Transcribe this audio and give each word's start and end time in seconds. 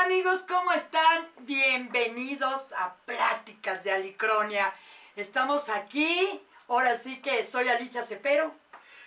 Hola 0.00 0.14
amigos, 0.14 0.46
¿cómo 0.48 0.72
están? 0.72 1.28
Bienvenidos 1.40 2.72
a 2.74 2.94
Pláticas 3.04 3.84
de 3.84 3.92
Alicronia. 3.92 4.72
Estamos 5.14 5.68
aquí, 5.68 6.40
ahora 6.68 6.96
sí 6.96 7.20
que 7.20 7.44
soy 7.44 7.68
Alicia 7.68 8.02
Cepero. 8.02 8.50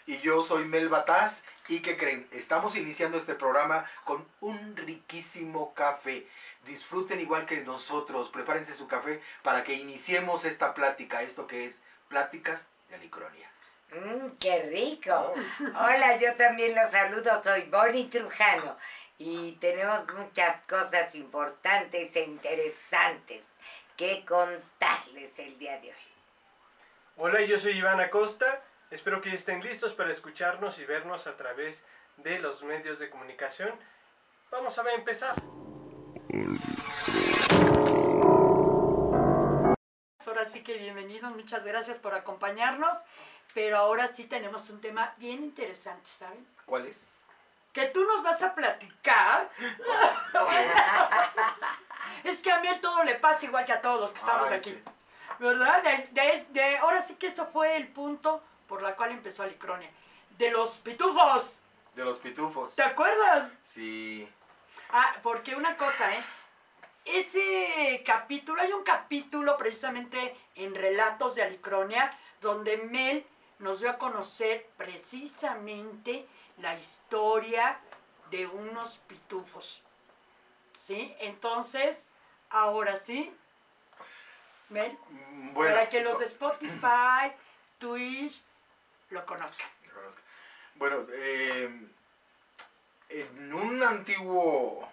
Y 0.05 0.19
yo 0.19 0.43
soy 0.43 0.65
Mel 0.65 0.89
Bataz. 0.89 1.45
¿Y 1.67 1.79
qué 1.79 1.97
creen? 1.97 2.27
Estamos 2.31 2.75
iniciando 2.75 3.17
este 3.17 3.33
programa 3.33 3.85
con 4.03 4.23
un 4.39 4.77
riquísimo 4.77 5.73
café. 5.73 6.27
Disfruten 6.67 7.19
igual 7.19 7.47
que 7.47 7.61
nosotros, 7.61 8.29
prepárense 8.29 8.71
su 8.71 8.87
café 8.87 9.19
para 9.41 9.63
que 9.63 9.73
iniciemos 9.73 10.45
esta 10.45 10.75
plática, 10.75 11.23
esto 11.23 11.47
que 11.47 11.65
es 11.65 11.81
Pláticas 12.07 12.69
de 12.89 12.97
Alicronia. 12.97 13.49
Mmm, 13.89 14.29
qué 14.39 14.69
rico. 14.71 15.33
Hola, 15.59 16.17
yo 16.17 16.35
también 16.35 16.75
los 16.75 16.91
saludo, 16.91 17.41
soy 17.43 17.63
Bonnie 17.63 18.09
Trujano 18.09 18.77
y 19.17 19.53
tenemos 19.53 20.11
muchas 20.13 20.61
cosas 20.63 21.13
importantes 21.15 22.15
e 22.15 22.23
interesantes 22.23 23.43
que 23.95 24.25
contarles 24.25 25.37
el 25.37 25.57
día 25.59 25.79
de 25.79 25.89
hoy. 25.89 26.13
Hola, 27.17 27.41
yo 27.41 27.59
soy 27.59 27.77
Iván 27.77 28.01
Acosta. 28.01 28.63
Espero 28.89 29.21
que 29.21 29.33
estén 29.33 29.63
listos 29.63 29.93
para 29.93 30.11
escucharnos 30.11 30.79
y 30.79 30.85
vernos 30.85 31.27
a 31.27 31.37
través 31.37 31.83
de 32.17 32.39
los 32.39 32.63
medios 32.63 32.99
de 32.99 33.09
comunicación. 33.09 33.71
Vamos 34.51 34.77
a 34.77 34.91
empezar. 34.93 35.35
Ahora 40.25 40.45
sí 40.45 40.63
que 40.63 40.77
bienvenidos, 40.77 41.31
muchas 41.35 41.63
gracias 41.63 41.99
por 41.99 42.15
acompañarnos, 42.15 42.97
pero 43.53 43.77
ahora 43.77 44.07
sí 44.07 44.25
tenemos 44.25 44.69
un 44.69 44.81
tema 44.81 45.13
bien 45.17 45.43
interesante, 45.43 46.09
¿saben? 46.17 46.45
¿Cuál 46.65 46.87
es? 46.87 47.22
Que 47.73 47.87
tú 47.87 48.03
nos 48.05 48.21
vas 48.23 48.41
a 48.43 48.53
platicar. 48.53 49.49
es 52.23 52.41
que 52.41 52.51
a 52.51 52.59
mí 52.59 52.67
todo 52.81 53.03
le 53.03 53.15
pasa 53.15 53.45
igual 53.45 53.65
que 53.65 53.73
a 53.73 53.81
todos 53.81 53.99
los 53.99 54.11
que 54.13 54.19
estamos 54.19 54.49
Ay, 54.49 54.57
aquí. 54.59 54.69
sí. 54.71 54.81
¿Verdad? 55.39 55.83
De, 55.83 56.09
de- 56.11 56.45
de- 56.51 56.77
ahora 56.77 57.01
sí 57.01 57.15
que 57.15 57.27
eso 57.27 57.47
fue 57.47 57.75
el 57.75 57.87
punto 57.87 58.41
por 58.67 58.81
la 58.81 58.95
cual 58.95 59.11
empezó 59.11 59.43
Alicronia. 59.43 59.89
De 60.37 60.51
los 60.51 60.77
pitufos. 60.79 61.63
De 61.95 62.03
los 62.05 62.17
pitufos. 62.17 62.75
¿Te 62.75 62.83
acuerdas? 62.83 63.51
Sí. 63.63 64.27
Ah, 64.91 65.15
porque 65.23 65.55
una 65.55 65.75
cosa, 65.75 66.13
¿eh? 66.13 66.23
Ese 67.05 68.01
capítulo, 68.05 68.61
hay 68.61 68.71
un 68.71 68.83
capítulo 68.83 69.57
precisamente 69.57 70.37
en 70.55 70.73
Relatos 70.73 71.35
de 71.35 71.43
Alicronia, 71.43 72.09
donde 72.39 72.77
Mel 72.77 73.25
nos 73.59 73.81
dio 73.81 73.89
a 73.89 73.97
conocer 73.97 74.69
precisamente 74.77 76.25
la 76.57 76.75
historia 76.77 77.79
de 78.29 78.45
unos 78.47 78.97
pitufos. 79.07 79.81
¿Sí? 80.77 81.15
Entonces, 81.19 82.09
ahora 82.49 82.99
sí, 83.01 83.33
Mel, 84.69 84.97
Mm, 85.09 85.53
Bueno, 85.53 85.75
para 85.75 85.89
que 85.89 86.01
los 86.01 86.19
de 86.19 86.25
Spotify, 86.25 87.31
Twitch, 87.77 88.43
lo 89.09 89.25
conozcan. 89.25 89.67
Conozco. 89.93 90.21
Bueno, 90.75 91.05
eh, 91.11 91.87
en 93.09 93.53
un 93.53 93.83
antiguo 93.83 94.89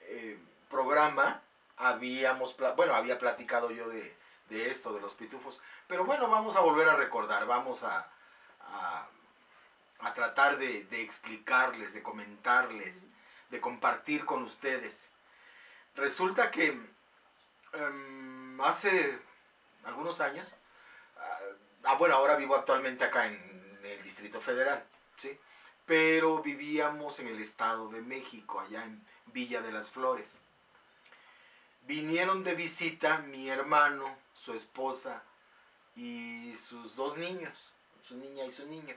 eh, 0.00 0.38
programa 0.68 1.40
habíamos, 1.78 2.54
bueno, 2.76 2.94
había 2.94 3.18
platicado 3.18 3.70
yo 3.70 3.88
de, 3.88 4.16
de 4.50 4.70
esto, 4.70 4.92
de 4.92 5.00
los 5.00 5.14
pitufos, 5.14 5.58
pero 5.88 6.04
bueno, 6.04 6.28
vamos 6.28 6.56
a 6.56 6.60
volver 6.60 6.88
a 6.88 6.96
recordar, 6.96 7.46
vamos 7.46 7.82
a, 7.84 8.08
a, 8.60 9.06
a 10.00 10.14
tratar 10.14 10.58
de, 10.58 10.84
de 10.84 11.02
explicarles, 11.02 11.94
de 11.94 12.02
comentarles, 12.02 13.08
de 13.50 13.60
compartir 13.60 14.24
con 14.24 14.42
ustedes. 14.42 15.10
Resulta 15.94 16.50
que 16.50 16.78
em, 17.72 18.60
hace 18.60 19.18
algunos 19.84 20.20
años, 20.20 20.54
ah, 21.18 21.38
Ah, 21.88 21.94
bueno, 21.94 22.16
ahora 22.16 22.34
vivo 22.34 22.56
actualmente 22.56 23.04
acá 23.04 23.28
en 23.28 23.78
el 23.84 24.02
Distrito 24.02 24.40
Federal, 24.40 24.84
¿sí? 25.18 25.38
Pero 25.84 26.42
vivíamos 26.42 27.20
en 27.20 27.28
el 27.28 27.40
Estado 27.40 27.88
de 27.88 28.00
México, 28.00 28.58
allá 28.58 28.82
en 28.82 29.06
Villa 29.26 29.62
de 29.62 29.70
las 29.70 29.92
Flores. 29.92 30.40
Vinieron 31.82 32.42
de 32.42 32.56
visita 32.56 33.18
mi 33.18 33.48
hermano, 33.48 34.18
su 34.34 34.52
esposa 34.54 35.22
y 35.94 36.52
sus 36.56 36.96
dos 36.96 37.16
niños, 37.18 37.72
su 38.02 38.16
niña 38.16 38.44
y 38.44 38.50
su 38.50 38.66
niño. 38.66 38.96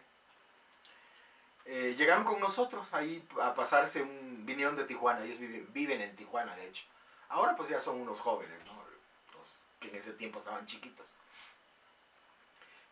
Eh, 1.66 1.96
llegaron 1.98 2.24
con 2.24 2.40
nosotros 2.40 2.94
ahí 2.94 3.28
a 3.42 3.54
pasarse 3.54 4.02
un... 4.02 4.46
Vinieron 4.46 4.76
de 4.76 4.86
Tijuana, 4.86 5.24
ellos 5.24 5.40
viven, 5.40 5.68
viven 5.72 6.02
en 6.02 6.16
Tijuana, 6.16 6.56
de 6.56 6.68
hecho. 6.68 6.86
Ahora 7.30 7.56
pues 7.56 7.70
ya 7.70 7.80
son 7.80 8.02
unos 8.02 8.20
jóvenes, 8.20 8.66
¿no? 8.66 8.74
Los 9.38 9.60
que 9.80 9.90
en 9.90 9.96
ese 9.96 10.14
tiempo 10.14 10.40
estaban 10.40 10.66
chiquitos 10.66 11.16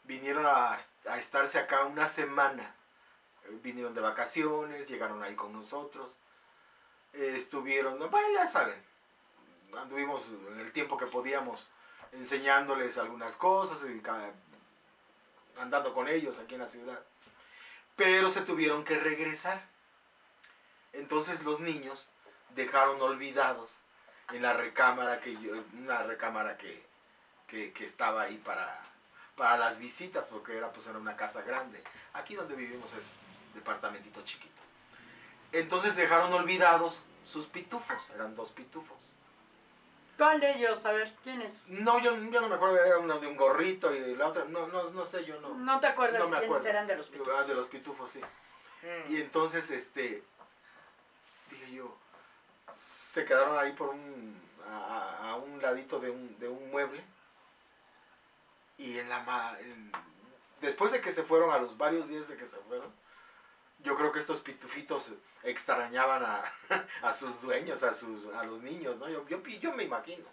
vinieron 0.07 0.45
a, 0.47 0.77
estarse 1.17 1.59
acá 1.59 1.85
una 1.85 2.06
semana. 2.06 2.73
Eh, 3.45 3.59
Vinieron 3.61 3.94
de 3.94 4.01
vacaciones, 4.01 4.88
llegaron 4.88 5.22
ahí 5.22 5.35
con 5.35 5.53
nosotros. 5.53 6.17
Eh, 7.13 7.33
estuvieron, 7.35 8.00
bueno, 8.00 8.27
ya 8.33 8.47
saben, 8.47 8.81
anduvimos 9.77 10.29
en 10.51 10.59
el 10.59 10.72
tiempo 10.72 10.97
que 10.97 11.06
podíamos 11.07 11.67
enseñándoles 12.11 12.97
algunas 12.97 13.35
cosas, 13.35 13.85
andando 15.57 15.94
con 15.94 16.07
ellos 16.07 16.39
aquí 16.39 16.56
en 16.56 16.61
la 16.61 16.67
ciudad. 16.67 17.00
Pero 17.97 18.29
se 18.29 18.41
tuvieron 18.41 18.85
que 18.85 18.97
regresar. 18.97 19.67
Entonces 20.93 21.43
los 21.43 21.59
niños 21.59 22.07
dejaron 22.55 23.01
olvidados 23.01 23.79
en 24.31 24.41
la 24.41 24.53
recámara 24.53 25.19
que 25.19 25.33
yo, 25.33 25.51
una 25.73 26.03
recámara 26.03 26.57
que, 26.57 26.85
que, 27.47 27.73
estaba 27.83 28.23
ahí 28.23 28.37
para, 28.37 28.81
para 29.35 29.57
las 29.57 29.79
visitas, 29.79 30.25
porque 30.29 30.57
era, 30.57 30.71
pues, 30.71 30.87
era 30.87 30.97
una 30.97 31.15
casa 31.15 31.41
grande. 31.41 31.83
Aquí 32.13 32.35
donde 32.35 32.55
vivimos 32.55 32.93
es 32.93 33.11
departamentito 33.53 34.23
chiquito. 34.23 34.53
Entonces 35.51 35.95
dejaron 35.95 36.33
olvidados 36.33 36.99
sus 37.25 37.45
pitufos, 37.47 38.09
eran 38.11 38.35
dos 38.35 38.51
pitufos. 38.51 39.11
¿Cuál 40.17 40.39
de 40.39 40.51
ellos? 40.53 40.83
A 40.85 40.91
ver, 40.94 41.13
¿quién 41.23 41.41
es? 41.41 41.61
No, 41.67 42.00
yo, 42.00 42.16
yo 42.16 42.41
no 42.41 42.50
me 42.50 42.55
acuerdo, 42.55 42.83
era 42.83 42.97
uno 42.97 43.19
de 43.19 43.28
un 43.28 43.38
gorrito 43.38 43.94
y 43.94 44.16
la 44.16 44.28
otra, 44.28 44.45
no, 44.45 44.67
no, 44.67 44.89
no 44.89 45.05
sé, 45.05 45.23
yo 45.25 45.39
no. 45.39 45.53
No 45.53 45.79
te 45.79 45.88
acuerdas 45.88 46.19
no 46.22 46.29
me 46.29 46.38
quiénes 46.38 46.47
acuerdo. 46.50 46.67
eran 46.69 46.88
de 46.88 46.95
los 46.97 47.07
pitufos. 47.07 47.33
Ah, 47.38 47.44
de 47.44 47.53
los 47.55 47.67
pitufos, 47.67 48.09
sí. 48.09 48.22
Mm. 48.81 49.13
Y 49.13 49.22
entonces, 49.22 49.69
este, 49.69 50.23
dije 51.51 51.72
yo, 51.72 51.95
se 52.77 53.25
quedaron 53.25 53.57
ahí 53.59 53.73
por 53.73 53.89
un, 53.89 54.41
a, 54.67 55.29
a- 55.31 55.35
un 55.35 55.61
ladito 55.61 56.00
de 56.00 56.09
un, 56.09 56.38
de 56.39 56.47
un 56.50 56.72
mueble. 56.72 57.03
Y 58.79 58.97
en 59.00 59.09
la 59.09 59.22
ma- 59.23 59.57
en- 59.59 59.91
después 60.61 60.91
de 60.91 61.01
que 61.01 61.11
se 61.11 61.23
fueron, 61.23 61.51
a 61.51 61.57
los 61.59 61.77
varios 61.77 62.07
días 62.07 62.27
de 62.27 62.38
que 62.38 62.45
se 62.45 62.57
fueron, 62.57 62.91
yo 63.87 63.95
creo 63.95 64.11
que 64.11 64.19
estos 64.19 64.41
pitufitos 64.41 65.13
extrañaban 65.43 66.21
a, 66.25 66.43
a 67.01 67.13
sus 67.13 67.41
dueños, 67.41 67.83
a 67.83 67.93
sus, 67.93 68.25
a 68.33 68.43
los 68.43 68.61
niños, 68.61 68.97
¿no? 68.97 69.07
Yo, 69.07 69.25
yo, 69.29 69.41
yo 69.41 69.71
me 69.73 69.83
imagino. 69.83 70.25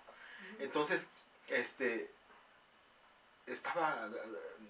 Entonces, 0.59 1.07
este, 1.47 2.13
estaba 3.47 4.09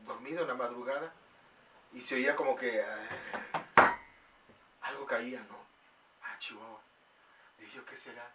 dormido 0.02 0.42
en 0.42 0.48
la 0.48 0.54
madrugada 0.54 1.10
y 1.94 2.02
se 2.02 2.16
oía 2.16 2.36
como 2.36 2.54
que 2.56 2.80
eh, 2.80 3.08
algo 4.82 5.06
caía, 5.06 5.40
¿no? 5.48 5.56
Ah, 6.22 6.36
Chihuahua. 6.38 6.80
Dije 7.58 7.76
yo, 7.76 7.84
¿qué 7.86 7.96
será? 7.96 8.30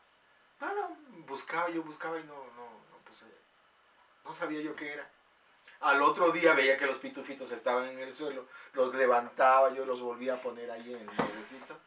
No, 0.60 0.74
no, 0.74 0.98
buscaba, 1.28 1.70
yo 1.70 1.84
buscaba 1.84 2.20
y 2.20 2.24
no, 2.24 2.34
no, 2.34 2.66
no, 2.90 2.98
pues, 3.06 3.22
eh, 3.22 3.38
no 4.26 4.34
sabía 4.34 4.62
yo 4.62 4.76
qué 4.76 4.94
era. 4.94 5.08
Al 5.82 6.02
otro 6.02 6.32
día 6.32 6.54
veía 6.54 6.78
que 6.78 6.86
los 6.86 6.98
pitufitos 6.98 7.52
estaban 7.52 7.88
en 7.88 8.00
el 8.00 8.14
suelo, 8.14 8.48
los 8.74 8.94
levantaba, 8.94 9.74
yo 9.74 9.86
los 9.86 10.02
volvía 10.02 10.34
a 10.34 10.42
poner 10.42 10.70
ahí 10.70 10.94
en 10.94 11.00
el 11.00 11.12
mueblecito 11.16 11.80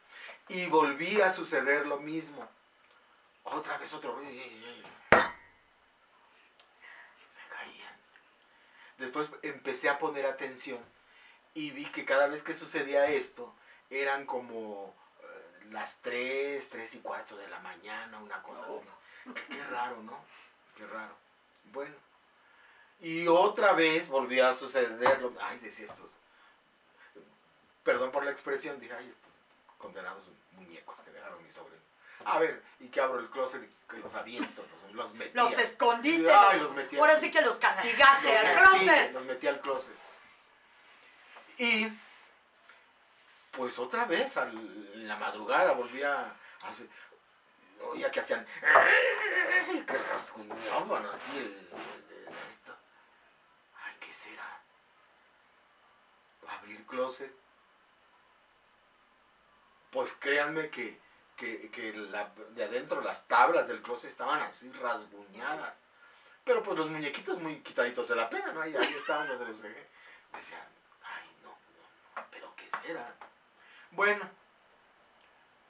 y 0.49 0.65
volvía 0.65 1.27
a 1.27 1.29
suceder 1.29 1.85
lo 1.85 1.99
mismo. 1.99 2.49
Otra 3.43 3.77
vez 3.77 3.93
otro 3.93 4.15
ruido. 4.15 4.31
Me 5.11 5.19
caían. 7.49 7.95
Después 8.97 9.29
empecé 9.43 9.89
a 9.89 9.99
poner 9.99 10.25
atención 10.25 10.83
y 11.53 11.69
vi 11.71 11.85
que 11.85 12.03
cada 12.03 12.27
vez 12.27 12.41
que 12.41 12.55
sucedía 12.55 13.05
esto 13.07 13.53
eran 13.91 14.25
como 14.25 14.95
eh, 15.19 15.65
las 15.69 16.01
3, 16.01 16.67
3 16.67 16.95
y 16.95 16.99
cuarto 16.99 17.37
de 17.37 17.47
la 17.47 17.59
mañana, 17.59 18.17
una 18.17 18.41
cosa 18.41 18.65
así. 18.65 18.81
Qué, 19.35 19.55
qué 19.55 19.63
raro, 19.65 20.01
¿no? 20.01 20.17
Qué 20.75 20.87
raro. 20.87 21.15
Bueno. 21.65 22.12
Y 23.01 23.27
otra 23.27 23.73
vez 23.73 24.07
volvió 24.07 24.47
a 24.47 24.53
suceder 24.53 25.21
lo 25.21 25.33
Ay, 25.41 25.59
decía 25.59 25.85
estos. 25.85 26.11
Perdón 27.83 28.11
por 28.11 28.23
la 28.23 28.31
expresión, 28.31 28.79
dije, 28.79 28.93
ay, 28.97 29.09
estos 29.09 29.31
condenados 29.77 30.23
muñecos 30.53 30.99
que 31.01 31.11
dejaron 31.11 31.43
mi 31.43 31.51
sobrino. 31.51 31.81
A 32.25 32.39
ver, 32.39 32.63
y 32.79 32.87
que 32.87 33.01
abro 33.01 33.19
el 33.19 33.29
closet 33.29 33.61
y 33.61 33.91
que 33.91 33.97
los 33.97 34.15
aviento, 34.15 34.65
los, 34.85 34.93
los 34.93 35.13
metía. 35.15 35.43
Los 35.43 35.57
escondiste. 35.57 36.31
Ay, 36.33 36.59
los- 36.59 36.67
los 36.69 36.75
metí 36.77 36.97
ahora 36.97 37.19
sí 37.19 37.29
que 37.31 37.41
los 37.41 37.57
castigaste 37.57 38.27
Los 38.29 38.37
al 38.37 38.45
metí, 38.45 38.61
closet. 38.85 39.11
Los 39.13 39.25
metí 39.25 39.47
al 39.47 39.59
closet. 39.59 39.95
Y 41.57 41.87
pues 43.51 43.77
otra 43.77 44.05
vez 44.05 44.37
al- 44.37 44.51
en 44.93 45.07
la 45.07 45.17
madrugada 45.17 45.73
volví 45.73 46.01
a 46.01 46.33
hacer- 46.61 46.87
oía 47.81 48.09
que 48.09 48.21
hacían, 48.21 48.45
que 49.85 49.97
rasguñaban 49.97 51.05
así 51.07 51.31
el, 51.31 51.43
el- 51.43 52.27
el- 52.27 52.33
esto. 52.49 52.73
Ay, 53.75 53.95
¿qué 54.13 54.19
será? 54.19 54.61
Abrir 56.47 56.85
closet. 56.85 57.33
Pues 59.91 60.13
créanme 60.13 60.69
que, 60.69 60.99
que, 61.35 61.71
que 61.71 61.93
la- 61.93 62.31
de 62.51 62.63
adentro 62.63 63.01
las 63.01 63.27
tablas 63.27 63.67
del 63.67 63.81
closet 63.81 64.11
estaban 64.11 64.39
así 64.41 64.71
rasguñadas. 64.73 65.73
Pero 66.43 66.61
pues 66.61 66.77
los 66.77 66.89
muñequitos 66.91 67.39
muy 67.39 67.61
quitaditos 67.63 68.07
de 68.09 68.15
la 68.15 68.29
pena, 68.29 68.51
¿no? 68.51 68.61
Ahí, 68.61 68.75
ahí 68.75 68.93
estaban 68.93 69.27
donde 69.27 69.45
los 69.45 69.61
dejé. 69.61 69.89
Decían, 70.33 70.67
ay, 71.01 71.35
no, 71.41 71.49
no, 71.49 72.21
no, 72.21 72.27
pero 72.29 72.55
¿qué 72.55 72.69
será? 72.69 73.15
Bueno, 73.91 74.29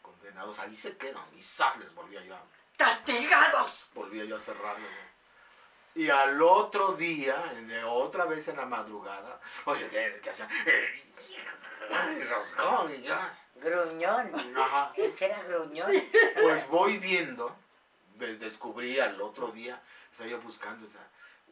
condenados, 0.01 0.59
ahí 0.59 0.75
se 0.75 0.97
quedan. 0.97 1.25
Y 1.33 1.41
les 1.79 1.93
volvía 1.95 2.21
yo 2.25 2.35
a, 2.35 2.41
¡Castigados! 2.77 3.89
volvía 3.93 4.25
yo 4.25 4.35
a 4.35 4.39
cerrarlos. 4.39 4.89
Y 5.95 6.09
al 6.09 6.41
otro 6.41 6.93
día, 6.93 7.53
otra 7.87 8.25
vez 8.25 8.47
en 8.47 8.57
la 8.57 8.65
madrugada, 8.65 9.39
oye, 9.65 9.87
¿qué, 9.89 10.19
qué 10.23 10.29
hacían? 10.31 10.49
Ay, 11.91 12.19
rasgón, 12.23 12.93
y 12.95 13.01
ya. 13.03 13.37
Gruñón. 13.55 14.31
Ajá. 14.57 14.91
Ese 14.95 15.25
era 15.25 15.41
gruñón. 15.43 15.91
Pues 16.41 16.67
voy 16.69 16.97
viendo, 16.97 17.55
de- 18.15 18.37
descubrí 18.37 18.99
al 18.99 19.21
otro 19.21 19.47
día, 19.49 19.81
estaba 20.11 20.29
yo 20.29 20.41
buscando 20.41 20.87
esa, 20.87 20.99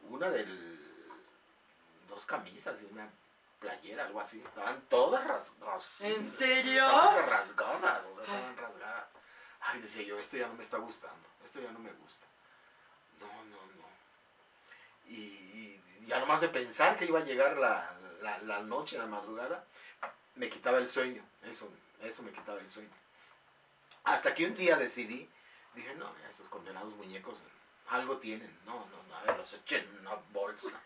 una 0.08 0.28
del, 0.30 0.80
dos 2.08 2.26
camisas 2.26 2.82
y 2.82 2.86
una 2.92 3.08
playera, 3.60 4.06
algo 4.06 4.20
así, 4.20 4.42
estaban 4.44 4.80
todas 4.88 5.24
rasgadas. 5.26 6.00
¿En 6.00 6.24
serio? 6.24 6.84
Estaban 6.84 7.26
rasgadas, 7.28 8.06
o 8.06 8.14
sea, 8.14 8.24
estaban 8.24 8.56
rasgadas. 8.56 9.06
Ay, 9.60 9.80
decía 9.80 10.02
yo, 10.02 10.18
esto 10.18 10.36
ya 10.36 10.48
no 10.48 10.54
me 10.54 10.64
está 10.64 10.78
gustando, 10.78 11.28
esto 11.44 11.60
ya 11.60 11.70
no 11.70 11.78
me 11.78 11.92
gusta. 11.92 12.26
No, 13.20 13.26
no, 13.44 13.71
Y, 15.12 15.80
y 16.02 16.06
ya 16.06 16.18
nomás 16.18 16.40
de 16.40 16.48
pensar 16.48 16.96
que 16.98 17.04
iba 17.06 17.20
a 17.20 17.24
llegar 17.24 17.56
la, 17.58 17.94
la, 18.22 18.38
la 18.38 18.60
noche, 18.62 18.98
la 18.98 19.06
madrugada, 19.06 19.64
me 20.34 20.48
quitaba 20.48 20.78
el 20.78 20.88
sueño, 20.88 21.22
eso, 21.42 21.70
eso 22.00 22.22
me 22.22 22.32
quitaba 22.32 22.58
el 22.60 22.68
sueño. 22.68 22.90
Hasta 24.04 24.34
que 24.34 24.46
un 24.46 24.54
día 24.54 24.76
decidí, 24.76 25.28
dije, 25.74 25.94
no, 25.94 26.10
estos 26.28 26.48
condenados 26.48 26.94
muñecos 26.96 27.38
algo 27.88 28.16
tienen. 28.18 28.50
No, 28.64 28.86
no, 28.90 29.02
no, 29.08 29.16
a 29.16 29.22
ver, 29.22 29.36
los 29.36 29.52
eché 29.52 29.78
en 29.78 29.98
una 30.00 30.14
bolsa. 30.32 30.80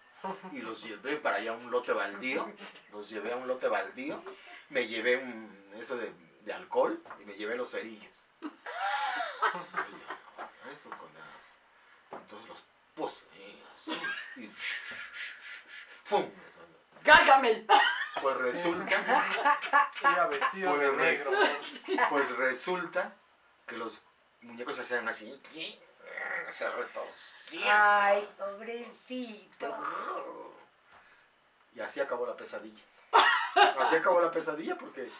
Y 0.52 0.60
los 0.60 0.82
llevé 0.82 1.16
para 1.16 1.36
allá 1.36 1.52
a 1.52 1.56
un 1.56 1.70
lote 1.70 1.92
baldío. 1.92 2.50
Los 2.90 3.08
llevé 3.08 3.32
a 3.32 3.36
un 3.36 3.46
lote 3.46 3.68
baldío. 3.68 4.20
Me 4.70 4.88
llevé 4.88 5.18
un, 5.18 5.72
eso 5.78 5.96
de, 5.96 6.12
de 6.44 6.52
alcohol 6.52 7.00
y 7.22 7.24
me 7.24 7.34
llevé 7.34 7.54
los 7.56 7.70
cerillos. 7.70 8.12
Y 8.42 8.46
yo, 8.46 8.50
"A 10.38 10.72
estos 10.72 10.92
condenados. 10.96 11.40
Entonces 12.10 12.48
los 12.48 12.58
puse 12.94 13.24
ahí, 13.34 13.62
así. 13.74 13.92
Y 14.36 14.50
¡fum! 16.04 16.30
¡Gárgame! 17.02 17.66
Pues 18.20 18.36
resulta 18.38 18.94
Iba 20.02 20.26
vestido 20.26 20.78
de 20.78 20.90
Pues 20.90 20.98
negro. 20.98 21.30
Pues 22.10 22.36
resulta 22.36 23.12
que 23.66 23.76
los 23.76 24.00
muñecos 24.42 24.76
se 24.76 24.82
hacían 24.82 25.08
así. 25.08 25.40
Se 26.50 26.68
retorcían. 26.70 27.62
Ay, 27.64 28.28
pobrecito. 28.38 29.76
Y 31.74 31.80
así 31.80 32.00
acabó 32.00 32.26
la 32.26 32.36
pesadilla. 32.36 32.82
Así 33.78 33.96
acabó 33.96 34.20
la 34.20 34.30
pesadilla 34.30 34.76
porque 34.76 35.10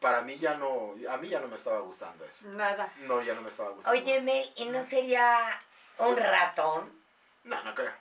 para 0.00 0.22
mí 0.22 0.38
ya 0.38 0.54
no, 0.54 0.94
a 1.08 1.16
mí 1.18 1.28
ya 1.28 1.40
no 1.40 1.48
me 1.48 1.56
estaba 1.56 1.80
gustando 1.80 2.24
eso. 2.24 2.48
Nada. 2.48 2.92
No, 2.98 3.22
ya 3.22 3.34
no 3.34 3.42
me 3.42 3.48
estaba 3.48 3.70
gustando. 3.70 3.98
Oye, 3.98 4.20
Mel, 4.20 4.52
¿y 4.56 4.66
no 4.66 4.84
sería 4.88 5.60
un 5.98 6.16
ratón? 6.16 7.00
No, 7.44 7.62
no 7.62 7.74
creo. 7.74 7.92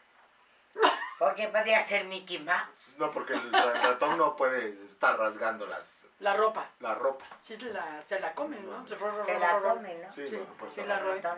Porque 1.19 1.47
podría 1.49 1.85
ser 1.85 2.05
Mickey 2.05 2.39
Mouse. 2.39 2.69
No, 2.97 3.11
porque 3.11 3.33
el 3.33 3.51
ra- 3.51 3.73
ratón 3.73 4.17
no 4.17 4.35
puede 4.35 4.69
estar 4.85 5.17
rasgando 5.19 5.65
las, 5.67 6.07
La 6.19 6.33
ropa. 6.33 6.65
la 6.79 6.95
ropa. 6.95 7.25
Sí, 7.41 7.55
se 7.57 7.71
la, 7.71 8.01
se 8.03 8.19
la 8.19 8.33
comen, 8.33 8.65
¿no? 8.69 8.85
Se 8.87 8.95
la 9.39 9.59
comen, 9.61 10.01
¿no? 10.01 10.11
Sí, 10.11 10.27
Sí, 10.27 10.35
no, 10.35 10.39
no 10.45 10.53
puede 10.55 10.71
sí 10.71 10.81
estar 10.81 10.97
la 10.99 11.03
ropa. 11.03 11.37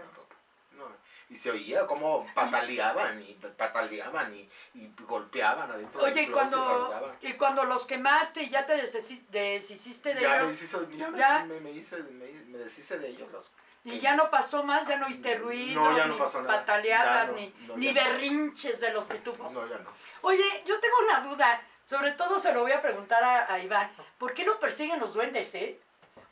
No, 0.73 0.85
y 1.29 1.35
se 1.35 1.51
oía 1.51 1.85
como 1.85 2.25
pataleaban 2.33 3.21
y 3.21 3.33
pataleaban 3.35 4.33
y, 4.33 4.49
y 4.73 4.91
golpeaban 5.05 5.69
adentro 5.71 6.01
Oye, 6.01 6.13
del 6.13 6.23
y 6.23 6.31
cuando, 6.31 7.15
y 7.21 7.33
cuando 7.33 7.63
los 7.65 7.85
quemaste 7.85 8.43
y 8.43 8.49
ya 8.49 8.65
te 8.65 8.75
deshici- 8.83 9.25
deshiciste 9.27 10.13
de 10.15 10.21
Ya 10.21 10.29
me 10.29 10.35
ellos 10.37 10.47
deshice, 10.59 10.77
ya 10.97 11.09
me- 11.09 11.19
Ya. 11.19 11.43
Me, 11.45 11.59
me 11.59 11.71
hice, 11.71 11.97
me, 12.03 12.25
hice- 12.29 12.45
me 12.45 12.57
deshice 12.57 12.97
de 12.99 13.07
ellos. 13.09 13.31
Los, 13.31 13.51
y 13.83 13.99
ya 13.99 14.15
no 14.15 14.29
pasó 14.29 14.63
más, 14.63 14.87
ya 14.87 14.97
no 14.97 15.07
oíste 15.07 15.35
ruido, 15.35 15.81
No, 15.81 15.97
ya 15.97 16.05
no 16.05 16.13
ni 16.13 16.19
pasó 16.19 16.41
nada. 16.41 16.57
pataleadas, 16.59 17.27
Ya 17.27 17.31
no, 17.31 17.33
ni, 17.39 17.53
no, 17.67 17.77
ni 17.77 17.87
no. 17.87 17.93
berrinches 17.93 18.79
de 18.79 18.91
los 18.91 19.05
pitufos. 19.05 19.51
no, 19.53 19.67
ya 19.67 19.77
no. 19.79 19.89
Oye, 20.21 20.63
yo 20.65 20.79
tengo 20.79 20.95
una 21.05 21.19
duda, 21.21 21.61
sobre 21.85 22.11
todo 22.11 22.39
se 22.39 22.53
lo 22.53 22.61
voy 22.61 22.71
a 22.73 22.81
preguntar 22.81 23.23
a, 23.23 23.51
a 23.51 23.59
Iván, 23.59 23.91
¿por 24.17 24.33
qué 24.33 24.45
lo 24.45 24.59
persiguen 24.59 24.99
los 24.99 25.13
duendes, 25.13 25.53
eh? 25.55 25.79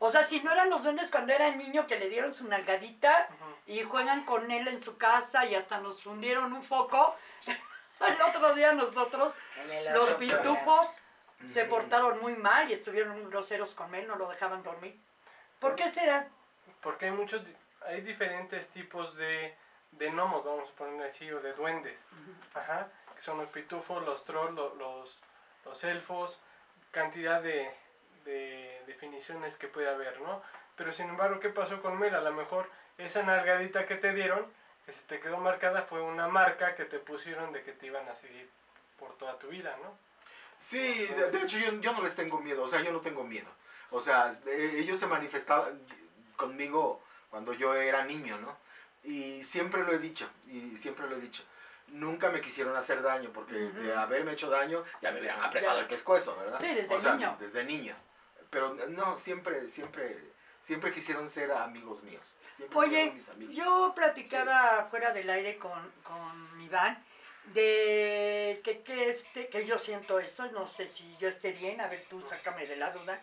O 0.02 0.10
sea, 0.10 0.24
si 0.24 0.40
no 0.42 0.52
eran 0.52 0.70
los 0.70 0.84
duendes 0.84 1.12
cuando 1.12 1.34
era 1.34 1.50
niño 1.52 1.86
que 1.86 2.00
le 2.00 2.08
dieron 2.08 2.34
su 2.34 2.48
nalgadita 2.48 3.28
y 3.68 3.84
juegan 3.84 4.24
con 4.24 4.50
él 4.50 4.68
en 4.70 4.82
su 4.82 4.98
casa 4.98 5.46
y 5.46 5.56
hasta 5.56 5.80
nos 5.80 6.06
hundieron 6.06 6.54
un 6.54 6.64
foco. 6.64 7.16
El 8.00 8.22
otro 8.22 8.54
día 8.56 8.72
nosotros, 8.72 9.34
los 9.94 10.10
programa. 10.12 10.18
pitufos, 10.18 10.88
se 11.52 11.66
portaron 11.66 12.22
muy 12.22 12.34
mal 12.36 12.70
y 12.70 12.74
estuvieron 12.74 13.20
muy 13.22 13.30
groseros 13.30 13.74
con 13.76 13.94
él, 13.94 14.08
no 14.08 14.16
lo 14.16 14.30
dejaban 14.30 14.64
dormir. 14.64 14.98
¿Por 15.60 15.76
qué 15.76 15.90
será? 15.90 16.30
Porque 16.82 17.06
hay 17.06 17.12
muchos, 17.12 17.42
hay 17.86 18.02
diferentes 18.02 18.68
tipos 18.70 19.16
de, 19.18 19.56
de 19.92 20.10
gnomos, 20.12 20.44
vamos 20.46 20.70
a 20.70 20.74
poner 20.76 21.10
así, 21.10 21.32
o 21.32 21.40
de 21.42 21.54
duendes. 21.54 22.06
Ajá, 22.54 22.88
que 23.16 23.22
son 23.22 23.38
los 23.38 23.50
pitufos, 23.50 24.04
los 24.06 24.24
trolls, 24.24 24.54
lo- 24.56 24.76
los, 24.76 25.20
los 25.66 25.84
elfos, 25.84 26.40
cantidad 26.92 27.42
de, 27.42 27.70
de 28.26 28.82
definiciones 28.88 29.58
que 29.58 29.68
puede 29.68 29.90
haber, 29.90 30.20
¿no? 30.22 30.42
Pero 30.76 30.94
sin 30.94 31.10
embargo, 31.10 31.40
¿qué 31.40 31.50
pasó 31.50 31.82
con 31.82 32.00
Mel? 32.00 32.16
A 32.16 32.22
lo 32.22 32.32
mejor 32.34 32.70
esa 32.98 33.24
nalgadita 33.24 33.86
que 33.86 33.96
te 33.96 34.14
dieron, 34.14 34.46
que 34.86 34.94
se 34.94 35.04
te 35.04 35.20
quedó 35.20 35.38
marcada, 35.38 35.82
fue 35.84 36.02
una 36.02 36.28
marca 36.28 36.76
que 36.76 36.86
te 36.86 37.00
pusieron 37.00 37.52
de 37.52 37.62
que 37.64 37.74
te 37.74 37.88
iban 37.88 38.08
a 38.08 38.16
seguir 38.16 38.50
por 38.98 39.18
toda 39.18 39.38
tu 39.38 39.48
vida, 39.48 39.76
¿no? 39.84 39.94
Sí, 40.58 41.06
de, 41.08 41.32
de 41.32 41.38
hecho 41.44 41.58
yo, 41.58 41.72
yo 41.80 41.94
no 41.94 42.02
les 42.02 42.16
tengo 42.16 42.40
miedo, 42.40 42.64
o 42.64 42.68
sea, 42.70 42.82
yo 42.82 42.92
no 42.92 43.00
tengo 43.02 43.24
miedo. 43.24 43.50
O 43.92 44.00
sea, 44.02 44.30
ellos 44.48 45.00
se 45.00 45.08
manifestaban 45.08 45.80
conmigo 46.40 47.04
cuando 47.30 47.54
yo 47.54 47.76
era 47.76 48.04
niño, 48.06 48.38
¿no? 48.40 48.58
Y 49.04 49.44
siempre 49.44 49.84
lo 49.84 49.92
he 49.94 50.00
dicho, 50.00 50.28
y 50.48 50.76
siempre 50.76 51.08
lo 51.08 51.18
he 51.18 51.22
dicho. 51.22 51.44
Nunca 51.90 52.30
me 52.30 52.40
quisieron 52.42 52.76
hacer 52.76 53.02
daño, 53.02 53.32
porque 53.34 53.54
de 53.56 53.90
Ujú. 53.92 54.00
haberme 54.00 54.32
hecho 54.34 54.50
daño 54.50 54.84
ya 55.02 55.12
me 55.12 55.20
hubieran 55.20 55.42
apretado 55.44 55.76
Ya. 55.78 55.82
el 55.82 55.88
pescuezo, 55.88 56.36
¿verdad? 56.38 56.60
Sí, 56.60 56.68
desde 56.74 56.96
O 56.96 57.00
sea, 57.00 57.14
niño. 57.16 57.38
Desde 57.40 57.64
niño. 57.64 57.96
Pero 58.50 58.74
no, 58.90 59.18
siempre, 59.18 59.68
siempre, 59.68 60.18
siempre 60.64 60.92
quisieron 60.92 61.28
ser 61.30 61.52
amigos 61.52 62.04
míos. 62.04 62.36
Siempre 62.56 62.78
Oye, 62.80 63.12
mis 63.12 63.30
amigos. 63.30 63.56
yo 63.56 63.94
platicaba 63.96 64.88
fuera 64.90 65.12
del 65.14 65.30
aire 65.30 65.58
con, 65.58 65.92
con 66.04 66.62
Iván 66.62 67.04
de 67.54 68.62
que, 68.64 68.82
que, 68.84 69.10
este, 69.10 69.48
que 69.50 69.66
yo 69.66 69.78
siento 69.80 70.20
eso, 70.20 70.46
no 70.52 70.68
sé 70.68 70.88
si 70.88 71.16
yo 71.18 71.28
esté 71.30 71.52
bien, 71.54 71.80
a 71.82 71.88
ver 71.88 72.06
tú 72.10 72.22
sácame 72.22 72.68
de 72.68 72.76
la 72.76 72.92
duda, 72.92 73.20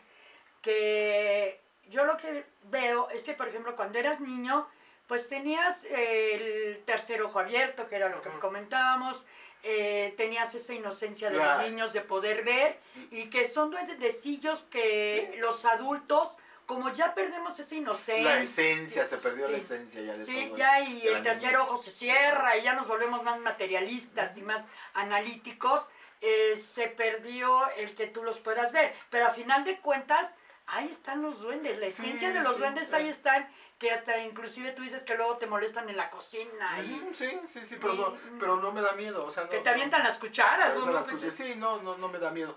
que 0.62 1.61
yo 1.88 2.05
lo 2.05 2.16
que 2.16 2.45
veo 2.64 3.09
es 3.11 3.23
que, 3.23 3.35
por 3.35 3.49
ejemplo, 3.49 3.76
cuando 3.76 3.99
eras 3.99 4.21
niño, 4.21 4.69
pues 5.07 5.28
tenías 5.28 5.85
el 5.85 6.83
tercer 6.85 7.23
ojo 7.23 7.38
abierto, 7.38 7.88
que 7.88 7.97
era 7.97 8.09
lo 8.09 8.21
que 8.23 8.31
comentábamos, 8.40 9.25
eh, 9.62 10.14
tenías 10.16 10.55
esa 10.55 10.75
inocencia 10.75 11.31
de 11.31 11.37
Claro. 11.37 11.61
los 11.62 11.71
niños 11.71 11.93
de 11.93 12.00
poder 12.00 12.45
ver, 12.45 12.78
y 13.11 13.31
que 13.31 13.49
son 13.49 13.71
duendecillos 13.71 14.64
que 14.64 15.35
los 15.38 15.64
adultos, 15.64 16.37
como 16.66 16.93
ya 16.93 17.14
perdemos 17.14 17.59
esa 17.61 17.75
inocencia, 17.76 18.35
La 18.35 18.40
esencia, 18.43 19.05
se 19.05 19.19
perdió 19.19 19.49
la 19.49 19.57
esencia 19.59 20.02
ya 20.02 20.16
de 20.16 20.25
Sí, 20.25 20.47
todo 20.49 20.57
ya 20.57 20.81
y 20.81 21.07
el 21.07 21.23
tercer 21.23 21.52
niñez. 21.52 21.69
ojo 21.69 21.76
se 21.83 21.90
cierra 21.93 22.57
y 22.57 22.62
ya 22.62 22.75
nos 22.75 22.88
volvemos 22.88 23.23
más 23.23 23.38
materialistas 23.38 24.37
y 24.37 24.43
más 24.43 24.64
analíticos, 24.95 25.87
eh, 26.21 26.57
se 26.57 26.88
perdió 26.88 27.69
el 27.76 27.95
que 27.95 28.07
tú 28.09 28.25
los 28.25 28.40
puedas 28.40 28.73
ver. 28.73 28.93
Pero 29.11 29.26
a 29.26 29.31
final 29.31 29.64
de 29.64 29.78
cuentas, 29.78 30.35
ahí 30.68 30.88
están 30.88 31.23
los 31.23 31.40
duendes, 31.40 31.78
la 31.78 31.87
Sí, 31.87 32.02
esencia 32.06 32.32
de 32.32 32.40
los 32.40 32.54
sí, 32.54 32.58
duendes 32.61 32.88
sí. 32.88 32.94
ahí 32.96 33.08
están, 33.08 33.49
que 33.78 33.90
hasta 33.92 34.18
inclusive 34.23 34.73
tú 34.73 34.82
dices 34.82 35.04
que 35.04 35.14
luego 35.16 35.37
te 35.37 35.46
molestan 35.46 35.88
en 35.88 35.96
la 35.96 36.11
cocina 36.11 36.80
y 36.80 37.11
Sí, 37.14 37.40
sí, 37.46 37.61
sí, 37.64 37.76
pero 37.80 37.94
y- 37.94 37.99
no, 37.99 38.16
pero 38.40 38.56
no 38.56 38.73
me 38.73 38.80
da 38.80 38.92
miedo. 38.92 39.25
O 39.25 39.30
sea, 39.30 39.44
no, 39.44 39.50
que 39.50 39.58
te 39.58 39.64
no- 39.64 39.70
avientan 39.70 40.02
las 40.02 40.18
cucharas. 40.18 40.76
o 40.76 40.87
no 40.87 40.92
las 40.92 41.06
sé 41.06 41.16
qué. 41.16 41.30
Sí, 41.30 41.54
no, 41.56 41.80
no, 41.82 41.96
no 41.99 42.08
me 42.08 42.18
da 42.18 42.30
miedo. 42.30 42.56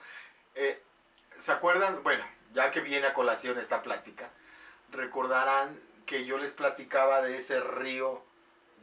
Eh, 0.56 0.82
¿Se 1.38 1.52
acuerdan? 1.52 2.02
Bueno, 2.04 2.26
ya 2.54 2.72
que 2.72 2.82
viene 2.82 3.08
a 3.08 3.14
colación 3.14 3.58
esta 3.60 3.82
plática, 3.84 4.30
recordarán 4.92 5.80
que 6.06 6.26
yo 6.26 6.38
les 6.38 6.52
platicaba 6.54 7.22
de 7.22 7.38
ese 7.38 7.60
río 7.60 8.24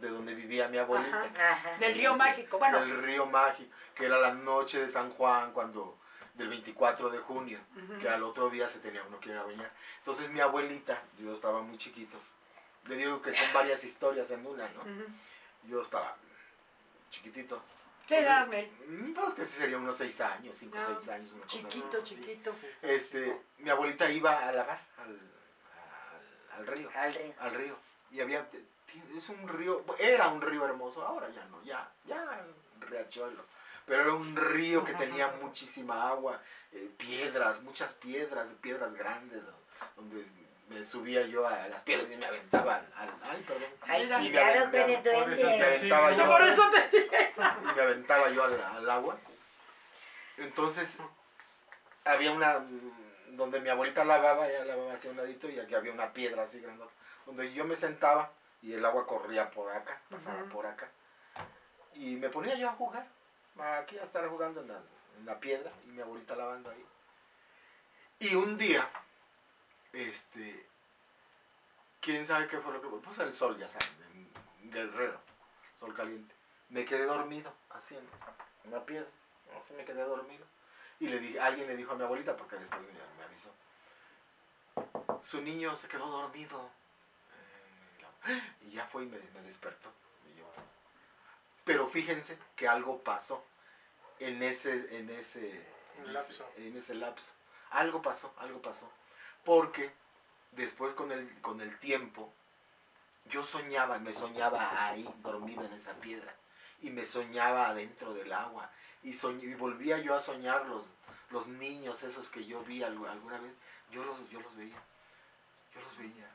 de 0.00 0.08
donde 0.10 0.34
vivía 0.34 0.68
mi 0.68 0.78
abuelita. 0.78 1.22
Ajá. 1.24 1.52
Ajá. 1.52 1.76
Del 1.78 1.94
río 1.94 2.14
mágico, 2.16 2.58
bueno, 2.58 2.78
El 2.78 3.02
río 3.02 3.26
mágico, 3.26 3.74
que 3.94 4.06
era 4.06 4.18
la 4.18 4.32
noche 4.32 4.80
de 4.80 4.88
San 4.88 5.10
Juan, 5.12 5.52
cuando 5.52 5.98
del 6.36 6.48
24 6.48 7.10
de 7.10 7.18
junio, 7.18 7.58
que 8.00 8.08
al 8.08 8.22
otro 8.22 8.50
día 8.50 8.68
se 8.68 8.80
tenía 8.80 9.02
uno 9.04 9.18
que 9.20 9.30
ir 9.30 9.36
a 9.36 9.42
bañar. 9.44 9.70
Entonces 9.98 10.28
mi 10.30 10.40
abuelita, 10.40 11.02
yo 11.18 11.32
estaba 11.32 11.62
muy 11.62 11.78
chiquito, 11.78 12.18
le 12.86 12.96
digo 12.96 13.20
que 13.22 13.32
son 13.32 13.52
varias 13.52 13.82
historias 13.84 14.30
en 14.30 14.46
una, 14.46 14.68
¿no? 14.70 14.82
Yo 15.68 15.82
estaba 15.82 16.16
chiquitito. 17.10 17.60
¿Qué 18.06 18.20
edad, 18.20 18.46
Mel? 18.46 18.70
Mm, 18.86 19.14
Pues 19.14 19.34
que 19.34 19.44
sí 19.44 19.58
sería 19.58 19.78
unos 19.78 19.96
seis 19.96 20.20
años, 20.20 20.56
cinco 20.56 20.78
o 20.78 20.80
Ah, 20.80 20.84
seis 20.94 21.08
años. 21.08 21.32
Una 21.32 21.42
cosa 21.42 21.56
Chiquito, 21.58 21.98
así. 22.02 22.14
chiquito. 22.14 22.54
Este, 22.82 23.40
mi 23.58 23.68
abuelita 23.70 24.08
iba 24.10 24.46
a 24.46 24.52
lavar 24.52 24.80
al, 24.98 25.10
al, 25.10 26.58
al 26.60 26.66
río, 26.68 26.88
Al 26.94 27.14
río. 27.14 27.34
al 27.40 27.54
río. 27.54 27.76
Y 28.12 28.20
había, 28.20 28.46
es 29.16 29.28
un 29.28 29.48
río, 29.48 29.84
era 29.98 30.28
un 30.28 30.40
río 30.40 30.64
hermoso, 30.64 31.04
ahora 31.04 31.28
ya 31.30 31.44
no, 31.46 31.60
ya, 31.64 31.90
ya 32.04 32.46
riachuelo. 32.78 33.44
Pero 33.86 34.02
era 34.02 34.12
un 34.14 34.34
río 34.36 34.84
que 34.84 34.92
tenía 34.94 35.28
muchísima 35.40 36.08
agua, 36.08 36.40
eh, 36.72 36.90
piedras, 36.96 37.62
muchas 37.62 37.92
piedras, 37.94 38.52
piedras 38.60 38.94
grandes, 38.94 39.44
¿no? 39.44 39.54
donde 39.94 40.24
me 40.68 40.82
subía 40.82 41.22
yo 41.26 41.46
a 41.46 41.68
las 41.68 41.82
piedras 41.82 42.10
y 42.10 42.16
me 42.16 42.26
aventaba 42.26 42.76
al, 42.76 42.92
al- 42.96 43.14
ay, 43.30 43.44
perdón, 43.46 43.68
Ay, 43.82 44.02
Mira. 44.02 44.18
cuidado 44.18 44.70
con 44.70 44.80
el 44.80 44.90
Y 44.90 44.96
Por 44.96 45.32
eso 45.32 45.46
te 45.46 45.58
me 45.58 45.64
aventaba. 45.64 46.12
Yo 46.12 46.26
por 46.26 46.42
eso 46.42 46.62
te 46.70 46.96
y 47.70 47.74
me 47.76 47.82
aventaba 47.82 48.30
yo 48.30 48.42
al, 48.44 48.60
al 48.60 48.90
agua. 48.90 49.16
Entonces, 50.38 50.98
había 52.04 52.32
una, 52.32 52.58
mm, 52.58 53.36
donde 53.36 53.60
mi 53.60 53.68
abuelita 53.68 54.04
lavaba, 54.04 54.48
ella 54.48 54.64
lavaba 54.64 54.94
hacia 54.94 55.10
un 55.10 55.16
ladito 55.16 55.48
y 55.48 55.58
aquí 55.60 55.74
había 55.74 55.92
una 55.92 56.12
piedra 56.12 56.42
así 56.42 56.60
grande, 56.60 56.84
donde 57.24 57.52
yo 57.52 57.64
me 57.64 57.74
sentaba 57.76 58.32
y 58.62 58.72
el 58.72 58.84
agua 58.84 59.06
corría 59.06 59.50
por 59.50 59.70
acá, 59.72 60.00
pasaba 60.10 60.42
por 60.44 60.66
acá. 60.66 60.88
Y 61.94 62.16
me 62.16 62.28
ponía 62.28 62.54
yo 62.56 62.68
a 62.68 62.72
jugar, 62.72 63.06
aquí 63.58 63.98
a 63.98 64.02
estar 64.04 64.28
jugando 64.28 64.60
en, 64.60 64.68
las- 64.68 64.92
en 65.18 65.26
la 65.26 65.38
piedra 65.40 65.72
y 65.84 65.88
mi 65.88 66.00
abuelita 66.02 66.34
lavando 66.36 66.70
ahí. 66.70 66.84
Y 68.18 68.34
un 68.34 68.56
día, 68.56 68.88
este, 69.92 70.66
quién 72.00 72.26
sabe 72.26 72.46
qué 72.48 72.58
fue 72.58 72.72
lo 72.72 72.80
que 72.80 72.88
pues 72.88 73.18
el 73.18 73.32
sol, 73.32 73.58
ya 73.58 73.68
saben, 73.68 73.88
en 74.62 74.70
Guerrero, 74.70 75.20
sol 75.76 75.94
caliente. 75.94 76.34
Me 76.70 76.84
quedé 76.84 77.04
dormido, 77.04 77.52
así 77.70 77.94
en 77.96 78.08
una 78.64 78.84
piedra, 78.84 79.08
así 79.62 79.72
me 79.74 79.84
quedé 79.84 80.02
dormido. 80.02 80.44
Y 80.98 81.08
le 81.08 81.18
dije, 81.18 81.38
alguien 81.40 81.66
le 81.68 81.76
dijo 81.76 81.92
a 81.92 81.96
mi 81.96 82.04
abuelita, 82.04 82.36
porque 82.36 82.56
después 82.56 82.80
me, 82.82 82.88
me 83.18 83.24
avisó, 83.24 83.50
su 85.22 85.42
niño 85.42 85.76
se 85.76 85.88
quedó 85.88 86.06
dormido. 86.08 86.70
Eh, 88.28 88.42
Y 88.62 88.70
ya 88.70 88.86
fue 88.86 89.04
y 89.04 89.06
me 89.06 89.18
despertó. 89.42 89.92
Pero 91.66 91.88
fíjense 91.88 92.38
que 92.54 92.66
algo 92.68 93.02
pasó 93.02 93.44
en 94.20 94.40
ese, 94.42 94.72
en 94.96 95.10
ese, 95.10 95.50
en 95.98 96.04
ese, 96.04 96.12
Lapso. 96.12 96.50
en 96.56 96.76
ese 96.76 96.94
lapso. 96.94 97.32
Algo 97.70 98.00
pasó, 98.00 98.32
algo 98.38 98.62
pasó. 98.62 98.88
Porque 99.44 99.90
después 100.52 100.94
con 100.94 101.10
el, 101.10 101.40
con 101.40 101.60
el 101.60 101.76
tiempo, 101.80 102.32
yo 103.26 103.42
soñaba, 103.42 103.98
me 103.98 104.12
soñaba 104.12 104.86
ahí, 104.86 105.12
dormido 105.18 105.64
en 105.64 105.72
esa 105.72 105.94
piedra. 105.94 106.32
Y 106.82 106.90
me 106.90 107.02
soñaba 107.02 107.68
adentro 107.68 108.14
del 108.14 108.32
agua. 108.32 108.70
Y, 109.02 109.10
soñ- 109.12 109.42
y 109.42 109.54
volvía 109.54 109.98
yo 109.98 110.14
a 110.14 110.20
soñar 110.20 110.66
los, 110.66 110.84
los 111.30 111.48
niños 111.48 112.04
esos 112.04 112.28
que 112.28 112.46
yo 112.46 112.62
vi 112.62 112.82
algu- 112.82 113.08
alguna 113.10 113.38
vez. 113.40 113.52
Yo 113.90 114.04
los, 114.04 114.30
yo 114.30 114.40
los 114.40 114.54
veía. 114.56 114.80
Yo 115.74 115.80
los 115.80 115.98
veía. 115.98 116.30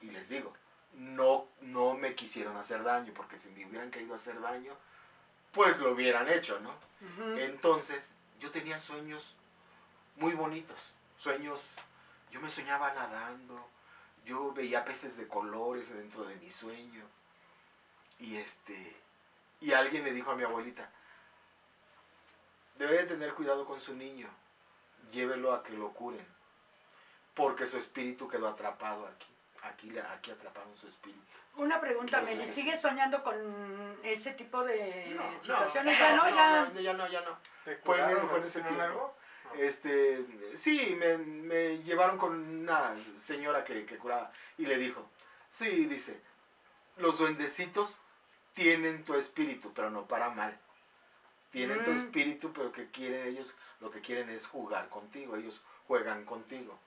Y 0.00 0.10
les 0.10 0.28
digo, 0.28 0.54
no, 0.94 1.46
no 1.60 1.94
me 1.94 2.14
quisieron 2.14 2.56
hacer 2.56 2.82
daño, 2.82 3.12
porque 3.14 3.38
si 3.38 3.50
me 3.50 3.66
hubieran 3.66 3.90
querido 3.90 4.14
hacer 4.14 4.40
daño, 4.40 4.72
pues 5.52 5.78
lo 5.80 5.92
hubieran 5.92 6.28
hecho, 6.28 6.60
¿no? 6.60 6.74
Entonces, 7.38 8.12
yo 8.40 8.50
tenía 8.50 8.78
sueños 8.78 9.34
muy 10.16 10.34
bonitos. 10.34 10.94
Sueños, 11.16 11.74
yo 12.30 12.40
me 12.40 12.50
soñaba 12.50 12.92
nadando, 12.92 13.68
yo 14.24 14.52
veía 14.52 14.84
peces 14.84 15.16
de 15.16 15.26
colores 15.26 15.92
dentro 15.92 16.24
de 16.24 16.36
mi 16.36 16.50
sueño. 16.50 17.04
Y 18.18 18.36
este, 18.36 18.96
y 19.60 19.72
alguien 19.72 20.04
le 20.04 20.12
dijo 20.12 20.30
a 20.30 20.36
mi 20.36 20.44
abuelita, 20.44 20.90
debe 22.78 22.98
de 22.98 23.06
tener 23.06 23.34
cuidado 23.34 23.64
con 23.64 23.80
su 23.80 23.94
niño, 23.94 24.28
llévelo 25.12 25.52
a 25.52 25.62
que 25.62 25.72
lo 25.72 25.92
curen, 25.92 26.26
porque 27.34 27.66
su 27.66 27.78
espíritu 27.78 28.28
quedó 28.28 28.48
atrapado 28.48 29.06
aquí. 29.06 29.26
Aquí, 29.62 29.90
le- 29.90 30.00
aquí 30.02 30.30
atraparon 30.30 30.76
su 30.76 30.86
espíritu. 30.88 31.20
Una 31.56 31.80
pregunta, 31.80 32.18
Los 32.20 32.28
Meli, 32.28 32.40
meses. 32.40 32.54
¿sigues 32.54 32.80
soñando 32.80 33.22
con 33.24 33.98
ese 34.04 34.32
tipo 34.32 34.62
de 34.64 35.12
No, 35.16 35.30
no, 35.32 35.40
situaciones? 35.40 35.98
ya 35.98 36.16
no, 36.16 36.28
ya. 36.30 36.64
no, 36.72 36.80
ya 36.80 36.92
no, 36.92 37.08
ya 37.08 37.20
no. 37.22 37.38
¿Te 37.64 37.76
Fue 37.76 37.98
en 37.98 38.04
ese- 38.04 38.12
curaron 38.14 38.28
fue 38.28 38.38
en 38.38 38.44
ese 38.44 38.58
hicieron 38.60 38.78
tiempo. 38.78 38.82
algo? 38.92 39.16
Este, 39.56 40.24
sí, 40.54 40.94
me, 40.98 41.16
me 41.18 41.78
llevaron 41.82 42.18
con 42.18 42.32
una 42.60 42.94
señora 43.18 43.64
que, 43.64 43.84
que 43.86 43.96
curaba 43.96 44.30
y 44.58 44.66
le 44.66 44.76
dijo, 44.76 45.10
sí, 45.48 45.86
dice, 45.86 46.20
los 46.98 47.18
duendecitos 47.18 47.98
tienen 48.54 49.04
tu 49.04 49.14
espíritu, 49.14 49.72
pero 49.72 49.90
no 49.90 50.06
para 50.06 50.30
mal. 50.30 50.56
Tienen 51.50 51.82
tu 51.84 51.90
Mm. 51.90 51.94
espíritu, 51.94 52.52
pero 52.52 52.70
que 52.72 52.90
quieren 52.90 53.26
ellos, 53.26 53.54
lo 53.80 53.90
que 53.90 54.00
quieren 54.02 54.28
es 54.30 54.46
jugar 54.46 54.88
contigo, 54.90 55.34
ellos 55.34 55.64
juegan 55.86 56.24
contigo. 56.26 56.78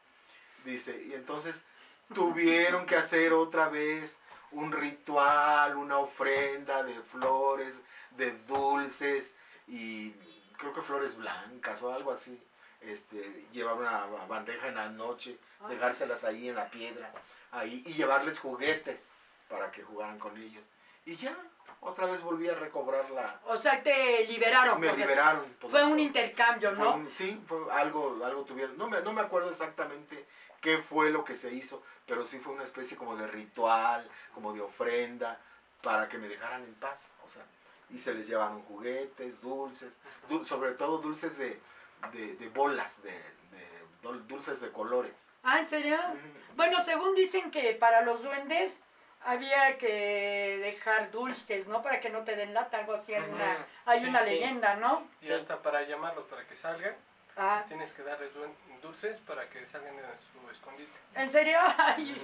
Dice, 0.64 1.04
y 1.04 1.14
entonces 1.14 1.66
tuvieron 2.14 2.86
que 2.86 2.96
hacer 2.96 3.34
otra 3.34 3.70
vez 3.70 4.20
un 4.52 4.72
ritual, 4.72 5.76
una 5.78 5.98
ofrenda 6.00 6.84
de 6.84 6.96
flores, 7.02 7.82
de 8.12 8.32
dulces 8.48 9.38
y 9.68 10.12
creo 10.58 10.74
que 10.74 10.82
flores 10.82 11.16
blancas 11.18 11.82
o 11.82 11.94
algo 11.94 12.12
así. 12.12 12.42
Este, 12.82 13.46
llevar 13.52 13.76
una 13.76 14.06
bandeja 14.28 14.68
en 14.68 14.76
la 14.76 14.90
noche, 14.90 15.38
dejárselas 15.70 16.24
ahí 16.24 16.50
en 16.50 16.56
la 16.56 16.68
piedra, 16.72 17.12
ahí, 17.52 17.84
y 17.86 17.94
llevarles 17.94 18.40
juguetes 18.40 19.12
para 19.50 19.72
que 19.72 19.84
jugaran 19.84 20.18
con 20.18 20.36
ellos. 20.36 20.64
Y 21.06 21.16
ya, 21.16 21.36
otra 21.82 22.08
vez 22.08 22.22
volví 22.22 22.50
a 22.50 22.56
recobrar 22.56 23.08
la... 23.12 23.40
O 23.46 23.56
sea, 23.56 23.84
te 23.84 24.26
liberaron. 24.26 24.80
Me 24.80 24.92
liberaron. 24.98 25.46
pues, 25.60 25.70
Fue 25.70 25.84
un 25.86 26.00
intercambio, 26.00 26.76
fue 26.76 26.86
¿no? 26.86 26.96
un- 26.96 27.12
sí, 27.12 27.40
fue 27.48 27.72
algo, 27.72 28.20
algo 28.26 28.42
tuvieron. 28.46 28.76
No 28.80 28.90
me, 28.90 29.00
no 29.02 29.14
me 29.14 29.22
acuerdo 29.22 29.52
exactamente 29.52 30.26
qué 30.62 30.78
fue 30.78 31.10
lo 31.10 31.26
que 31.26 31.36
se 31.36 31.54
hizo, 31.54 31.84
pero 32.06 32.24
sí 32.24 32.40
fue 32.40 32.54
una 32.54 32.64
especie 32.64 32.96
como 32.96 33.16
de 33.16 33.28
ritual, 33.28 34.08
como 34.34 34.54
de 34.54 34.62
ofrenda, 34.62 35.40
para 35.82 36.08
que 36.08 36.18
me 36.18 36.28
dejaran 36.28 36.64
en 36.64 36.74
paz. 36.76 37.14
O 37.26 37.30
sea, 37.30 37.44
y 37.90 37.98
se 37.98 38.14
les 38.14 38.28
llevaron 38.28 38.62
juguetes, 38.64 39.42
dulces, 39.42 40.00
dul- 40.30 40.46
sobre 40.46 40.72
todo 40.74 41.00
dulces 41.00 41.38
de, 41.38 41.60
de, 42.14 42.36
de 42.36 42.50
bolas, 42.50 43.02
de, 43.04 43.12
de 43.12 43.68
dul- 44.04 44.26
dulces 44.28 44.62
de 44.62 44.72
colores. 44.72 45.32
Ah, 45.44 45.60
¿en 45.60 45.68
serio? 45.68 45.98
Ujú. 45.98 46.56
Bueno, 46.56 46.84
según 46.84 47.16
dicen 47.16 47.52
que 47.52 47.74
para 47.74 48.02
los 48.02 48.22
duendes 48.24 48.82
había 49.24 49.78
que 49.78 50.58
dejar 50.62 51.12
dulces, 51.12 51.68
¿no? 51.68 51.82
Para 51.82 52.00
que 52.00 52.10
no 52.10 52.24
te 52.24 52.36
den 52.36 52.54
lata, 52.54 52.78
algo 52.80 52.94
así. 52.94 53.14
Hay 53.14 53.24
una, 53.30 53.54
Ujú. 53.54 53.64
hay 53.86 54.00
Sí, 54.02 54.06
una 54.08 54.20
sí. 54.20 54.26
leyenda, 54.32 54.76
¿no? 54.78 55.08
Y 55.22 55.28
Sí. 55.28 55.34
hasta 55.34 55.62
para 55.62 55.84
llamarlos, 55.84 56.26
para 56.26 56.48
que 56.48 56.56
salgan, 56.56 56.96
Ah, 57.38 57.64
tienes 57.68 57.92
que 57.94 58.04
darles 58.04 58.32
dulces 58.82 59.20
para 59.22 59.50
que 59.50 59.66
salgan 59.66 59.96
de 59.96 60.04
su 60.04 60.50
escondite. 60.52 60.92
¿En 61.16 61.30
serio? 61.30 61.58
Ay. 61.78 62.22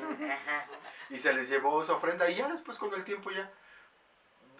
Y 1.10 1.18
se 1.18 1.34
les 1.34 1.50
llevó 1.50 1.82
esa 1.82 1.94
ofrenda 1.94 2.30
y 2.30 2.36
ya 2.36 2.48
después 2.50 2.78
con 2.78 2.94
el 2.94 3.04
tiempo 3.04 3.32
ya 3.32 3.50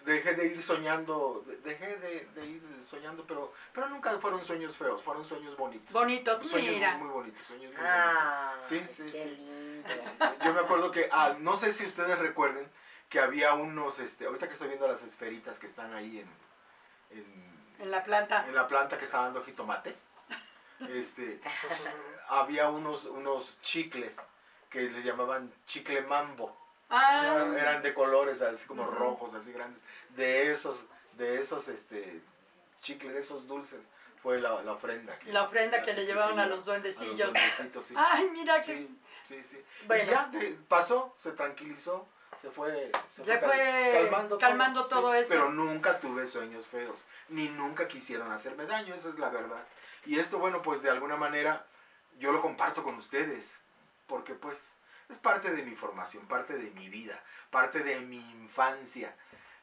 dejé 0.04 0.34
de 0.34 0.46
ir 0.46 0.62
soñando, 0.62 1.44
de- 1.46 1.56
dejé 1.58 1.96
de, 1.98 2.24
de 2.34 2.46
ir 2.46 2.62
soñando, 2.82 3.24
pero, 3.26 3.52
pero 3.74 3.88
nunca 3.90 4.16
fueron 4.18 4.42
sueños 4.44 4.74
feos, 4.76 5.02
fueron 5.02 5.24
sueños 5.24 5.54
bonitos. 5.56 5.92
Bonitos, 5.92 6.48
Sueños 6.48 6.74
mira. 6.74 6.94
muy, 6.96 7.04
muy 7.08 7.14
bonitos, 7.14 7.46
sueños 7.46 7.72
muy 7.72 7.82
Ah, 7.84 8.54
Sí, 8.60 8.82
sí, 8.90 9.02
qué 9.04 9.12
sí. 9.12 9.30
lindo. 9.30 9.92
bonitos. 9.92 10.44
Yo 10.46 10.52
me 10.54 10.60
acuerdo 10.60 10.90
que, 10.90 11.08
ah, 11.12 11.36
no 11.40 11.56
sé 11.56 11.72
si 11.72 11.84
ustedes 11.84 12.18
recuerden, 12.18 12.66
que 13.10 13.20
había 13.20 13.52
unos, 13.54 13.98
este, 14.00 14.26
ahorita 14.26 14.46
que 14.46 14.52
estoy 14.54 14.68
viendo 14.68 14.86
las 14.88 15.02
esferitas 15.02 15.58
que 15.58 15.66
están 15.66 15.92
ahí 15.94 16.20
en, 16.20 17.18
en, 17.18 17.58
En 17.80 17.90
la 17.90 18.02
planta. 18.04 18.44
en 18.46 18.54
la 18.54 18.66
planta 18.66 18.96
que 18.98 19.04
está 19.04 19.20
dando 19.22 19.42
jitomates, 19.42 20.08
este, 20.88 21.40
había 22.28 22.68
unos, 22.70 23.04
unos 23.04 23.60
chicles 23.62 24.16
que 24.70 24.82
les 24.82 25.04
llamaban 25.04 25.52
chicle 25.66 26.02
mambo. 26.02 26.56
Ah, 26.90 27.46
eran 27.56 27.82
de 27.82 27.92
colores 27.92 28.40
así 28.42 28.66
como 28.66 28.86
rojos, 28.86 29.34
así 29.34 29.52
grandes. 29.52 29.80
De 30.10 30.50
esos, 30.50 30.86
de 31.14 31.38
esos, 31.38 31.68
este, 31.68 32.20
chicles, 32.80 33.12
de 33.12 33.20
esos 33.20 33.46
dulces, 33.46 33.80
fue 34.22 34.40
la, 34.40 34.62
la 34.62 34.72
ofrenda. 34.72 35.14
que- 35.18 35.32
la 35.32 35.44
ofrenda 35.44 35.82
que 35.82 35.92
le 35.92 36.06
llevaron 36.06 36.38
a 36.38 36.46
los 36.46 36.62
a 36.62 36.64
duendecillos. 36.64 37.18
los 37.18 37.32
duendecitos, 37.32 37.84
sí. 37.84 37.94
Ay, 37.96 38.30
mira 38.30 38.56
que... 38.56 38.62
Sí, 38.62 38.98
sí, 39.24 39.42
sí. 39.42 39.64
Bueno. 39.86 40.04
Y 40.04 40.06
ya 40.10 40.26
de- 40.32 40.56
pasó, 40.66 41.14
se 41.18 41.32
tranquilizó, 41.32 42.06
se 42.40 42.50
fue, 42.50 42.90
Se 43.10 43.22
fue 43.24 44.08
calmando 44.40 44.86
todo 44.86 45.12
eso. 45.14 45.28
Pero 45.28 45.50
nunca 45.50 46.00
tuve 46.00 46.24
sueños 46.24 46.66
feos, 46.66 46.98
ni 47.28 47.48
nunca 47.48 47.86
quisieron 47.86 48.30
hacerme 48.32 48.64
daño, 48.64 48.94
esa 48.94 49.08
es 49.10 49.18
la 49.18 49.28
verdad. 49.28 49.62
Y 50.08 50.18
esto, 50.18 50.38
bueno, 50.38 50.62
pues 50.62 50.80
de 50.82 50.88
alguna 50.90 51.16
manera 51.16 51.66
yo 52.18 52.32
lo 52.32 52.40
comparto 52.40 52.82
con 52.82 52.94
ustedes, 52.96 53.60
porque 54.06 54.32
pues 54.34 54.78
es 55.10 55.18
parte 55.18 55.50
de 55.50 55.62
mi 55.62 55.76
formación, 55.76 56.26
parte 56.26 56.54
de 56.56 56.70
mi 56.70 56.88
vida, 56.88 57.22
parte 57.50 57.80
de 57.80 58.00
mi 58.00 58.18
infancia. 58.32 59.14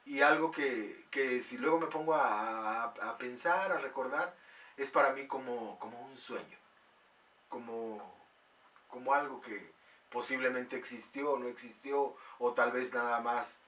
Y 0.05 0.21
algo 0.21 0.51
que, 0.51 1.05
que 1.09 1.39
si 1.41 1.57
luego 1.57 1.79
me 1.79 1.87
pongo 1.87 2.13
a, 2.13 2.83
a- 2.83 3.17
pensar, 3.17 3.71
a 3.71 3.79
recordar, 3.79 4.35
es 4.77 4.91
para 4.91 5.13
mí 5.13 5.25
como, 5.25 5.79
como 5.79 5.99
un 6.01 6.15
sueño, 6.15 6.57
como, 7.49 8.15
como 8.87 9.13
algo 9.15 9.41
que, 9.41 9.73
posiblemente 10.09 10.77
existió 10.77 11.31
o 11.33 11.39
no 11.39 11.47
existió, 11.47 12.15
o 12.39 12.53
tal 12.53 12.71
vez 12.71 12.93
nada 12.93 13.19
más 13.19 13.59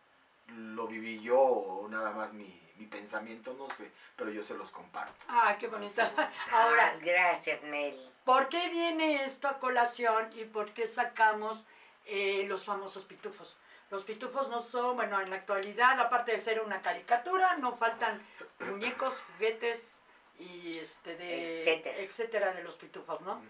lo 0.48 0.88
viví 0.88 1.22
yo 1.22 1.40
o 1.40 1.90
nada 1.90 2.12
más 2.14 2.34
mi, 2.34 2.62
mi 2.78 2.86
pensamiento, 2.86 3.54
no 3.58 3.70
sé, 3.70 3.92
pero 4.16 4.30
yo 4.32 4.44
se 4.44 4.54
los 4.56 4.72
comparto. 4.72 5.14
Ah, 5.28 5.56
qué 5.60 5.68
bonita. 5.68 6.12
Ahora, 6.52 6.94
Ah, 6.96 7.00
gracias, 7.02 7.62
Mel. 7.64 7.98
¿por 8.26 8.50
qué 8.50 8.70
viene 8.70 9.24
esto 9.26 9.48
a 9.48 9.58
colación 9.60 10.30
y 10.36 10.46
por 10.46 10.74
qué 10.74 10.88
sacamos 10.88 11.64
eh, 12.06 12.46
los 12.48 12.64
famosos 12.66 13.06
pitufos? 13.06 13.58
Los 13.90 14.04
pitufos 14.04 14.50
no 14.50 14.62
son, 14.62 14.96
bueno, 14.98 15.20
en 15.22 15.30
la 15.30 15.38
actualidad, 15.38 16.00
aparte 16.00 16.34
de 16.34 16.40
ser 16.40 16.60
una 16.62 16.82
caricatura, 16.82 17.56
no 17.58 17.78
faltan 17.78 18.22
muñecos, 18.60 19.24
juguetes 19.34 19.96
y 20.40 20.78
este 20.78 21.16
de 21.16 21.62
Etcétera. 21.62 21.98
etcétera 22.00 22.54
de 22.54 22.64
los 22.64 22.76
pitufos, 22.76 23.22
¿no? 23.22 23.42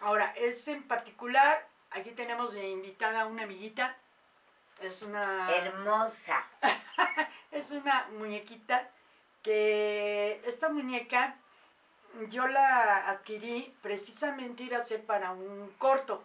Ahora, 0.00 0.32
es 0.36 0.66
en 0.66 0.82
particular, 0.82 1.66
aquí 1.90 2.10
tenemos 2.10 2.52
de 2.52 2.68
invitada 2.68 3.22
a 3.22 3.26
una 3.26 3.44
amiguita, 3.44 3.96
es 4.80 5.02
una 5.02 5.50
Hermosa. 5.54 6.44
es 7.50 7.70
una 7.70 8.08
muñequita 8.18 8.88
que 9.42 10.40
esta 10.44 10.68
muñeca 10.68 11.36
yo 12.28 12.46
la 12.48 13.08
adquirí 13.08 13.74
precisamente 13.82 14.64
iba 14.64 14.78
a 14.78 14.84
ser 14.84 15.04
para 15.04 15.32
un 15.32 15.72
corto. 15.78 16.24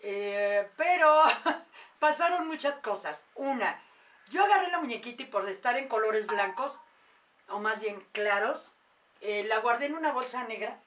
Eh, 0.00 0.68
pero 0.76 1.22
pasaron 1.98 2.48
muchas 2.48 2.80
cosas. 2.80 3.24
Una, 3.34 3.80
yo 4.30 4.44
agarré 4.44 4.70
la 4.70 4.78
muñequita 4.78 5.22
y 5.22 5.26
por 5.26 5.48
estar 5.48 5.76
en 5.76 5.88
colores 5.88 6.26
blancos, 6.26 6.78
o 7.48 7.58
más 7.58 7.80
bien 7.80 8.02
claros, 8.12 8.66
eh, 9.20 9.44
la 9.44 9.58
guardé 9.58 9.86
en 9.86 9.96
una 9.96 10.12
bolsa 10.12 10.44
negra 10.44 10.78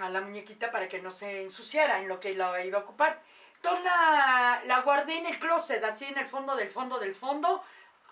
a 0.00 0.10
la 0.10 0.20
muñequita 0.20 0.70
para 0.70 0.88
que 0.88 1.00
no 1.00 1.10
se 1.10 1.42
ensuciara 1.42 2.00
en 2.00 2.08
lo 2.08 2.20
que 2.20 2.34
la 2.34 2.64
iba 2.64 2.80
a 2.80 2.82
ocupar. 2.82 3.22
Entonces 3.64 3.84
la, 3.86 4.62
la 4.66 4.80
guardé 4.80 5.16
en 5.16 5.26
el 5.26 5.38
closet, 5.38 5.82
así 5.84 6.04
en 6.04 6.18
el 6.18 6.28
fondo 6.28 6.54
del 6.54 6.70
fondo 6.70 6.98
del 6.98 7.14
fondo, 7.14 7.64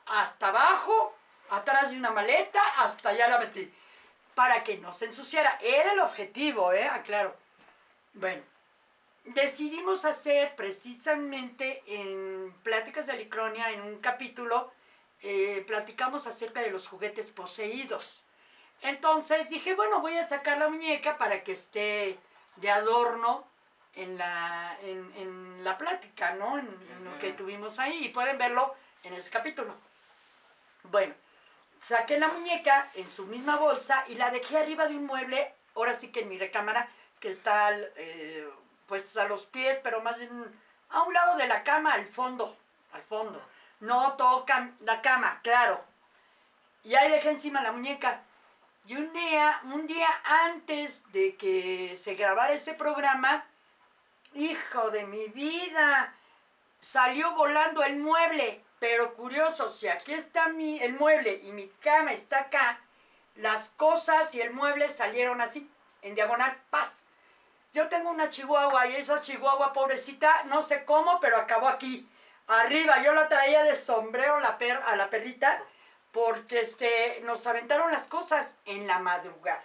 hasta 0.07 0.49
abajo, 0.49 1.15
atrás 1.51 1.91
de 1.91 1.99
una 1.99 2.11
maleta, 2.11 2.63
hasta 2.79 3.11
allá 3.11 3.29
la 3.29 3.39
metí, 3.39 3.71
para 4.35 4.65
que 4.65 4.79
no 4.79 4.93
se 4.93 5.05
ensuciara. 5.05 5.59
Era 5.61 5.93
el 5.93 6.01
objetivo, 6.01 6.73
¿eh? 6.73 6.89
Aclaro. 6.89 7.37
Bueno, 8.15 8.43
decidimos 9.25 10.07
hacer 10.07 10.57
precisamente 10.57 11.83
en 11.87 12.55
Pláticas 12.63 13.07
de 13.07 13.13
Alicronia, 13.13 13.73
en 13.73 13.83
un 13.83 13.99
capítulo, 13.99 14.73
eh, 15.21 15.63
platicamos 15.67 16.27
acerca 16.27 16.63
de 16.63 16.71
los 16.71 16.89
juguetes 16.89 17.29
poseídos. 17.29 18.23
Entonces 18.81 19.51
dije, 19.51 19.75
bueno, 19.75 20.01
voy 20.01 20.17
a 20.17 20.27
sacar 20.27 20.57
la 20.57 20.71
muñeca 20.71 21.19
para 21.19 21.45
que 21.45 21.53
esté 21.53 22.19
de 22.57 22.71
adorno 22.71 23.52
en 23.95 24.19
la, 24.19 24.77
en, 24.83 25.13
en 25.17 25.65
la 25.65 25.77
plática, 25.79 26.35
¿no? 26.35 26.59
En, 26.59 26.67
en 26.67 27.05
lo 27.05 27.19
que 27.19 27.33
tuvimos 27.33 27.79
ahí 27.79 28.07
y 28.07 28.09
pueden 28.09 28.39
verlo 28.39 28.75
en 29.03 29.15
ese 29.15 29.31
capítulo. 29.31 29.75
Bueno, 30.85 31.15
saqué 31.81 32.19
la 32.19 32.29
muñeca 32.29 32.91
en 32.95 33.11
su 33.11 33.27
misma 33.27 33.57
bolsa 33.57 34.05
y 34.09 34.15
la 34.15 34.31
dejé 34.31 34.59
arriba 34.59 34.87
de 34.87 34.97
un 34.97 35.07
mueble, 35.07 35.55
ahora 35.75 35.95
sí 35.95 36.09
que 36.09 36.21
en 36.21 36.29
mi 36.29 36.39
recámara, 36.39 36.89
que 37.21 37.29
está 37.29 37.71
eh, 37.97 38.49
pues 38.87 39.17
a 39.17 39.25
los 39.25 39.47
pies, 39.47 39.79
pero 39.83 40.01
más 40.01 40.19
bien 40.19 40.31
a 40.91 41.03
un 41.03 41.15
lado 41.15 41.37
de 41.37 41.47
la 41.47 41.63
cama, 41.63 41.93
al 41.93 42.07
fondo, 42.07 42.57
al 42.93 43.03
fondo. 43.03 43.43
No 43.81 44.13
tocan 44.17 44.77
la 44.81 45.01
cama, 45.03 45.41
claro. 45.43 45.83
Y 46.85 46.95
ahí 46.95 47.11
dejé 47.11 47.31
encima 47.31 47.63
la 47.63 47.73
muñeca. 47.73 48.23
Y 48.87 48.97
un 48.97 49.13
día, 49.13 49.61
un 49.65 49.87
día 49.87 50.09
antes 50.25 51.03
de 51.13 51.37
que 51.37 51.97
se 51.97 52.15
grabara 52.15 52.53
ese 52.53 52.75
programa, 52.75 53.45
hijo 54.35 54.91
de 54.91 55.05
mi 55.05 55.29
vida, 55.29 56.15
salió 56.81 57.35
volando 57.35 57.83
el 57.83 57.97
mueble. 57.97 58.65
Pero 58.79 59.15
curioso, 59.15 59.69
si 59.69 59.89
aquí 59.89 60.13
está 60.13 60.49
mi, 60.49 60.81
el 60.81 60.95
mueble 60.95 61.41
y 61.45 61.53
mi 61.53 61.69
cama 61.81 62.13
está 62.13 62.41
acá, 62.41 62.81
las 63.37 63.69
cosas 63.71 64.35
y 64.35 64.41
el 64.41 64.53
mueble 64.53 64.89
salieron 64.89 65.41
así, 65.41 65.71
en 66.03 66.15
diagonal, 66.15 66.61
paz. 66.71 67.07
Yo 67.73 67.89
tengo 67.89 68.11
una 68.11 68.29
chihuahua 68.29 68.89
y 68.89 68.97
esa 68.97 69.21
chihuahua 69.21 69.73
pobrecita, 69.73 70.43
no 70.45 70.63
sé 70.63 70.85
cómo, 70.85 71.21
pero 71.21 71.37
acabó 71.39 71.69
aquí, 71.69 72.09
arriba. 72.47 73.03
Yo 73.03 73.13
la 73.15 73.29
traía 73.29 73.63
de 73.63 73.77
sombrero 73.77 74.37
a 74.37 74.97
la 74.97 75.11
perrita 75.11 75.63
porque 76.11 76.67
se, 76.67 77.21
nos 77.23 77.47
aventaron 77.47 77.91
las 77.91 78.07
cosas 78.09 78.57
en 78.67 78.87
la 78.87 78.99
madrugada. 78.99 79.65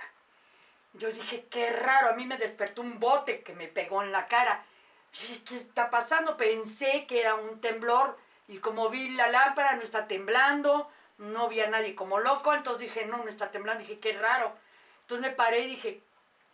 Yo 0.97 1.11
dije, 1.11 1.45
qué 1.49 1.71
raro, 1.71 2.09
a 2.09 2.13
mí 2.13 2.25
me 2.25 2.37
despertó 2.37 2.81
un 2.81 2.99
bote 2.99 3.41
que 3.41 3.53
me 3.53 3.67
pegó 3.67 4.01
en 4.03 4.11
la 4.11 4.27
cara. 4.27 4.63
Dije, 5.11 5.43
¿qué 5.43 5.55
está 5.55 5.89
pasando? 5.89 6.37
Pensé 6.37 7.05
que 7.07 7.21
era 7.21 7.35
un 7.35 7.61
temblor 7.61 8.17
y 8.47 8.59
como 8.59 8.89
vi 8.89 9.09
la 9.09 9.27
lámpara 9.27 9.75
no 9.75 9.81
está 9.81 10.07
temblando, 10.07 10.89
no 11.17 11.49
vi 11.49 11.61
a 11.61 11.69
nadie 11.69 11.95
como 11.95 12.19
loco, 12.19 12.53
entonces 12.53 12.81
dije, 12.81 13.05
no, 13.05 13.17
no 13.17 13.29
está 13.29 13.51
temblando, 13.51 13.81
dije, 13.81 13.99
qué 13.99 14.13
raro. 14.13 14.55
Entonces 15.01 15.29
me 15.29 15.35
paré 15.35 15.61
y 15.61 15.75
dije, 15.75 16.01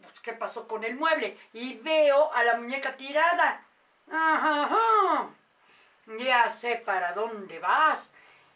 pues, 0.01 0.19
¿qué 0.19 0.33
pasó 0.33 0.67
con 0.67 0.83
el 0.83 0.95
mueble? 0.95 1.37
Y 1.53 1.75
veo 1.79 2.31
a 2.33 2.43
la 2.43 2.55
muñeca 2.55 2.95
tirada. 2.97 3.65
Ajá, 4.11 4.63
ajá. 4.63 5.29
Ya 6.19 6.49
sé 6.49 6.75
para 6.75 7.13
dónde 7.13 7.59
vas. 7.59 8.13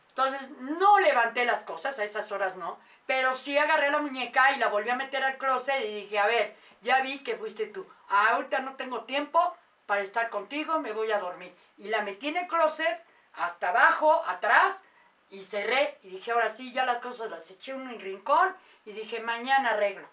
Entonces 0.10 0.50
no 0.60 1.00
levanté 1.00 1.45
las 1.45 1.63
cosas, 1.63 2.00
a 2.00 2.04
esas 2.04 2.32
horas 2.32 2.58
no, 2.58 2.80
pero 3.07 3.33
sí 3.33 3.57
agarré 3.57 3.89
la 3.89 3.99
muñeca 3.99 4.51
y 4.51 4.59
la 4.59 4.67
volví 4.67 4.89
a 4.89 4.95
meter 4.95 5.23
al 5.23 5.37
closet 5.37 5.83
y 5.83 6.01
dije, 6.01 6.19
a 6.19 6.27
ver, 6.27 6.55
ya 6.81 7.01
vi 7.01 7.23
que 7.23 7.37
fuiste 7.37 7.65
tú. 7.67 7.87
Ahorita 8.09 8.59
no 8.59 8.75
tengo 8.75 9.05
tiempo 9.05 9.55
para 9.85 10.01
estar 10.01 10.29
contigo, 10.29 10.79
me 10.79 10.91
voy 10.91 11.11
a 11.11 11.17
dormir. 11.17 11.55
Y 11.77 11.87
la 11.87 12.01
metí 12.01 12.27
en 12.27 12.37
el 12.37 12.47
closet, 12.47 13.01
hasta 13.33 13.69
abajo, 13.69 14.23
atrás, 14.27 14.83
y 15.29 15.41
cerré. 15.41 15.97
Y 16.03 16.09
dije, 16.09 16.31
ahora 16.31 16.49
sí, 16.49 16.73
ya 16.73 16.85
las 16.85 16.99
cosas 16.99 17.31
las 17.31 17.49
eché 17.49 17.71
en 17.71 17.81
un 17.81 17.99
rincón 17.99 18.53
y 18.85 18.91
dije, 18.91 19.21
mañana 19.21 19.69
arreglo. 19.69 20.07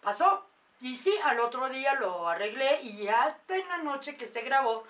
Pasó. 0.00 0.46
Y 0.80 0.96
sí, 0.96 1.14
al 1.24 1.38
otro 1.40 1.68
día 1.68 1.94
lo 1.94 2.28
arreglé 2.28 2.80
y 2.82 3.06
hasta 3.06 3.56
en 3.56 3.68
la 3.68 3.78
noche 3.78 4.16
que 4.16 4.26
se 4.26 4.40
grabó, 4.40 4.84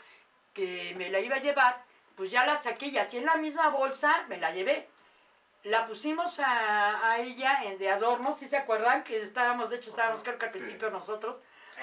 que 0.55 0.95
me 0.97 1.11
la 1.11 1.21
iba 1.21 1.37
a 1.37 1.41
llevar, 1.41 1.85
pues 2.17 2.31
ya 2.31 2.47
la 2.47 2.57
saqué 2.57 2.87
y 2.87 2.97
así 2.97 3.19
en 3.19 3.27
la 3.27 3.37
misma 3.37 3.69
bolsa 3.69 4.25
me 4.29 4.39
la 4.39 4.53
llevé. 4.53 4.89
La 5.65 5.87
pusimos 5.87 6.41
a, 6.41 7.11
a 7.13 7.19
ella 7.19 7.63
en, 7.65 7.79
de 7.79 7.89
adorno, 7.91 8.35
si 8.35 8.49
se 8.49 8.57
acuerdan? 8.57 9.05
Que 9.05 9.23
estábamos, 9.23 9.71
de 9.71 9.77
hecho 9.77 9.91
estábamos 9.91 10.23
creo 10.23 10.37
que 10.39 10.47
al 10.47 10.53
Sí. 10.53 10.59
principio 10.59 10.91
nosotros, 10.91 11.37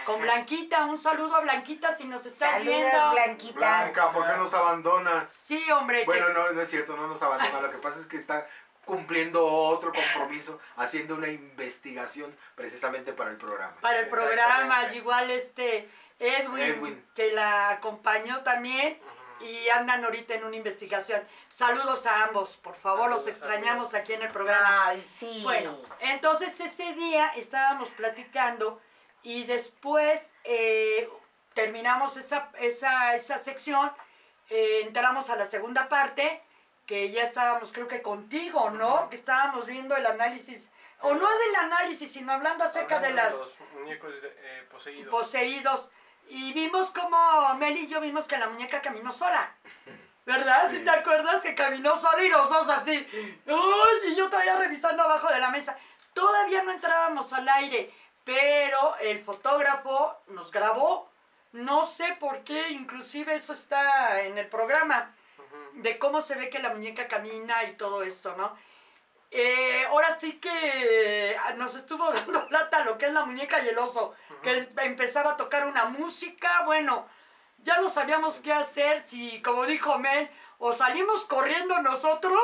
con. 0.05 0.21
Blanquita, 0.21 0.85
un 0.85 0.97
saludo 0.97 1.37
a 1.37 1.39
Blanquita 1.41 1.95
si 1.95 2.03
nos 2.05 2.25
estás 2.25 2.51
Saludos, 2.53 2.75
viendo. 2.75 3.11
Blanquita. 3.11 3.53
Blanca, 3.57 4.11
¿por 4.11 4.25
qué 4.29 4.37
nos 4.37 4.53
abandonas? 4.53 5.29
Sí, 5.29 5.63
hombre. 5.71 6.03
Bueno, 6.05 6.29
no, 6.29 6.51
no 6.51 6.61
es 6.61 6.69
cierto, 6.69 6.95
no 6.97 7.07
nos 7.07 7.21
abandona. 7.23 7.61
Lo 7.61 7.71
que 7.71 7.77
pasa 7.77 7.99
es 7.99 8.05
que 8.05 8.17
está 8.17 8.45
cumpliendo 8.85 9.45
otro 9.45 9.91
compromiso, 9.93 10.59
haciendo 10.75 11.15
una 11.15 11.27
investigación 11.29 12.35
precisamente 12.55 13.13
para 13.13 13.29
el 13.29 13.37
programa. 13.37 13.75
para 13.81 13.99
el 13.99 14.07
programa, 14.09 14.91
igual 14.93 15.29
este 15.29 15.87
Edwin, 16.17 16.63
Edwin. 16.63 17.05
que 17.15 17.31
la 17.31 17.69
acompañó 17.69 18.39
también 18.43 18.99
y 19.41 19.69
andan 19.69 20.03
ahorita 20.03 20.35
en 20.35 20.43
una 20.43 20.55
investigación. 20.55 21.21
Saludos 21.49 22.05
a 22.05 22.25
ambos, 22.25 22.57
por 22.57 22.75
favor, 22.75 23.09
los 23.09 23.23
Saludos, 23.23 23.27
extrañamos 23.27 23.93
aquí 23.93 24.13
en 24.13 24.23
el 24.23 24.31
programa. 24.31 24.87
Ay, 24.87 25.05
sí. 25.17 25.41
Bueno, 25.43 25.77
entonces 25.99 26.59
ese 26.59 26.93
día 26.93 27.27
estábamos 27.35 27.89
platicando 27.91 28.81
y 29.23 29.43
después 29.43 30.21
eh, 30.43 31.09
terminamos 31.53 32.17
esa, 32.17 32.51
esa, 32.59 33.15
esa 33.15 33.39
sección, 33.43 33.91
eh, 34.49 34.81
entramos 34.83 35.29
a 35.29 35.35
la 35.35 35.45
segunda 35.45 35.89
parte, 35.89 36.41
que 36.85 37.11
ya 37.11 37.23
estábamos 37.23 37.71
creo 37.71 37.87
que 37.87 38.01
contigo, 38.01 38.71
¿no? 38.71 39.09
Que 39.09 39.15
estábamos 39.15 39.67
viendo 39.67 39.95
el 39.95 40.05
análisis, 40.05 40.69
o 41.01 41.13
no 41.13 41.29
del 41.37 41.55
análisis, 41.55 42.11
sino 42.11 42.33
hablando 42.33 42.63
acerca 42.63 42.99
de 42.99 43.13
las 43.13 43.33
los 43.33 43.53
muñecos 43.73 44.13
eh, 44.23 44.67
poseídos. 44.71 45.09
poseídos. 45.09 45.89
Y 46.29 46.53
vimos 46.53 46.91
como 46.91 47.55
Mel 47.55 47.77
y 47.77 47.87
yo 47.87 47.99
vimos 48.01 48.27
que 48.27 48.37
la 48.37 48.47
muñeca 48.47 48.81
caminó 48.81 49.11
sola. 49.11 49.51
¿Verdad? 50.25 50.69
¿Sí 50.69 50.77
Sí. 50.77 50.83
te 50.83 50.89
acuerdas 50.91 51.41
que 51.41 51.55
caminó 51.55 51.97
sola 51.97 52.23
y 52.23 52.29
los 52.29 52.49
dos 52.49 52.69
así? 52.69 53.07
¡Ay! 53.47 54.11
Y 54.11 54.15
yo 54.15 54.29
todavía 54.29 54.57
revisando 54.57 55.01
abajo 55.03 55.27
de 55.31 55.39
la 55.39 55.49
mesa. 55.49 55.75
Todavía 56.13 56.61
no 56.63 56.71
entrábamos 56.71 57.33
al 57.33 57.49
aire, 57.49 57.91
pero 58.23 58.95
el 58.97 59.23
fotógrafo 59.23 60.15
nos 60.27 60.51
grabó. 60.51 61.09
No 61.51 61.83
sé 61.85 62.15
por 62.19 62.43
qué, 62.43 62.69
inclusive 62.69 63.33
eso 63.33 63.53
está 63.53 64.21
en 64.21 64.37
el 64.37 64.47
programa, 64.47 65.15
de 65.73 65.97
cómo 65.97 66.21
se 66.21 66.35
ve 66.35 66.49
que 66.51 66.59
la 66.59 66.69
muñeca 66.69 67.07
camina 67.07 67.63
y 67.63 67.73
todo 67.73 68.03
esto, 68.03 68.35
¿no? 68.37 68.55
Eh, 69.31 69.85
ahora 69.89 70.19
sí 70.19 70.39
que 70.39 71.37
ah, 71.43 71.53
nos 71.53 71.75
estuvo 71.75 72.11
dando 72.13 72.47
plata 72.47 72.83
lo 72.83 72.97
que 72.97 73.07
es 73.07 73.13
la 73.13 73.25
muñeca 73.25 73.61
y 73.61 73.69
el 73.69 73.77
oso, 73.77 74.15
que 74.41 74.69
empezaba 74.77 75.31
a 75.31 75.37
tocar 75.37 75.67
una 75.67 75.85
música, 75.85 76.63
bueno, 76.65 77.07
ya 77.63 77.79
no 77.79 77.89
sabíamos 77.89 78.39
qué 78.39 78.53
hacer, 78.53 79.05
si 79.05 79.41
como 79.41 79.65
dijo 79.65 79.97
Mel, 79.97 80.29
o 80.57 80.73
salimos 80.73 81.25
corriendo 81.25 81.81
nosotros, 81.81 82.41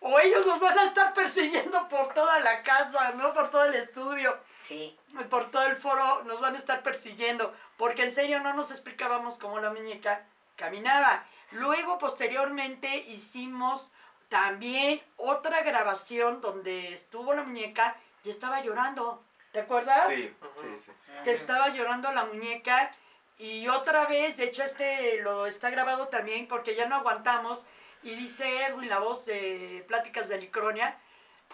o 0.00 0.18
ellos 0.20 0.46
nos 0.46 0.60
van 0.60 0.78
a 0.78 0.84
estar 0.84 1.14
persiguiendo 1.14 1.88
por 1.88 2.12
toda 2.12 2.40
la 2.40 2.62
casa, 2.62 3.12
¿no? 3.12 3.32
Por 3.32 3.50
todo 3.50 3.64
el 3.64 3.74
estudio. 3.74 4.38
Sí. 4.62 4.98
Por 5.30 5.50
todo 5.50 5.64
el 5.64 5.76
foro 5.76 6.22
nos 6.24 6.40
van 6.40 6.54
a 6.54 6.58
estar 6.58 6.82
persiguiendo, 6.82 7.54
porque 7.76 8.04
en 8.04 8.12
serio 8.12 8.40
no 8.40 8.52
nos 8.52 8.70
explicábamos 8.70 9.38
cómo 9.38 9.58
la 9.58 9.70
muñeca 9.70 10.26
caminaba. 10.56 11.24
Luego, 11.52 11.98
posteriormente, 11.98 12.96
hicimos 13.08 13.90
también 14.28 15.00
otra 15.16 15.62
grabación 15.62 16.40
donde 16.40 16.92
estuvo 16.92 17.34
la 17.34 17.42
muñeca 17.42 17.96
y 18.24 18.30
estaba 18.30 18.62
llorando. 18.62 19.22
¿Te 19.52 19.60
acuerdas? 19.60 20.08
Sí, 20.08 20.34
sí, 20.60 20.76
sí. 20.76 20.92
Que 21.24 21.32
estaba 21.32 21.68
llorando 21.68 22.10
la 22.12 22.24
muñeca. 22.24 22.90
Y 23.38 23.68
otra 23.68 24.06
vez, 24.06 24.36
de 24.36 24.44
hecho 24.44 24.64
este 24.64 25.20
lo 25.22 25.46
está 25.46 25.70
grabado 25.70 26.08
también 26.08 26.48
porque 26.48 26.74
ya 26.74 26.86
no 26.86 26.96
aguantamos. 26.96 27.64
Y 28.02 28.14
dice 28.14 28.66
Edwin, 28.66 28.88
la 28.88 28.98
voz 28.98 29.26
de 29.26 29.84
Pláticas 29.88 30.28
de 30.28 30.38
Licronia, 30.38 30.96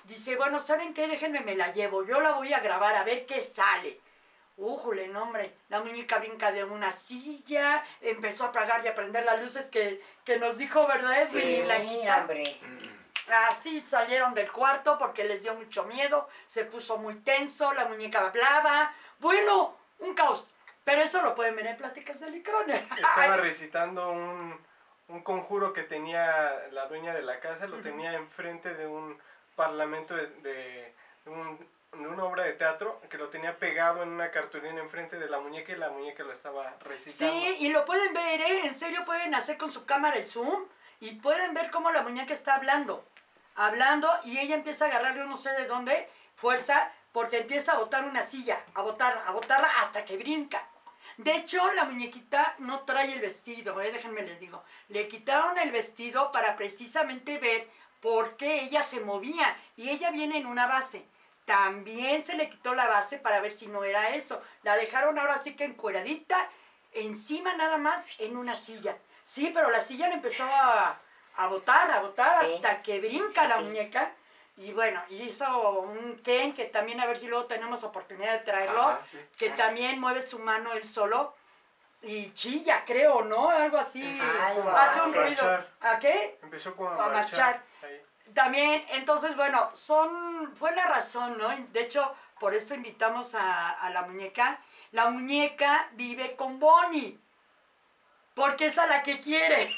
dice, 0.05 0.37
bueno, 0.37 0.61
¿saben 0.61 0.95
qué? 0.95 1.09
Déjenme, 1.09 1.41
me 1.41 1.55
la 1.55 1.73
llevo. 1.73 2.05
Yo 2.05 2.21
la 2.21 2.33
voy 2.33 2.53
a 2.53 2.61
grabar 2.61 2.95
a 2.95 3.05
ver 3.05 3.27
qué 3.27 3.43
sale. 3.43 4.01
Újule, 4.57 5.09
no, 5.09 5.23
hombre. 5.23 5.55
La 5.69 5.81
muñeca 5.81 6.19
brinca 6.19 6.53
de 6.53 6.63
una 6.65 6.93
silla, 6.93 7.83
empezó 8.01 8.45
a 8.45 8.49
apagar 8.49 8.85
y 8.85 8.89
a 8.89 8.95
prender 8.95 9.25
las 9.25 9.41
luces 9.41 9.67
que, 9.67 10.03
que 10.25 10.39
nos 10.39 10.59
dijo, 10.59 10.87
¿verdad, 10.87 11.23
Edwin? 11.23 11.43
Sí, 11.43 11.63
la 11.67 11.81
quita. 11.81 12.19
hombre. 12.21 12.57
Así 13.49 13.81
salieron 13.81 14.35
del 14.35 14.51
cuarto 14.53 14.99
porque 14.99 15.25
les 15.25 15.43
dio 15.43 15.55
mucho 15.55 15.85
miedo, 15.85 16.29
se 16.49 16.65
puso 16.65 16.99
muy 16.99 17.15
tenso, 17.17 17.73
la 17.73 17.87
muñeca 17.87 18.27
hablaba. 18.27 18.93
Bueno, 19.21 19.77
un 20.01 20.15
caos. 20.15 20.49
Pero 20.85 21.01
eso 21.03 21.23
lo 21.23 21.35
pueden 21.35 21.55
ver 21.57 21.67
en 21.69 21.77
Pláticas 21.77 22.19
de 22.21 22.31
Licronia. 22.31 22.75
Estaba 22.77 23.37
recitando 23.39 24.11
un, 24.11 24.61
un 25.09 25.23
conjuro 25.23 25.73
que 25.73 25.85
tenía 25.85 26.53
la 26.73 26.87
dueña 26.87 27.15
de 27.15 27.23
la 27.23 27.39
casa, 27.41 27.67
lo 27.69 27.79
tenía 27.81 28.13
enfrente 28.15 28.75
de 28.75 28.87
un 28.89 29.17
parlamento 29.55 30.17
de, 30.17 30.27
de 30.27 30.93
un- 31.27 31.69
de 31.93 32.09
una 32.09 32.25
obra 32.25 32.45
de 32.45 32.55
teatro, 32.55 33.01
que 33.11 33.19
lo 33.19 33.29
tenía 33.29 33.59
pegado 33.59 34.03
en 34.03 34.09
una 34.09 34.31
cartulina 34.31 34.81
enfrente 34.81 35.19
de 35.19 35.29
la 35.29 35.41
muñeca 35.41 35.73
y 35.73 35.77
la 35.77 35.91
muñeca 35.91 36.25
lo 36.25 36.33
estaba 36.33 36.75
recitando. 36.81 37.35
Sí, 37.35 37.57
y 37.61 37.69
lo 37.69 37.85
pueden 37.85 38.15
ver, 38.15 38.41
¿eh? 38.41 38.67
En 38.67 38.75
serio 38.75 39.05
pueden 39.05 39.35
hacer 39.35 39.59
con 39.59 39.71
su 39.71 39.85
cámara 39.85 40.17
el 40.17 40.27
zoom 40.27 40.65
y 41.01 41.13
pueden 41.13 41.53
ver 41.53 41.71
cómo 41.71 41.91
la 41.91 42.03
muñeca 42.03 42.33
está 42.33 42.55
hablando. 42.55 43.05
Hablando 43.57 44.11
y 44.25 44.39
ella 44.39 44.55
empieza 44.55 44.87
a 44.87 44.89
agarrarle 44.89 45.27
no 45.27 45.37
sé 45.37 45.51
de 45.51 45.67
dónde, 45.67 46.09
fuerza, 46.37 46.91
porque 47.13 47.39
empieza 47.39 47.73
a 47.73 47.79
botar 47.79 48.05
una 48.05 48.23
silla, 48.23 48.65
a 48.75 48.81
botarla, 48.81 49.23
a 49.27 49.33
botarla 49.33 49.69
hasta 49.83 50.05
que 50.07 50.17
brinca. 50.17 50.67
De 51.19 51.37
hecho, 51.37 51.71
la 51.75 51.85
muñequita 51.85 52.55
no 52.59 52.81
trae 52.81 53.13
el 53.13 53.21
vestido, 53.21 53.79
¿eh? 53.83 53.93
déjenme 53.93 54.23
les 54.23 54.41
digo. 54.41 54.65
Le 54.89 55.09
quitaron 55.09 55.59
el 55.59 55.71
vestido 55.71 56.33
para 56.33 56.57
precisamente 56.57 57.39
ver 57.39 57.69
por 58.01 58.39
qué 58.39 58.63
ella 58.63 58.83
se 58.83 59.01
movía. 59.01 59.55
Y 59.77 59.91
ella 59.91 60.11
viene 60.11 60.39
en 60.39 60.47
una 60.47 60.67
base. 60.67 61.05
También 61.45 62.25
se 62.25 62.35
le 62.35 62.49
quitó 62.49 62.75
la 62.75 62.87
base 62.87 63.19
para 63.19 63.41
ver 63.41 63.53
si 63.53 63.67
no 63.67 63.85
era 63.85 64.11
eso. 64.11 64.41
La 64.63 64.77
dejaron 64.77 65.19
ahora 65.19 65.39
sí 65.43 65.57
que 65.57 65.65
encueradita, 65.65 66.49
encima 66.93 67.55
nada 67.55 67.79
más, 67.79 68.05
en 68.21 68.37
una 68.37 68.55
silla. 68.55 68.97
Sí, 69.25 69.51
pero 69.53 69.71
la 69.71 69.81
silla 69.81 70.09
le 70.09 70.15
empezó 70.15 70.45
a, 70.45 70.99
a 71.37 71.47
botar, 71.49 71.91
a 71.91 72.01
botar, 72.01 72.45
Sí. 72.45 72.55
hasta 72.55 72.83
que 72.83 73.01
brinca 73.01 73.43
Sí, 73.43 73.49
la 73.49 73.61
muñeca. 73.61 74.13
Y 74.59 74.73
bueno, 74.73 75.03
hizo 75.09 75.81
un 75.81 76.19
Ken 76.23 76.53
que 76.55 76.67
también 76.67 77.01
a 77.01 77.07
ver 77.07 77.17
si 77.19 77.27
luego 77.27 77.47
tenemos 77.47 77.83
oportunidad 77.85 78.33
de 78.35 78.41
traerlo 78.41 78.83
Ajá, 78.83 79.01
que 79.39 79.51
también 79.51 79.99
mueve 79.99 80.27
su 80.27 80.39
mano 80.39 80.73
él 80.75 80.87
solo 80.87 81.35
y 82.03 82.33
chilla, 82.35 82.85
creo, 82.85 83.23
¿no? 83.23 83.49
Algo 83.49 83.79
así. 83.79 84.03
Hace 84.77 85.01
un 85.01 85.15
ruido. 85.15 85.65
¿A 85.81 85.99
qué? 85.99 86.39
Empezó 86.43 86.77
como 86.77 86.91
A 86.91 86.95
a 87.07 87.09
marchar. 87.09 87.13
marchar. 87.15 87.63
También, 88.35 88.85
entonces, 88.91 89.37
bueno, 89.37 89.71
son, 89.75 90.55
fue 90.57 90.75
la 90.75 90.87
razón, 90.87 91.37
¿no? 91.39 91.49
De 91.73 91.81
hecho, 91.83 92.15
por 92.41 92.55
eso 92.55 92.75
invitamos 92.75 93.35
a, 93.35 93.71
a 93.71 93.91
la 93.91 94.03
muñeca. 94.03 94.59
La 94.93 95.11
muñeca 95.11 95.89
vive 95.93 96.35
con 96.37 96.59
Bonnie, 96.59 97.19
porque 98.35 98.67
es 98.67 98.79
a 98.79 98.87
la 98.87 99.03
que 99.03 99.21
quiere. 99.21 99.75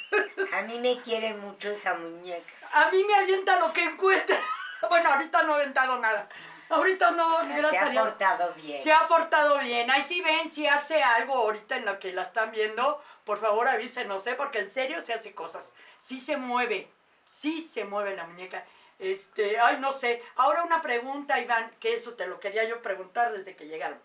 A 0.53 0.63
mí 0.63 0.79
me 0.79 1.01
quiere 1.01 1.35
mucho 1.35 1.71
esa 1.71 1.95
muñeca. 1.95 2.53
A 2.73 2.91
mí 2.91 3.05
me 3.05 3.15
avienta 3.15 3.59
lo 3.59 3.73
que 3.73 3.85
encuentra. 3.85 4.37
Bueno, 4.87 5.11
ahorita 5.11 5.43
no 5.45 5.55
ha 5.55 5.57
aventado 5.57 5.99
nada. 5.99 6.29
Ahorita 6.69 7.11
no, 7.13 7.41
Se 7.43 7.55
gracias 7.55 7.83
a 7.83 7.87
ha 7.87 7.91
Dios. 7.91 8.09
portado 8.11 8.53
bien. 8.55 8.83
Se 8.83 8.93
ha 8.93 9.09
portado 9.09 9.59
bien. 9.61 9.91
Ahí 9.91 10.03
sí 10.03 10.21
ven, 10.21 10.51
si 10.51 10.67
hace 10.67 11.03
algo 11.03 11.35
ahorita 11.37 11.77
en 11.77 11.87
lo 11.87 11.99
que 11.99 12.13
la 12.13 12.21
están 12.21 12.51
viendo, 12.51 13.03
por 13.25 13.41
favor 13.41 13.67
avísenos, 13.67 14.27
¿eh? 14.27 14.35
Porque 14.35 14.59
en 14.59 14.71
serio 14.71 15.01
se 15.01 15.15
hace 15.15 15.35
cosas. 15.35 15.73
Sí 16.01 16.21
se 16.21 16.37
mueve. 16.37 16.91
Sí 17.29 17.63
se 17.63 17.85
mueve 17.85 18.17
la 18.17 18.27
muñeca. 18.27 18.65
Este, 18.99 19.59
ay, 19.59 19.79
no 19.81 19.93
sé. 19.93 20.23
Ahora 20.37 20.63
una 20.63 20.83
pregunta, 20.83 21.41
Iván, 21.41 21.71
que 21.81 21.95
eso 21.95 22.15
te 22.15 22.27
lo 22.27 22.41
quería 22.41 22.65
yo 22.65 22.81
preguntar 22.83 23.33
desde 23.33 23.57
que 23.57 23.67
llegaron. 23.67 24.01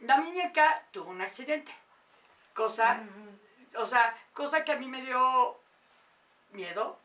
La 0.00 0.18
muñeca 0.18 0.84
tuvo 0.90 1.10
un 1.10 1.22
accidente. 1.22 1.72
Cosa, 2.54 3.00
o 3.76 3.86
sea, 3.86 4.16
cosa 4.34 4.64
que 4.64 4.72
a 4.72 4.76
mí 4.76 4.86
me 4.86 5.02
dio 5.02 5.58
miedo, 6.50 6.98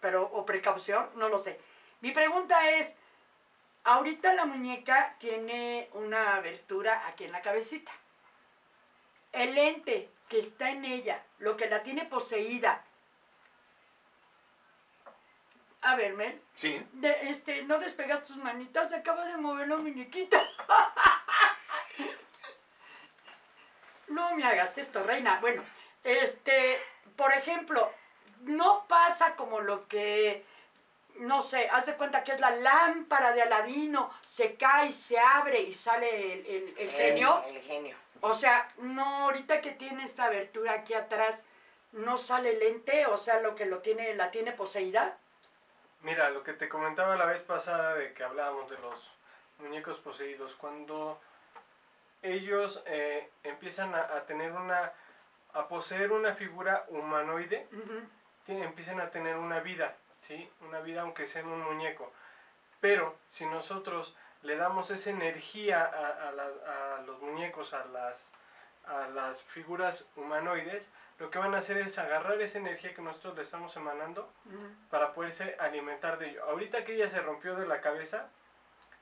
pero, 0.00 0.22
o 0.24 0.46
precaución, 0.46 1.10
no 1.16 1.28
lo 1.28 1.38
sé. 1.38 1.58
Mi 2.00 2.12
pregunta 2.12 2.70
es, 2.70 2.94
ahorita 3.84 4.34
la 4.34 4.44
muñeca 4.44 5.16
tiene 5.18 5.88
una 5.94 6.36
abertura 6.36 7.06
aquí 7.08 7.24
en 7.24 7.32
la 7.32 7.42
cabecita. 7.42 7.92
El 9.32 9.56
ente 9.56 10.10
que 10.28 10.38
está 10.38 10.70
en 10.70 10.84
ella, 10.84 11.22
lo 11.38 11.56
que 11.56 11.68
la 11.68 11.82
tiene 11.82 12.04
poseída. 12.04 12.84
A 15.86 15.94
ver, 15.94 16.14
Mel, 16.14 16.42
Sí. 16.54 16.84
de- 16.94 17.30
este, 17.30 17.62
no 17.62 17.78
despegas 17.78 18.24
tus 18.24 18.36
manitas, 18.38 18.90
se 18.90 18.96
acaba 18.96 19.24
de 19.24 19.36
mover 19.36 19.68
la 19.68 19.76
muñequita. 19.76 20.42
No 24.08 24.34
me 24.36 24.44
hagas 24.44 24.78
esto, 24.78 25.02
reina. 25.02 25.38
Bueno, 25.40 25.64
este, 26.04 26.78
por 27.16 27.32
ejemplo, 27.32 27.90
no 28.42 28.86
pasa 28.86 29.34
como 29.34 29.60
lo 29.60 29.88
que, 29.88 30.44
no 31.16 31.42
sé, 31.42 31.68
haz 31.72 31.86
de 31.86 31.94
cuenta 31.94 32.22
que 32.22 32.32
es 32.32 32.40
la 32.40 32.50
lámpara 32.52 33.32
de 33.32 33.42
Aladino, 33.42 34.12
se 34.24 34.54
cae, 34.54 34.92
se 34.92 35.18
abre 35.18 35.60
y 35.62 35.72
sale 35.72 36.32
el, 36.34 36.46
el- 36.46 36.74
el 36.78 36.90
genio. 36.92 37.42
El, 37.48 37.60
genio. 37.62 37.96
O 38.20 38.32
sea, 38.32 38.68
no, 38.78 39.04
ahorita 39.24 39.60
que 39.60 39.72
tiene 39.72 40.04
esta 40.04 40.24
abertura 40.26 40.72
aquí 40.74 40.94
atrás, 40.94 41.42
no 41.90 42.16
sale 42.16 42.50
el 42.50 42.62
ente, 42.62 43.06
o 43.06 43.16
sea, 43.16 43.40
lo 43.40 43.56
que 43.56 43.66
lo 43.66 43.78
tiene, 43.80 44.14
la 44.14 44.30
tiene 44.30 44.52
poseída. 44.52 45.18
Mira, 46.06 46.30
lo 46.30 46.44
que 46.44 46.52
te 46.52 46.68
comentaba 46.68 47.16
la 47.16 47.26
vez 47.26 47.42
pasada 47.42 47.94
de 47.94 48.12
que 48.14 48.22
hablábamos 48.22 48.70
de 48.70 48.78
los 48.78 49.10
muñecos 49.58 49.98
poseídos, 49.98 50.54
cuando 50.54 51.20
ellos 52.22 52.80
eh, 52.86 53.28
empiezan 53.42 53.92
a, 53.92 54.02
a 54.02 54.24
tener 54.24 54.52
una, 54.52 54.92
a 55.54 55.66
poseer 55.66 56.12
una 56.12 56.32
figura 56.34 56.84
humanoide, 56.90 57.66
empiezan 58.46 59.00
a 59.00 59.10
tener 59.10 59.36
una 59.36 59.58
vida, 59.58 59.96
¿sí? 60.20 60.48
Una 60.60 60.78
vida 60.78 61.00
aunque 61.00 61.26
sea 61.26 61.42
en 61.42 61.48
un 61.48 61.62
muñeco. 61.64 62.12
Pero 62.80 63.16
si 63.28 63.44
nosotros 63.46 64.14
le 64.42 64.54
damos 64.56 64.92
esa 64.92 65.10
energía 65.10 65.82
a, 65.82 66.28
a 66.28 66.32
la- 66.32 66.94
a 66.98 67.02
los 67.02 67.20
muñecos, 67.20 67.74
a 67.74 67.84
las, 67.86 68.30
a 68.86 69.08
las 69.08 69.42
figuras 69.42 70.08
humanoides, 70.16 70.90
lo 71.18 71.30
que 71.30 71.38
van 71.38 71.54
a 71.54 71.58
hacer 71.58 71.78
es 71.78 71.98
agarrar 71.98 72.40
esa 72.42 72.58
energía 72.58 72.94
que 72.94 73.02
nosotros 73.02 73.36
le 73.36 73.42
estamos 73.42 73.74
emanando 73.76 74.30
para 74.90 75.12
poderse 75.14 75.56
alimentar 75.58 76.18
de 76.18 76.30
ello. 76.30 76.44
Ahorita 76.44 76.84
que 76.84 76.94
ella 76.94 77.08
se 77.08 77.20
rompió 77.20 77.56
de 77.56 77.66
la 77.66 77.80
cabeza, 77.80 78.28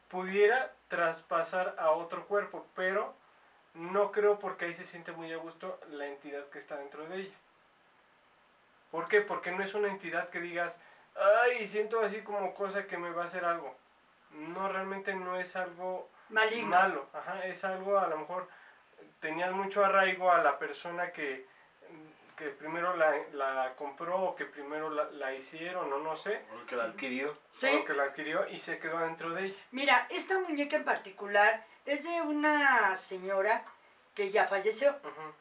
pudiera 0.08 0.72
traspasar 0.88 1.74
a 1.78 1.90
otro 1.90 2.26
cuerpo, 2.26 2.66
pero 2.74 3.14
no 3.74 4.12
creo 4.12 4.38
porque 4.38 4.66
ahí 4.66 4.74
se 4.74 4.86
siente 4.86 5.10
muy 5.12 5.32
a 5.32 5.38
gusto 5.38 5.80
la 5.90 6.06
entidad 6.06 6.44
que 6.50 6.60
está 6.60 6.76
dentro 6.76 7.04
de 7.08 7.16
ella. 7.16 7.34
¿Por 8.92 9.08
qué? 9.08 9.20
Porque 9.20 9.50
no 9.50 9.64
es 9.64 9.74
una 9.74 9.88
entidad 9.88 10.28
que 10.28 10.40
digas, 10.40 10.78
ay, 11.42 11.66
siento 11.66 12.00
así 12.00 12.22
como 12.22 12.54
cosa 12.54 12.86
que 12.86 12.96
me 12.96 13.10
va 13.10 13.22
a 13.22 13.26
hacer 13.26 13.44
algo. 13.44 13.74
No, 14.30 14.68
realmente 14.68 15.14
no 15.14 15.36
es 15.36 15.56
algo 15.56 16.08
Maligno. 16.28 16.70
malo, 16.70 17.06
ajá, 17.12 17.44
es 17.46 17.64
algo 17.64 17.98
a 17.98 18.06
lo 18.06 18.18
mejor 18.18 18.48
tenías 19.24 19.52
mucho 19.52 19.82
arraigo 19.82 20.30
a 20.30 20.42
la 20.42 20.58
persona 20.58 21.10
que, 21.10 21.46
que 22.36 22.50
primero 22.50 22.94
la, 22.94 23.10
la 23.32 23.72
compró 23.74 24.20
o 24.20 24.36
que 24.36 24.44
primero 24.44 24.90
la, 24.90 25.04
la 25.12 25.32
hicieron 25.32 25.90
o 25.90 25.98
no 25.98 26.14
sé, 26.14 26.42
O 26.54 26.60
el 26.60 26.66
que 26.66 26.76
la 26.76 26.84
adquirió. 26.84 27.34
Sí. 27.58 27.68
o 27.74 27.86
que 27.86 27.94
la 27.94 28.02
adquirió 28.02 28.46
y 28.50 28.60
se 28.60 28.78
quedó 28.78 28.98
dentro 28.98 29.30
de 29.30 29.46
ella. 29.46 29.56
Mira, 29.70 30.06
esta 30.10 30.38
muñeca 30.40 30.76
en 30.76 30.84
particular 30.84 31.64
es 31.86 32.04
de 32.04 32.20
una 32.20 32.94
señora 32.96 33.64
que 34.14 34.30
ya 34.30 34.46
falleció. 34.46 34.90
Ujú, 34.90 35.32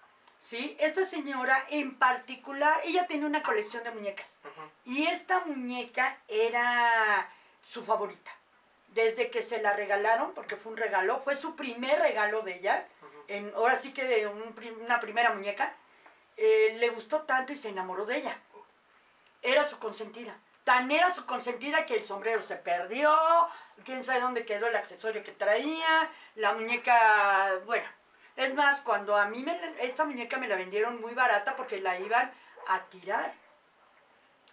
¿Sí? 0.42 0.78
Esta 0.80 1.06
señora 1.06 1.66
en 1.70 1.96
particular, 2.00 2.80
ella 2.86 3.06
tenía 3.06 3.28
una 3.28 3.44
colección 3.44 3.84
de 3.84 3.92
muñecas. 3.92 4.38
ujú. 4.46 4.62
Y 4.86 5.08
esta 5.08 5.42
muñeca 5.42 6.20
era 6.30 7.30
su 7.66 7.84
favorita. 7.84 8.32
Desde 8.94 9.30
que 9.30 9.42
se 9.42 9.62
la 9.62 9.74
regalaron, 9.74 10.34
porque 10.36 10.56
fue 10.56 10.72
un 10.72 10.78
regalo, 10.78 11.20
fue 11.24 11.36
su 11.36 11.56
primer 11.58 12.00
regalo 12.00 12.44
de 12.44 12.60
ella. 12.60 12.86
En, 13.28 13.54
ahora 13.56 13.76
sí 13.76 13.94
que 13.94 14.04
de 14.04 14.28
una 14.28 15.00
primera 15.00 15.34
muñeca. 15.34 15.76
eh, 16.38 16.76
le 16.80 16.90
gustó 16.90 17.22
tanto 17.22 17.54
y 17.54 17.56
se 17.56 17.70
enamoró 17.70 18.06
de 18.06 18.18
ella. 18.18 18.38
Era 19.42 19.64
su 19.64 19.78
consentida. 19.80 20.38
Tan 20.64 20.90
era 20.92 21.12
su 21.12 21.26
consentida 21.26 21.86
que 21.86 21.96
el 21.96 22.06
sombrero 22.06 22.42
se 22.42 22.56
perdió, 22.56 23.12
quién 23.84 24.04
sabe 24.04 24.22
dónde 24.22 24.46
quedó 24.46 24.68
el 24.68 24.76
accesorio 24.76 25.24
que 25.24 25.34
traía, 25.34 26.10
la 26.36 26.54
muñeca, 26.54 27.60
bueno. 27.66 27.88
Es 28.36 28.54
más, 28.56 28.82
cuando 28.82 29.16
a 29.16 29.26
mí 29.26 29.44
me, 29.44 29.60
esta 29.82 30.06
muñeca 30.06 30.38
me 30.38 30.48
la 30.48 30.56
vendieron 30.56 31.00
muy 31.02 31.14
barata 31.14 31.56
porque 31.56 31.82
la 31.82 32.00
iban 32.00 32.32
a 32.68 32.80
tirar. 32.86 33.34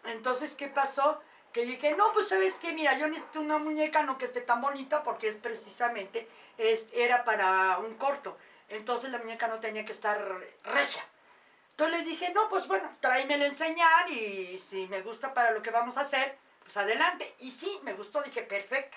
Entonces, 0.04 0.54
¿qué 0.56 0.68
pasó? 0.68 1.22
Que 1.52 1.64
dije, 1.64 1.94
no, 1.96 2.12
pues 2.12 2.28
sabes 2.28 2.59
qué, 2.59 2.72
mira, 2.72 2.98
yo 2.98 3.09
necesito 3.09 3.40
una 3.40 3.59
muñeca 3.59 4.02
no 4.02 4.18
que 4.18 4.24
esté 4.24 4.40
tan 4.40 4.61
bonita 4.61 5.02
porque 5.02 5.28
es 5.28 5.37
precisamente, 5.37 6.28
es, 6.59 6.88
era 6.92 7.24
para 7.24 7.78
un 7.78 7.94
corto. 7.94 8.37
Entonces 8.70 9.11
la 9.11 9.18
muñeca 9.18 9.48
no 9.48 9.61
tenía 9.61 9.85
que 9.85 9.92
estar 9.92 10.18
regia. 10.64 11.04
Entonces 11.72 11.98
le 11.98 12.04
dije, 12.04 12.30
no, 12.33 12.48
pues 12.48 12.66
bueno, 12.66 12.90
tráemela 13.00 13.44
a 13.44 13.48
enseñar 13.48 14.11
y 14.11 14.59
si 14.59 14.87
me 14.88 15.02
gusta 15.02 15.33
para 15.35 15.50
lo 15.50 15.62
que 15.62 15.70
vamos 15.70 15.96
a 15.96 16.02
hacer, 16.02 16.37
pues 16.62 16.76
adelante. 16.76 17.35
Y 17.40 17.50
sí, 17.50 17.80
me 17.83 17.94
gustó, 17.94 18.22
dije, 18.22 18.42
perfecta. 18.42 18.96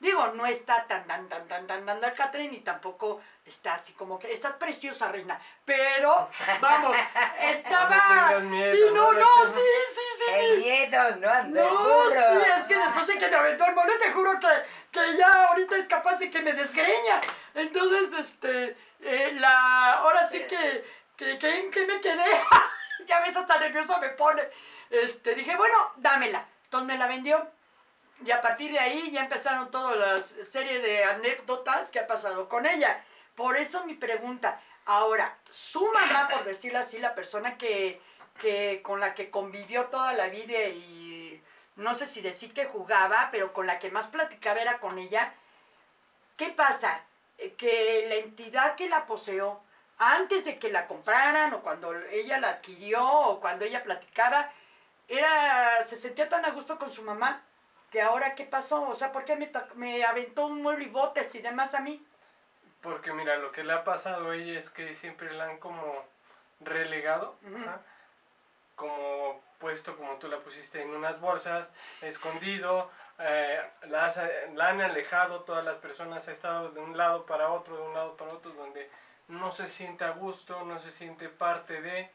Digo, 0.00 0.28
no 0.28 0.46
está 0.46 0.86
tan, 0.86 1.04
tan, 1.08 1.28
tan, 1.28 1.48
tan, 1.48 1.66
tan, 1.66 1.84
tan 1.84 2.00
la 2.00 2.14
Catherine 2.14 2.54
y 2.54 2.60
tampoco 2.60 3.20
está 3.44 3.74
así 3.74 3.92
como 3.94 4.16
que, 4.16 4.32
estás 4.32 4.52
preciosa, 4.52 5.08
reina. 5.08 5.40
Pero, 5.64 6.28
vamos, 6.60 6.96
estaba... 7.40 8.28
tengas 8.28 8.42
miedo, 8.44 8.76
sí, 8.76 8.82
no, 8.94 9.12
no 9.12 9.18
no, 9.18 9.48
sí, 9.48 9.60
sí, 9.88 10.00
sí, 10.18 10.34
El 10.34 10.58
miedo, 10.58 11.16
no 11.16 11.28
ando 11.28 11.64
No, 11.64 12.10
sí, 12.10 12.48
es 12.56 12.66
que 12.66 12.76
después 12.76 13.06
de 13.08 13.18
que 13.18 13.28
me 13.28 13.36
aventó 13.36 13.66
el 13.66 13.74
mole, 13.74 13.94
te 13.98 14.12
juro 14.12 14.38
que, 14.38 14.46
que 14.92 15.16
ya 15.16 15.46
ahorita 15.48 15.76
es 15.76 15.86
capaz 15.86 16.16
de 16.20 16.30
que 16.30 16.42
me 16.42 16.52
desgreña. 16.52 17.20
Entonces, 17.58 18.12
este, 18.18 18.76
eh, 19.00 19.32
la, 19.34 19.94
ahora 19.94 20.28
sí 20.28 20.38
que, 20.40 20.84
que, 21.16 21.38
que, 21.38 21.58
¿en 21.58 21.70
qué 21.70 21.86
me 21.86 22.00
quedé? 22.00 22.24
ya 23.06 23.20
ves, 23.20 23.36
hasta 23.36 23.58
nervioso 23.58 23.98
me 23.98 24.10
pone. 24.10 24.42
Este, 24.90 25.34
dije, 25.34 25.56
bueno, 25.56 25.92
dámela. 25.96 26.46
Entonces 26.64 26.86
me 26.86 26.98
la 26.98 27.06
vendió. 27.06 27.48
Y 28.24 28.30
a 28.30 28.40
partir 28.40 28.72
de 28.72 28.78
ahí 28.78 29.10
ya 29.10 29.20
empezaron 29.20 29.70
todas 29.70 29.96
las 29.96 30.48
serie 30.48 30.80
de 30.80 31.04
anécdotas 31.04 31.90
que 31.90 32.00
ha 32.00 32.06
pasado 32.06 32.48
con 32.48 32.66
ella. 32.66 33.04
Por 33.34 33.56
eso 33.56 33.84
mi 33.84 33.94
pregunta. 33.94 34.60
Ahora, 34.86 35.36
su 35.50 35.84
mamá, 35.86 36.28
por 36.28 36.44
decirlo 36.44 36.78
así, 36.78 36.98
la 36.98 37.14
persona 37.14 37.58
que, 37.58 38.00
que 38.40 38.80
con 38.82 39.00
la 39.00 39.14
que 39.14 39.30
convivió 39.30 39.86
toda 39.86 40.12
la 40.14 40.28
vida 40.28 40.58
y 40.68 41.42
no 41.76 41.94
sé 41.94 42.06
si 42.06 42.20
decir 42.20 42.52
que 42.52 42.64
jugaba, 42.64 43.28
pero 43.30 43.52
con 43.52 43.66
la 43.66 43.78
que 43.78 43.90
más 43.90 44.08
platicaba 44.08 44.60
era 44.60 44.78
con 44.78 44.98
ella. 44.98 45.34
¿Qué 46.36 46.48
pasa? 46.50 47.04
Que 47.56 48.06
la 48.08 48.16
entidad 48.16 48.74
que 48.74 48.88
la 48.88 49.06
poseó, 49.06 49.60
antes 49.98 50.44
de 50.44 50.58
que 50.58 50.70
la 50.70 50.86
compraran 50.86 51.54
o 51.54 51.62
cuando 51.62 51.94
ella 52.10 52.40
la 52.40 52.50
adquirió 52.50 53.04
o 53.04 53.40
cuando 53.40 53.64
ella 53.64 53.82
platicaba, 53.82 54.50
era, 55.06 55.86
se 55.86 55.96
sentía 55.96 56.28
tan 56.28 56.44
a 56.44 56.50
gusto 56.50 56.78
con 56.78 56.90
su 56.90 57.02
mamá 57.02 57.42
que 57.90 58.02
ahora 58.02 58.34
qué 58.34 58.44
pasó, 58.44 58.82
o 58.88 58.94
sea, 58.94 59.12
¿por 59.12 59.24
qué 59.24 59.36
me, 59.36 59.50
me 59.76 60.04
aventó 60.04 60.46
un 60.46 60.62
mueble 60.62 60.84
y 60.84 60.88
botes 60.88 61.34
y 61.34 61.40
demás 61.40 61.74
a 61.74 61.80
mí? 61.80 62.04
Porque 62.82 63.12
mira, 63.12 63.36
lo 63.36 63.50
que 63.50 63.64
le 63.64 63.72
ha 63.72 63.84
pasado 63.84 64.30
a 64.30 64.36
ella 64.36 64.58
es 64.58 64.70
que 64.70 64.94
siempre 64.94 65.32
la 65.32 65.44
han 65.44 65.58
como 65.58 66.04
relegado, 66.60 67.36
como 68.76 69.42
puesto 69.58 69.96
como 69.96 70.14
tú 70.16 70.28
la 70.28 70.38
pusiste 70.38 70.82
en 70.82 70.90
unas 70.90 71.20
bolsas, 71.20 71.68
escondido, 72.02 72.90
eh, 73.18 73.60
la, 73.88 74.06
has- 74.06 74.20
la 74.54 74.68
han 74.68 74.80
alejado, 74.80 75.40
todas 75.40 75.64
las 75.64 75.76
personas 75.76 76.26
ha 76.28 76.32
estado 76.32 76.70
de 76.70 76.80
un 76.80 76.96
lado 76.96 77.26
para 77.26 77.50
otro, 77.50 77.76
de 77.76 77.82
un 77.82 77.94
lado 77.94 78.16
para 78.16 78.32
otro, 78.32 78.52
donde 78.52 78.90
no 79.28 79.52
se 79.52 79.68
siente 79.68 80.04
a 80.04 80.10
gusto, 80.10 80.64
no 80.64 80.78
se 80.80 80.90
siente 80.90 81.28
parte 81.28 81.80
de, 81.82 82.10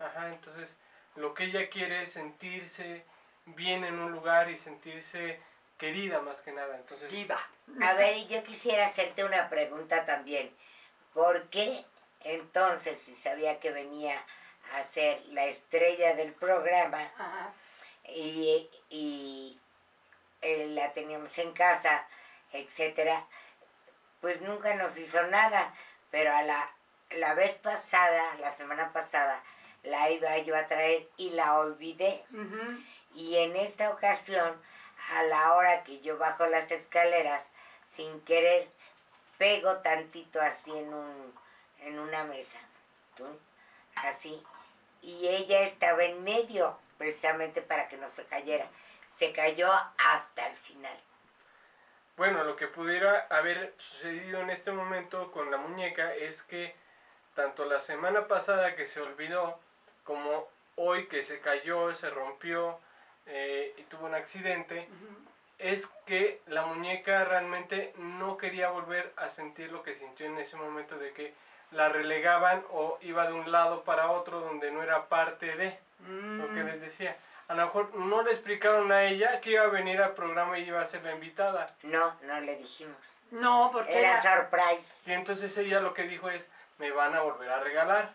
ajá, 0.00 0.28
entonces 0.28 0.76
lo 1.16 1.34
que 1.34 1.44
ella 1.44 1.68
quiere 1.68 2.02
es 2.02 2.12
sentirse 2.12 3.04
bien 3.46 3.84
en 3.84 3.98
un 3.98 4.12
lugar 4.12 4.50
y 4.50 4.56
sentirse 4.56 5.38
querida 5.78 6.20
más 6.20 6.40
que 6.40 6.52
nada, 6.52 6.76
entonces... 6.76 7.10
Diva. 7.10 7.38
A 7.82 7.92
ver, 7.94 8.16
y 8.16 8.26
yo 8.26 8.42
quisiera 8.42 8.86
hacerte 8.86 9.24
una 9.24 9.48
pregunta 9.48 10.06
también. 10.06 10.50
¿Por 11.12 11.42
qué 11.50 11.84
entonces, 12.20 12.98
si 12.98 13.14
sabía 13.14 13.60
que 13.60 13.70
venía 13.70 14.22
a 14.74 14.82
ser 14.84 15.20
la 15.26 15.44
estrella 15.44 16.14
del 16.14 16.32
programa 16.32 17.02
Ajá. 17.18 17.52
y, 18.08 18.68
y, 18.88 19.60
eh, 20.44 20.66
la 20.68 20.92
teníamos 20.92 21.36
en 21.38 21.52
casa, 21.52 22.06
etcétera, 22.52 23.24
pues 24.20 24.40
nunca 24.42 24.74
nos 24.74 24.96
hizo 24.98 25.22
nada? 25.28 25.74
Pero 26.10 26.34
a 26.34 26.42
la, 26.42 26.70
la 27.10 27.34
vez 27.34 27.54
pasada, 27.56 28.34
la 28.38 28.54
semana 28.54 28.92
pasada, 28.92 29.42
la 29.82 30.10
iba 30.10 30.36
yo 30.38 30.56
a 30.56 30.66
traer 30.66 31.08
y 31.16 31.30
la 31.30 31.58
olvidé. 31.58 32.24
Y 33.14 33.36
en 33.36 33.56
esta 33.56 33.90
ocasión, 33.90 34.60
a 35.12 35.22
la 35.24 35.54
hora 35.54 35.82
que 35.82 36.00
yo 36.00 36.18
bajo 36.18 36.46
las 36.46 36.70
escaleras, 36.70 37.42
sin 37.90 38.20
querer, 38.22 38.68
pego 39.38 39.78
tantito 39.78 40.40
así 40.40 40.70
en, 40.76 40.92
un, 40.92 41.34
en 41.80 41.98
una 41.98 42.24
mesa. 42.24 42.58
¿tú? 43.16 43.24
Así. 43.96 44.42
Y 45.02 45.28
ella 45.28 45.62
estaba 45.62 46.04
en 46.04 46.22
medio, 46.22 46.78
precisamente 46.98 47.62
para 47.62 47.88
que 47.88 47.96
no 47.96 48.10
se 48.10 48.24
cayera. 48.24 48.66
Se 49.14 49.32
cayó 49.32 49.70
hasta 49.98 50.46
el 50.46 50.56
final. 50.56 50.96
Bueno, 52.16 52.44
lo 52.44 52.56
que 52.56 52.68
pudiera 52.68 53.26
haber 53.30 53.74
sucedido 53.78 54.40
en 54.40 54.50
este 54.50 54.70
momento 54.72 55.32
con 55.32 55.50
la 55.50 55.56
muñeca 55.56 56.14
es 56.14 56.42
que 56.42 56.74
tanto 57.34 57.64
la 57.64 57.80
semana 57.80 58.28
pasada 58.28 58.76
que 58.76 58.86
se 58.86 59.00
olvidó 59.00 59.58
como 60.04 60.48
hoy 60.76 61.06
que 61.08 61.24
se 61.24 61.40
cayó, 61.40 61.92
se 61.94 62.10
rompió 62.10 62.78
eh, 63.26 63.74
y 63.78 63.82
tuvo 63.84 64.06
un 64.06 64.14
accidente, 64.14 64.88
es 65.58 65.86
que 66.06 66.40
la 66.46 66.62
muñeca 66.66 67.24
realmente 67.24 67.92
no 67.96 68.36
quería 68.36 68.68
volver 68.70 69.12
a 69.16 69.30
sentir 69.30 69.72
lo 69.72 69.82
que 69.82 69.94
sintió 69.94 70.26
en 70.26 70.38
ese 70.38 70.56
momento 70.56 70.98
de 70.98 71.12
que 71.12 71.34
la 71.72 71.88
relegaban 71.88 72.64
o 72.70 72.98
iba 73.02 73.26
de 73.26 73.32
un 73.32 73.50
lado 73.50 73.82
para 73.82 74.10
otro 74.10 74.40
donde 74.40 74.70
no 74.70 74.82
era 74.82 75.08
parte 75.08 75.56
de 75.56 75.78
lo 76.06 76.46
que 76.48 76.62
Mm. 76.62 76.66
les 76.66 76.80
decía. 76.80 77.16
A 77.48 77.54
lo 77.54 77.66
mejor 77.66 77.94
no 77.94 78.22
le 78.22 78.32
explicaron 78.32 78.90
a 78.90 79.04
ella 79.04 79.40
que 79.40 79.50
iba 79.50 79.64
a 79.64 79.68
venir 79.68 80.00
al 80.00 80.12
programa 80.14 80.58
y 80.58 80.64
iba 80.64 80.80
a 80.80 80.86
ser 80.86 81.02
la 81.04 81.12
invitada. 81.12 81.74
No, 81.82 82.14
no 82.22 82.40
le 82.40 82.56
dijimos. 82.56 82.96
No, 83.30 83.70
porque 83.72 83.98
Era 83.98 84.20
era... 84.20 84.36
surprise. 84.36 84.86
Y 85.06 85.12
entonces 85.12 85.56
ella 85.58 85.80
lo 85.80 85.92
que 85.92 86.04
dijo 86.04 86.30
es, 86.30 86.50
me 86.78 86.90
van 86.90 87.14
a 87.14 87.20
volver 87.20 87.50
a 87.50 87.60
regalar. 87.60 88.12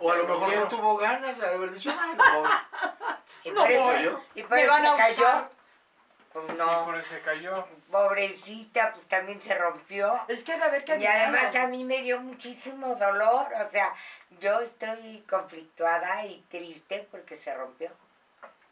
O 0.00 0.10
a 0.10 0.16
lo 0.16 0.26
mejor 0.26 0.54
no 0.56 0.68
tuvo 0.68 0.96
ganas 0.96 1.38
de 1.38 1.46
haber 1.46 1.72
dicho, 1.72 1.94
ay, 1.96 2.16
no. 2.16 2.44
Y 3.44 3.50
No 3.50 3.60
por 3.62 3.70
eso, 3.70 3.84
voy. 3.84 4.02
yo. 4.02 4.20
y 4.34 4.42
por 4.42 4.56
Me 4.56 4.62
eso 4.64 4.72
van 4.72 4.86
a 4.86 4.90
se 4.92 4.96
cayó. 5.02 5.22
usar. 5.22 5.48
Pues 6.32 6.44
Y 6.48 6.52
no, 6.54 6.84
por 6.84 6.96
eso 6.96 7.08
se 7.10 7.20
cayó. 7.20 7.68
pobrecita, 7.92 8.92
pues 8.92 9.06
también 9.06 9.40
se 9.40 9.54
rompió. 9.54 10.20
Es 10.26 10.42
que 10.42 10.56
de 10.56 10.64
haber 10.64 10.84
que 10.84 10.96
Y 10.98 11.06
además 11.06 11.54
a 11.54 11.68
mí 11.68 11.84
me 11.84 12.02
dio 12.02 12.20
muchísimo 12.20 12.96
dolor, 12.96 13.46
o 13.64 13.68
sea, 13.68 13.94
yo 14.40 14.58
estoy 14.60 15.24
conflictuada 15.30 16.26
y 16.26 16.40
triste 16.50 17.06
porque 17.12 17.36
se 17.36 17.54
rompió. 17.54 17.90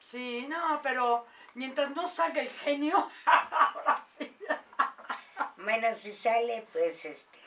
Sí, 0.03 0.47
no, 0.49 0.81
pero 0.83 1.27
mientras 1.55 1.91
no 1.93 2.09
salga 2.09 2.41
el 2.43 2.51
genio, 2.51 3.09
ahora 3.25 4.05
sí. 4.19 4.37
Bueno, 5.59 5.95
si 5.95 6.11
sale, 6.13 6.67
pues 6.73 7.05
este, 7.05 7.39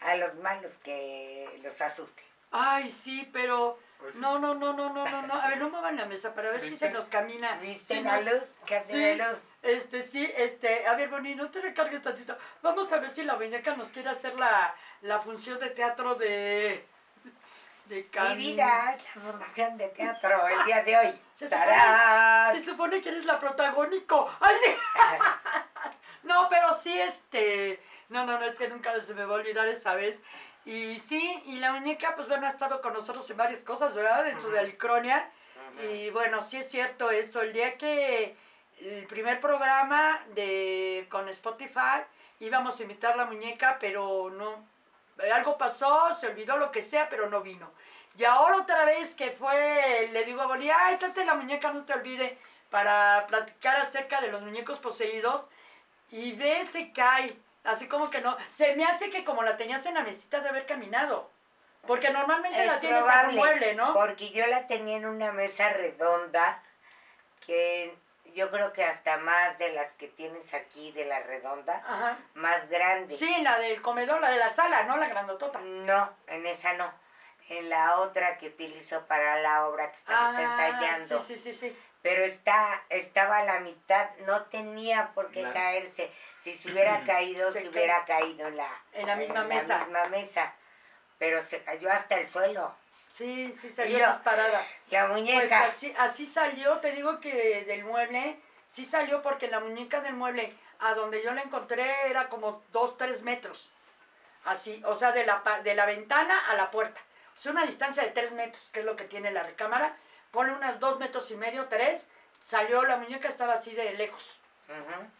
a 0.00 0.16
los 0.16 0.34
malos 0.36 0.72
que 0.82 1.60
los 1.62 1.78
asuste. 1.80 2.22
Ay, 2.50 2.90
sí, 2.90 3.28
pero... 3.32 3.78
Pues 3.98 4.14
sí. 4.14 4.20
No, 4.20 4.38
no, 4.38 4.54
no, 4.54 4.72
no, 4.72 4.92
no, 4.94 5.04
no, 5.10 5.22
no. 5.26 5.34
A 5.34 5.48
ver, 5.48 5.58
no 5.58 5.68
muevan 5.70 5.96
la 5.96 6.06
mesa 6.06 6.32
para 6.32 6.50
ver 6.52 6.62
si 6.62 6.76
se 6.76 6.88
nos 6.90 7.06
camina. 7.06 7.56
¿Viste 7.56 7.96
Si 7.96 8.00
la 8.02 8.20
nos- 8.20 8.32
luz? 8.32 8.54
¿Qué 8.64 8.82
Sí, 8.86 8.96
de 8.96 9.16
luz? 9.16 9.38
este, 9.62 10.02
sí, 10.02 10.32
este, 10.36 10.86
a 10.86 10.94
ver, 10.94 11.08
Bonnie, 11.10 11.34
no 11.34 11.50
te 11.50 11.60
recargues 11.60 12.00
tantito. 12.00 12.38
Vamos 12.62 12.90
a 12.92 12.98
ver 12.98 13.10
si 13.10 13.24
la 13.24 13.34
muñeca 13.36 13.74
nos 13.76 13.88
quiere 13.88 14.08
hacer 14.08 14.38
la, 14.38 14.74
la 15.02 15.20
función 15.20 15.58
de 15.58 15.70
teatro 15.70 16.14
de... 16.14 16.86
de 17.88 18.08
Mi 18.30 18.36
vida 18.36 18.96
es 18.96 19.16
la 19.16 19.32
función 19.32 19.78
de 19.78 19.88
teatro 19.88 20.46
el 20.46 20.64
día 20.66 20.82
de 20.82 20.96
hoy. 20.96 21.20
Se 21.34 21.48
supone, 21.48 22.52
se 22.52 22.60
supone 22.62 23.00
que 23.00 23.08
eres 23.08 23.24
la 23.24 23.38
protagónico. 23.38 24.30
¡Ay, 24.40 24.56
sí! 24.62 24.70
No, 26.24 26.46
pero 26.50 26.74
sí, 26.74 26.98
este... 27.00 27.80
No, 28.10 28.26
no, 28.26 28.38
no, 28.38 28.44
es 28.44 28.58
que 28.58 28.68
nunca 28.68 29.00
se 29.00 29.14
me 29.14 29.24
va 29.24 29.36
a 29.36 29.38
olvidar 29.38 29.66
esa 29.66 29.94
vez. 29.94 30.20
Y 30.66 30.98
sí, 30.98 31.42
y 31.46 31.56
la 31.56 31.72
muñeca, 31.72 32.14
pues 32.16 32.28
bueno, 32.28 32.46
ha 32.46 32.50
estado 32.50 32.82
con 32.82 32.92
nosotros 32.92 33.28
en 33.30 33.38
varias 33.38 33.64
cosas, 33.64 33.94
¿verdad? 33.94 34.24
Dentro 34.24 34.50
de 34.50 34.58
Alicronia. 34.58 35.30
Y 35.90 36.10
bueno, 36.10 36.42
sí 36.42 36.58
es 36.58 36.68
cierto 36.68 37.10
eso. 37.10 37.40
El 37.40 37.54
día 37.54 37.78
que 37.78 38.36
el 38.80 39.06
primer 39.06 39.40
programa 39.40 40.20
de 40.34 41.06
con 41.08 41.28
Spotify 41.30 42.02
íbamos 42.40 42.78
a 42.78 42.82
invitar 42.82 43.16
la 43.16 43.24
muñeca, 43.24 43.78
pero 43.80 44.28
no. 44.30 44.66
Algo 45.32 45.58
pasó, 45.58 46.14
se 46.14 46.28
olvidó 46.28 46.56
lo 46.56 46.70
que 46.70 46.82
sea, 46.82 47.08
pero 47.08 47.28
no 47.28 47.40
vino. 47.40 47.72
Y 48.16 48.24
ahora 48.24 48.58
otra 48.58 48.84
vez 48.84 49.14
que 49.14 49.30
fue, 49.30 50.08
le 50.12 50.24
digo 50.24 50.42
a 50.42 50.46
Bonnie, 50.46 50.70
ay, 50.70 50.96
trate 50.96 51.24
la 51.24 51.34
muñeca, 51.34 51.72
no 51.72 51.84
te 51.84 51.92
olvide, 51.92 52.38
para 52.70 53.26
platicar 53.28 53.76
acerca 53.76 54.20
de 54.20 54.28
los 54.28 54.42
muñecos 54.42 54.78
poseídos. 54.78 55.46
Y 56.10 56.32
ve, 56.32 56.66
se 56.66 56.92
cae. 56.92 57.36
Así 57.64 57.86
como 57.86 58.10
que 58.10 58.20
no. 58.20 58.36
Se 58.50 58.74
me 58.76 58.84
hace 58.84 59.10
que 59.10 59.24
como 59.24 59.42
la 59.42 59.56
tenías 59.56 59.84
en 59.86 59.94
la 59.94 60.02
mesita 60.02 60.40
de 60.40 60.48
haber 60.48 60.66
caminado. 60.66 61.30
Porque 61.86 62.10
normalmente 62.10 62.60
Es 62.60 62.66
la 62.66 62.80
tienes 62.80 63.04
en 63.04 63.28
un 63.28 63.34
mueble, 63.36 63.74
¿no? 63.74 63.94
Porque 63.94 64.30
yo 64.30 64.46
la 64.46 64.66
tenía 64.66 64.96
en 64.96 65.06
una 65.06 65.32
mesa 65.32 65.70
redonda 65.70 66.62
que 67.46 67.94
yo 68.38 68.50
creo 68.52 68.72
que 68.72 68.84
hasta 68.84 69.16
más 69.18 69.58
de 69.58 69.72
las 69.72 69.90
que 69.94 70.06
tienes 70.06 70.54
aquí 70.54 70.92
de 70.92 71.04
la 71.04 71.18
redonda, 71.20 71.74
Ajá. 71.86 72.16
más 72.34 72.68
grande. 72.70 73.16
Sí, 73.16 73.42
la 73.42 73.58
del 73.58 73.82
comedor, 73.82 74.20
la 74.20 74.30
de 74.30 74.38
la 74.38 74.48
sala, 74.48 74.84
¿no? 74.84 74.96
La 74.96 75.08
grandotota. 75.08 75.58
No, 75.60 76.16
en 76.28 76.46
esa 76.46 76.74
no. 76.74 76.92
En 77.48 77.68
la 77.68 77.96
otra 77.98 78.38
que 78.38 78.48
utilizo 78.48 79.06
para 79.06 79.40
la 79.40 79.66
obra 79.66 79.90
que 79.90 79.96
estamos 79.98 80.36
Ah, 80.36 80.42
ensayando. 80.68 81.20
Sí, 81.22 81.34
sí, 81.36 81.52
sí, 81.52 81.54
sí. 81.58 81.82
Pero 82.00 82.22
está, 82.22 82.80
estaba 82.90 83.38
a 83.38 83.44
la 83.44 83.58
mitad, 83.60 84.08
no 84.26 84.42
tenía 84.44 85.08
por 85.14 85.30
qué 85.32 85.42
La- 85.42 85.52
caerse. 85.52 86.12
Si 86.40 86.54
se 86.54 86.70
hubiera 86.70 87.00
caído, 87.06 87.52
Se 87.52 87.62
se 87.62 87.68
hubiera 87.70 88.04
caído 88.04 88.46
en 88.46 88.56
la, 88.56 88.68
En 88.92 89.06
la 89.08 89.16
misma 89.16 89.42
mesa. 89.44 89.78
misma 89.78 90.04
mesa. 90.06 90.52
Pero 91.18 91.42
se 91.44 91.64
cayó 91.64 91.90
hasta 91.90 92.14
el 92.20 92.28
suelo. 92.28 92.72
Sí, 93.18 93.52
sí, 93.60 93.68
salió 93.72 93.98
yo- 93.98 94.06
disparada. 94.06 94.64
La 94.90 95.08
Pues 95.08 95.18
muñeca. 95.18 95.64
así, 95.66 95.92
así 95.98 96.24
salió, 96.24 96.78
te 96.78 96.92
digo 96.92 97.18
que 97.18 97.64
del 97.64 97.84
mueble, 97.84 98.38
sí 98.70 98.84
salió 98.84 99.20
porque 99.22 99.48
la 99.48 99.58
muñeca 99.58 100.00
del 100.00 100.14
mueble, 100.14 100.54
a 100.78 100.94
donde 100.94 101.20
yo 101.24 101.34
la 101.34 101.42
encontré, 101.42 102.08
era 102.08 102.28
como 102.28 102.62
dos, 102.70 102.96
tres 102.96 103.22
metros. 103.22 103.70
Así, 104.44 104.80
o 104.86 104.94
sea, 104.94 105.10
de 105.10 105.26
la, 105.26 105.42
de 105.64 105.74
la 105.74 105.84
ventana 105.84 106.48
a 106.48 106.54
la 106.54 106.70
puerta. 106.70 107.00
Es 107.36 107.44
una 107.46 107.66
distancia 107.66 108.04
de 108.04 108.10
tres 108.10 108.30
metros, 108.30 108.70
que 108.70 108.80
es 108.80 108.86
lo 108.86 108.94
que 108.94 109.04
tiene 109.04 109.32
la 109.32 109.42
recámara. 109.42 109.96
Pone 110.30 110.52
unas 110.52 110.78
dos 110.78 111.00
metros 111.00 111.28
y 111.32 111.36
medio, 111.36 111.66
tres. 111.66 112.06
Salió, 112.44 112.84
la 112.84 112.98
muñeca 112.98 113.28
estaba 113.28 113.54
así 113.54 113.74
de 113.74 113.94
lejos, 113.94 114.38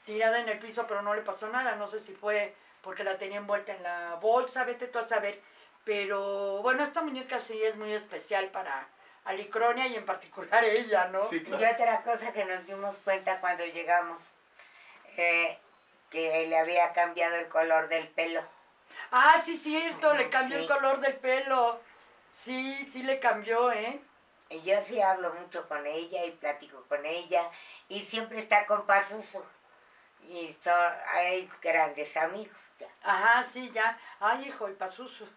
tirada 0.05 0.39
en 0.39 0.49
el 0.49 0.59
piso, 0.61 0.87
pero 0.87 1.03
no 1.03 1.15
le 1.15 1.23
pasó 1.23 1.49
nada. 1.49 1.75
No 1.75 1.89
sé 1.89 1.99
si 1.99 2.15
fue 2.15 2.55
porque 2.81 3.03
la 3.03 3.19
tenía 3.19 3.39
envuelta 3.39 3.73
en 3.75 3.83
la 3.83 4.15
bolsa, 4.21 4.63
vete 4.65 4.87
tú 4.87 5.01
a 5.01 5.07
saber. 5.07 5.41
Pero 5.89 6.61
bueno, 6.61 6.85
esta 6.85 7.01
muñeca 7.01 7.41
sí 7.41 7.63
es 7.63 7.75
muy 7.77 7.95
especial 7.95 8.49
para 8.49 8.87
Alicronia 9.25 9.87
y 9.87 9.97
en 9.97 10.05
particular 10.05 10.63
ella, 10.63 11.07
¿no? 11.09 11.25
Sí, 11.25 11.37
Y 11.37 11.41
claro. 11.45 11.67
otra 11.73 12.03
cosa 12.03 12.31
que 12.31 12.45
nos 12.45 12.67
dimos 12.67 12.95
cuenta 12.97 13.41
cuando 13.41 13.65
llegamos, 13.65 14.19
eh, 15.17 15.57
que 16.11 16.47
le 16.47 16.59
había 16.59 16.93
cambiado 16.93 17.37
el 17.37 17.49
color 17.49 17.89
del 17.89 18.07
pelo. 18.09 18.43
Ah, 19.13 19.41
sí, 19.43 19.57
cierto, 19.57 20.13
le 20.13 20.29
cambió 20.29 20.59
Sí. 20.59 20.65
el 20.65 20.69
color 20.69 21.01
del 21.01 21.17
pelo. 21.17 21.81
Sí, 22.31 22.85
sí 22.93 23.03
le 23.03 23.19
cambió, 23.19 23.73
¿eh? 23.73 23.99
Y 24.51 24.61
yo 24.61 24.83
sí 24.83 25.01
hablo 25.01 25.33
mucho 25.41 25.67
con 25.69 25.87
ella 25.87 26.23
y 26.27 26.33
platico 26.33 26.85
con 26.87 27.07
ella 27.07 27.49
y 27.89 28.03
siempre 28.03 28.37
está 28.41 28.67
con 28.67 28.85
Pazuzu. 28.85 29.43
Y 30.29 30.53
son, 30.63 30.93
hay 31.15 31.51
grandes 31.63 32.17
amigos. 32.17 32.57
ya. 32.79 32.87
Ajá, 33.03 33.45
sí, 33.45 33.71
ya. 33.73 33.99
Ay, 34.21 34.49
hijo, 34.49 34.69
y 34.69 34.75
pasuso. 34.75 35.27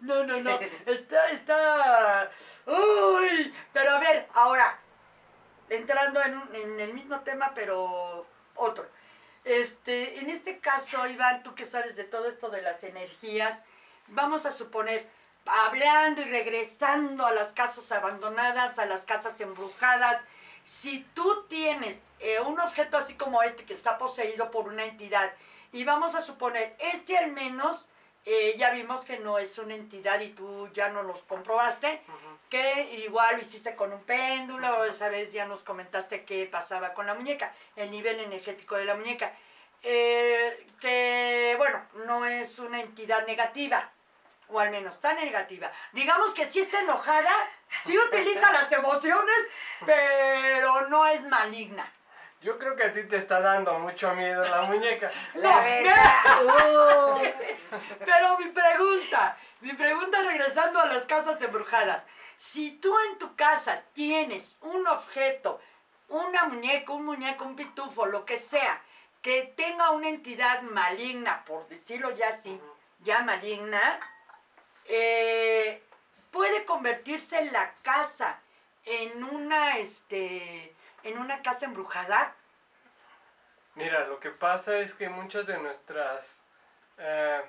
No, 0.00 0.24
no, 0.24 0.40
no. 0.40 0.58
Está, 0.86 1.26
está. 1.30 2.30
Uy. 2.66 3.52
Pero 3.74 3.90
a 3.90 3.98
ver, 3.98 4.26
ahora, 4.34 4.78
entrando 5.68 6.22
en, 6.22 6.38
un- 6.38 6.54
en 6.54 6.80
el 6.80 6.94
mismo 6.94 7.20
tema, 7.20 7.52
pero 7.54 8.26
otro. 8.54 8.88
Este, 9.44 10.20
en 10.20 10.30
este 10.30 10.58
caso, 10.60 11.06
Iván, 11.06 11.42
tú 11.42 11.54
que 11.54 11.66
sabes 11.66 11.96
de 11.96 12.04
todo 12.04 12.28
esto 12.28 12.48
de 12.48 12.62
las 12.62 12.82
energías, 12.82 13.62
vamos 14.06 14.46
a 14.46 14.52
suponer, 14.52 15.06
hablando 15.44 16.22
y 16.22 16.24
regresando 16.24 17.26
a 17.26 17.32
las 17.32 17.52
casas 17.52 17.92
abandonadas, 17.92 18.78
a 18.78 18.86
las 18.86 19.04
casas 19.04 19.38
embrujadas, 19.40 20.22
si 20.68 21.02
tú 21.14 21.46
tienes 21.48 21.98
eh, 22.20 22.40
un 22.40 22.60
objeto 22.60 22.98
así 22.98 23.14
como 23.14 23.42
este 23.42 23.64
que 23.64 23.72
está 23.72 23.96
poseído 23.96 24.50
por 24.50 24.68
una 24.68 24.84
entidad, 24.84 25.32
y 25.72 25.84
vamos 25.84 26.14
a 26.14 26.20
suponer, 26.20 26.76
este 26.78 27.16
al 27.16 27.32
menos, 27.32 27.86
eh, 28.26 28.54
ya 28.58 28.70
vimos 28.70 29.02
que 29.02 29.18
no 29.18 29.38
es 29.38 29.56
una 29.56 29.74
entidad 29.74 30.20
y 30.20 30.28
tú 30.28 30.68
ya 30.74 30.90
no 30.90 31.02
los 31.02 31.22
comprobaste, 31.22 32.02
que 32.50 33.00
igual 33.02 33.36
lo 33.36 33.42
hiciste 33.42 33.74
con 33.74 33.94
un 33.94 34.02
péndulo, 34.02 34.84
esa 34.84 35.08
vez 35.08 35.32
ya 35.32 35.46
nos 35.46 35.62
comentaste 35.62 36.26
qué 36.26 36.44
pasaba 36.44 36.92
con 36.92 37.06
la 37.06 37.14
muñeca, 37.14 37.54
el 37.74 37.90
nivel 37.90 38.20
energético 38.20 38.76
de 38.76 38.84
la 38.84 38.94
muñeca. 38.94 39.32
Eh, 39.82 40.66
que, 40.80 41.54
bueno, 41.56 41.82
no 42.06 42.26
es 42.26 42.58
una 42.58 42.80
entidad 42.80 43.26
negativa, 43.26 43.90
o 44.48 44.60
al 44.60 44.70
menos 44.70 44.98
tan 45.00 45.16
negativa. 45.16 45.70
Digamos 45.92 46.34
que 46.34 46.46
sí 46.46 46.60
está 46.60 46.80
enojada, 46.80 47.32
sí 47.84 47.98
utiliza 47.98 48.50
las 48.52 48.70
emociones, 48.72 49.36
pero 49.84 50.88
no 50.88 51.06
es 51.06 51.24
maligna. 51.26 51.90
Yo 52.40 52.56
creo 52.56 52.76
que 52.76 52.84
a 52.84 52.92
ti 52.92 53.02
te 53.04 53.16
está 53.16 53.40
dando 53.40 53.76
mucho 53.80 54.14
miedo 54.14 54.42
la 54.44 54.62
muñeca. 54.62 55.10
La 55.34 55.50
No, 55.56 55.62
verdad. 55.62 56.42
no. 56.44 57.20
Pero 58.04 58.38
mi 58.38 58.46
pregunta, 58.50 59.36
mi 59.60 59.72
pregunta 59.72 60.22
regresando 60.22 60.80
a 60.80 60.86
las 60.86 61.04
casas 61.04 61.40
embrujadas. 61.42 62.06
Si 62.36 62.70
tú 62.78 62.94
en 63.10 63.18
tu 63.18 63.34
casa 63.34 63.82
tienes 63.92 64.56
un 64.60 64.86
objeto, 64.86 65.60
una 66.08 66.44
muñeca, 66.44 66.92
un 66.92 67.04
muñeco, 67.06 67.44
un 67.44 67.56
pitufo, 67.56 68.06
lo 68.06 68.24
que 68.24 68.38
sea, 68.38 68.80
que 69.20 69.52
tenga 69.56 69.90
una 69.90 70.08
entidad 70.08 70.62
maligna, 70.62 71.44
por 71.44 71.66
decirlo 71.66 72.12
ya 72.12 72.28
así, 72.28 72.60
ya 73.00 73.20
maligna, 73.22 73.98
eh, 74.88 75.82
puede 76.30 76.64
convertirse 76.64 77.44
la 77.50 77.72
casa 77.82 78.40
en 78.84 79.22
una, 79.22 79.78
este, 79.78 80.74
en 81.04 81.18
una 81.18 81.42
casa 81.42 81.66
embrujada. 81.66 82.34
Mira, 83.74 84.06
lo 84.08 84.18
que 84.18 84.30
pasa 84.30 84.78
es 84.78 84.94
que 84.94 85.08
muchas 85.08 85.46
de 85.46 85.58
nuestras 85.58 86.40
eh, 86.98 87.42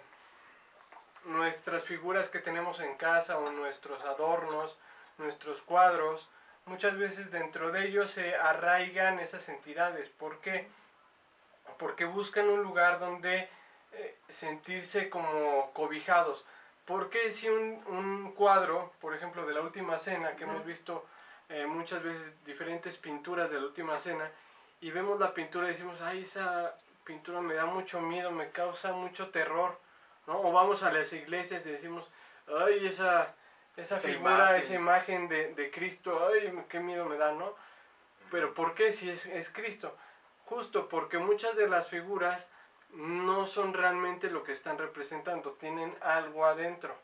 nuestras 1.26 1.84
figuras 1.84 2.30
que 2.30 2.40
tenemos 2.40 2.80
en 2.80 2.96
casa 2.96 3.38
o 3.38 3.52
nuestros 3.52 4.04
adornos, 4.04 4.78
nuestros 5.18 5.62
cuadros, 5.62 6.30
muchas 6.66 6.98
veces 6.98 7.32
dentro 7.32 7.72
de 7.72 7.88
ellos 7.88 8.12
se 8.12 8.36
arraigan 8.36 9.20
esas 9.20 9.50
entidades. 9.50 10.10
¿Por 10.10 10.40
qué? 10.40 10.68
Porque 11.78 12.06
buscan 12.06 12.50
un 12.50 12.64
lugar 12.64 13.00
donde 13.00 13.50
eh, 13.94 14.18
sentirse 14.28 15.10
como 15.10 15.72
cobijados. 15.74 16.46
Porque 16.90 17.32
si 17.32 17.48
un, 17.48 17.84
un 17.86 18.32
cuadro, 18.34 18.94
por 19.00 19.14
ejemplo, 19.14 19.46
de 19.46 19.54
la 19.54 19.62
última 19.62 20.00
cena, 20.00 20.36
que 20.36 20.46
hemos 20.46 20.66
visto 20.66 21.06
eh, 21.48 21.68
muchas 21.68 22.02
veces 22.02 22.44
diferentes 22.44 22.98
pinturas 22.98 23.52
de 23.52 23.60
la 23.60 23.68
última 23.68 24.00
cena, 24.00 24.28
y 24.82 24.90
vemos 24.90 25.20
la 25.20 25.32
pintura 25.32 25.68
y 25.68 25.74
decimos, 25.74 26.02
ay, 26.02 26.24
esa 26.24 26.74
pintura 27.04 27.42
me 27.42 27.54
da 27.54 27.66
mucho 27.66 28.02
miedo, 28.02 28.32
me 28.32 28.50
causa 28.50 28.92
mucho 28.92 29.30
terror, 29.30 29.78
¿no? 30.26 30.42
O 30.42 30.52
vamos 30.52 30.82
a 30.82 30.92
las 30.92 31.14
iglesias 31.14 31.64
y 31.64 31.70
decimos, 31.70 32.10
ay, 32.48 32.88
esa, 32.88 33.36
esa, 33.78 33.96
Esa 33.96 34.08
figura, 34.08 34.34
imagen. 34.34 34.56
esa 34.64 34.74
imagen 34.74 35.28
de, 35.28 35.54
de 35.54 35.70
Cristo, 35.70 36.28
ay, 36.28 36.52
qué 36.70 36.80
miedo 36.80 37.06
me 37.06 37.18
da, 37.18 37.34
¿no? 37.34 37.54
Pero 38.32 38.56
¿por 38.56 38.74
qué 38.74 38.92
si 38.94 39.12
es, 39.12 39.28
es 39.28 39.52
Cristo? 39.52 39.96
Justo 40.46 40.90
porque 40.90 41.20
muchas 41.20 41.56
de 41.56 41.68
las 41.68 41.88
figuras 41.88 42.50
no 42.94 43.46
son 43.46 43.74
realmente 43.74 44.30
lo 44.30 44.44
que 44.44 44.52
están 44.52 44.78
representando, 44.78 45.52
tienen 45.54 45.96
algo 46.02 46.46
adentro 46.46 46.96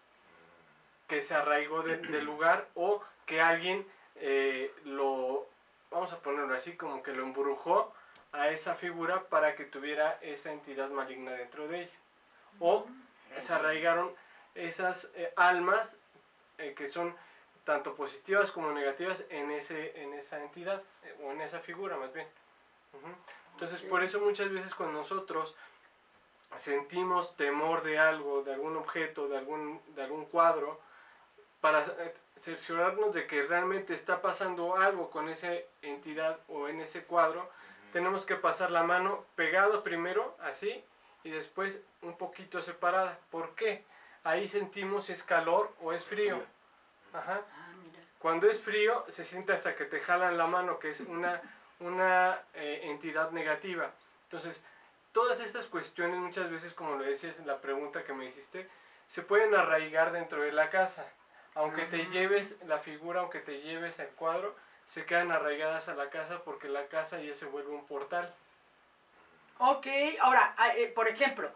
que 1.08 1.22
se 1.22 1.36
arraigó 1.36 1.84
de- 1.84 1.98
del 1.98 2.26
lugar 2.26 2.68
o 2.76 3.04
que 3.26 3.42
alguien 3.42 3.86
eh, 4.16 4.74
lo, 4.86 5.46
vamos 5.92 6.12
a 6.14 6.20
ponerlo 6.20 6.56
así, 6.56 6.76
como 6.76 7.04
que 7.04 7.14
lo 7.14 7.24
embrujó 7.24 7.94
a 8.32 8.50
esa 8.50 8.76
figura 8.76 9.24
para 9.24 9.56
que 9.56 9.66
tuviera 9.66 10.18
esa 10.22 10.52
entidad 10.52 10.90
maligna 10.90 11.32
dentro 11.32 11.68
de 11.68 11.84
ella. 11.84 11.92
O 12.60 12.86
se 13.40 13.54
arraigaron 13.54 14.14
esas 14.56 15.12
eh, 15.16 15.32
almas 15.36 15.98
eh, 16.58 16.74
que 16.76 16.88
son 16.88 17.16
tanto 17.66 17.96
positivas 17.96 18.52
como 18.52 18.72
negativas 18.72 19.26
en, 19.30 19.52
ese, 19.52 20.02
en 20.02 20.14
esa 20.14 20.42
entidad 20.42 20.82
eh, 21.04 21.16
o 21.24 21.32
en 21.32 21.42
esa 21.42 21.60
figura 21.60 21.98
más 21.98 22.14
bien. 22.14 22.28
Entonces 23.54 23.82
por 23.82 24.04
eso 24.04 24.20
muchas 24.22 24.50
veces 24.52 24.74
con 24.76 24.94
nosotros 24.94 25.56
sentimos 26.58 27.36
temor 27.36 27.84
de 27.84 28.00
algo, 28.00 28.44
de 28.44 28.54
algún 28.54 28.78
objeto, 28.78 29.28
de 29.28 29.38
algún, 29.38 29.82
de 29.96 30.04
algún 30.04 30.26
cuadro, 30.26 30.80
para 31.62 31.84
eh, 31.84 32.14
cerciorarnos 32.40 33.14
de 33.14 33.28
que 33.28 33.44
realmente 33.44 33.94
está 33.94 34.22
pasando 34.22 34.76
algo 34.76 35.10
con 35.10 35.30
esa 35.30 35.52
entidad 35.82 36.40
o 36.48 36.68
en 36.68 36.80
ese 36.82 37.04
cuadro, 37.04 37.50
tenemos 37.92 38.26
que 38.26 38.36
pasar 38.36 38.72
la 38.72 38.84
mano 38.84 39.26
pegado 39.36 39.82
primero, 39.84 40.36
así, 40.42 40.84
y 41.24 41.30
después 41.30 41.84
un 42.02 42.18
poquito 42.18 42.62
separada. 42.62 43.18
¿Por 43.32 43.56
qué? 43.56 43.84
Ahí 44.24 44.48
sentimos 44.48 45.06
si 45.06 45.14
es 45.14 45.24
calor 45.24 45.74
o 45.82 45.94
es 45.94 46.04
frío. 46.04 46.44
Ajá. 47.14 47.42
Ah. 47.42 47.66
Cuando 48.20 48.50
es 48.50 48.60
frío, 48.60 49.06
se 49.08 49.24
siente 49.24 49.54
hasta 49.54 49.76
que 49.76 49.86
te 49.86 50.00
jalan 50.00 50.38
la 50.38 50.48
mano, 50.48 50.80
que 50.80 50.90
es 50.90 51.00
una, 51.02 51.42
una 51.80 52.40
eh, 52.56 52.82
entidad 52.84 53.32
negativa. 53.32 53.92
Entonces, 54.24 54.64
todas 55.16 55.40
estas 55.40 55.68
cuestiones, 55.68 56.20
muchas 56.20 56.52
veces, 56.52 56.74
como 56.74 56.96
lo 56.96 57.06
decías 57.06 57.40
en 57.40 57.48
la 57.48 57.62
pregunta 57.62 58.04
que 58.04 58.12
me 58.12 58.26
hiciste, 58.26 58.68
se 59.08 59.22
pueden 59.22 59.56
arraigar 59.56 60.12
dentro 60.12 60.42
de 60.42 60.52
la 60.52 60.70
casa. 60.70 61.06
Aunque 61.54 61.86
te 61.86 62.06
lleves 62.08 62.58
la 62.68 62.80
figura, 62.80 63.22
aunque 63.22 63.40
te 63.40 63.62
lleves 63.62 63.98
el 64.00 64.10
cuadro, 64.10 64.54
se 64.86 65.06
quedan 65.06 65.32
arraigadas 65.32 65.88
a 65.88 65.96
la 65.96 66.10
casa 66.10 66.44
porque 66.44 66.68
la 66.68 66.88
casa 66.88 67.22
ya 67.22 67.34
se 67.34 67.46
vuelve 67.46 67.72
un 67.72 67.86
portal. 67.86 68.36
Ok, 69.60 69.88
ahora, 70.20 70.54
ah, 70.58 70.76
eh, 70.76 70.92
por 70.94 71.08
ejemplo, 71.08 71.50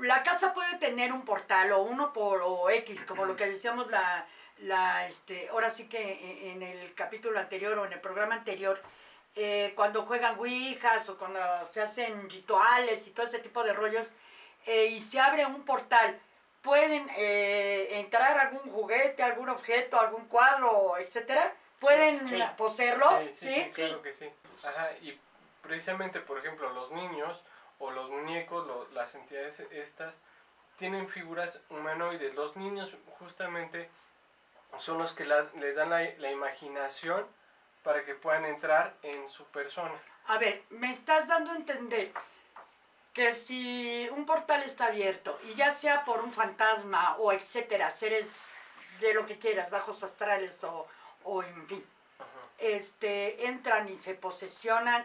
la 0.00 0.22
casa 0.22 0.54
puede 0.54 0.78
tener 0.78 1.12
un 1.12 1.26
portal 1.26 1.70
o 1.72 1.82
uno 1.82 2.14
por 2.14 2.40
o 2.42 2.70
X, 2.70 3.04
como 3.04 3.26
lo 3.26 3.36
que 3.36 3.44
decíamos 3.44 3.88
la, 3.90 4.26
la 4.60 5.06
este, 5.06 5.50
ahora 5.50 5.68
sí 5.68 5.86
que 5.86 6.50
en 6.50 6.62
el 6.62 6.94
capítulo 6.94 7.38
anterior 7.38 7.78
o 7.78 7.84
en 7.84 7.92
el 7.92 8.00
programa 8.00 8.36
anterior, 8.36 8.80
eh, 9.34 9.72
cuando 9.74 10.02
juegan 10.04 10.38
ouijas 10.38 11.08
o 11.08 11.16
cuando 11.18 11.40
se 11.72 11.80
hacen 11.80 12.28
rituales 12.28 13.06
y 13.06 13.10
todo 13.12 13.26
ese 13.26 13.38
tipo 13.38 13.62
de 13.64 13.72
rollos, 13.72 14.06
eh, 14.66 14.86
y 14.86 15.00
se 15.00 15.18
abre 15.20 15.46
un 15.46 15.64
portal, 15.64 16.18
pueden 16.62 17.08
eh, 17.16 17.98
entrar 17.98 18.38
algún 18.38 18.70
juguete, 18.70 19.22
algún 19.22 19.48
objeto, 19.48 19.98
algún 19.98 20.26
cuadro, 20.26 20.96
etcétera, 20.98 21.52
pueden 21.80 22.26
Sí. 22.28 22.42
poseerlo, 22.56 23.08
Sí, 23.20 23.30
sí, 23.34 23.54
¿sí? 23.54 23.64
sí, 23.70 23.74
claro 23.74 24.02
que 24.02 24.12
sí. 24.12 24.30
Ajá, 24.62 24.92
y 25.00 25.18
precisamente, 25.62 26.20
por 26.20 26.38
ejemplo, 26.38 26.70
los 26.72 26.92
niños 26.92 27.42
o 27.78 27.90
los 27.90 28.08
muñecos, 28.10 28.64
lo- 28.66 28.86
las 28.92 29.14
entidades 29.16 29.58
estas, 29.72 30.14
tienen 30.78 31.08
figuras 31.08 31.60
humanoides. 31.70 32.34
Los 32.34 32.54
niños 32.56 32.94
justamente 33.18 33.88
son 34.78 34.98
los 34.98 35.12
que 35.14 35.24
la- 35.24 35.48
les 35.58 35.74
dan 35.74 35.90
la, 35.90 36.00
la 36.18 36.30
imaginación 36.30 37.26
para 37.82 38.04
que 38.04 38.14
puedan 38.14 38.44
entrar 38.44 38.94
en 39.02 39.28
su 39.28 39.44
persona. 39.46 39.94
A 40.26 40.38
ver, 40.38 40.62
me 40.70 40.90
estás 40.90 41.26
dando 41.26 41.52
a 41.52 41.56
entender 41.56 42.12
que 43.12 43.34
si 43.34 44.08
un 44.12 44.24
portal 44.24 44.62
está 44.62 44.86
abierto 44.86 45.38
y 45.48 45.54
ya 45.54 45.72
sea 45.72 46.04
por 46.04 46.20
un 46.20 46.32
fantasma 46.32 47.16
o 47.18 47.32
etcétera, 47.32 47.90
seres 47.90 48.52
de 49.00 49.14
lo 49.14 49.26
que 49.26 49.38
quieras, 49.38 49.70
bajos 49.70 50.02
astrales 50.02 50.62
o, 50.64 50.86
o 51.24 51.42
en 51.42 51.66
fin, 51.66 51.84
este, 52.58 53.46
entran 53.46 53.88
y 53.88 53.98
se 53.98 54.14
posesionan 54.14 55.04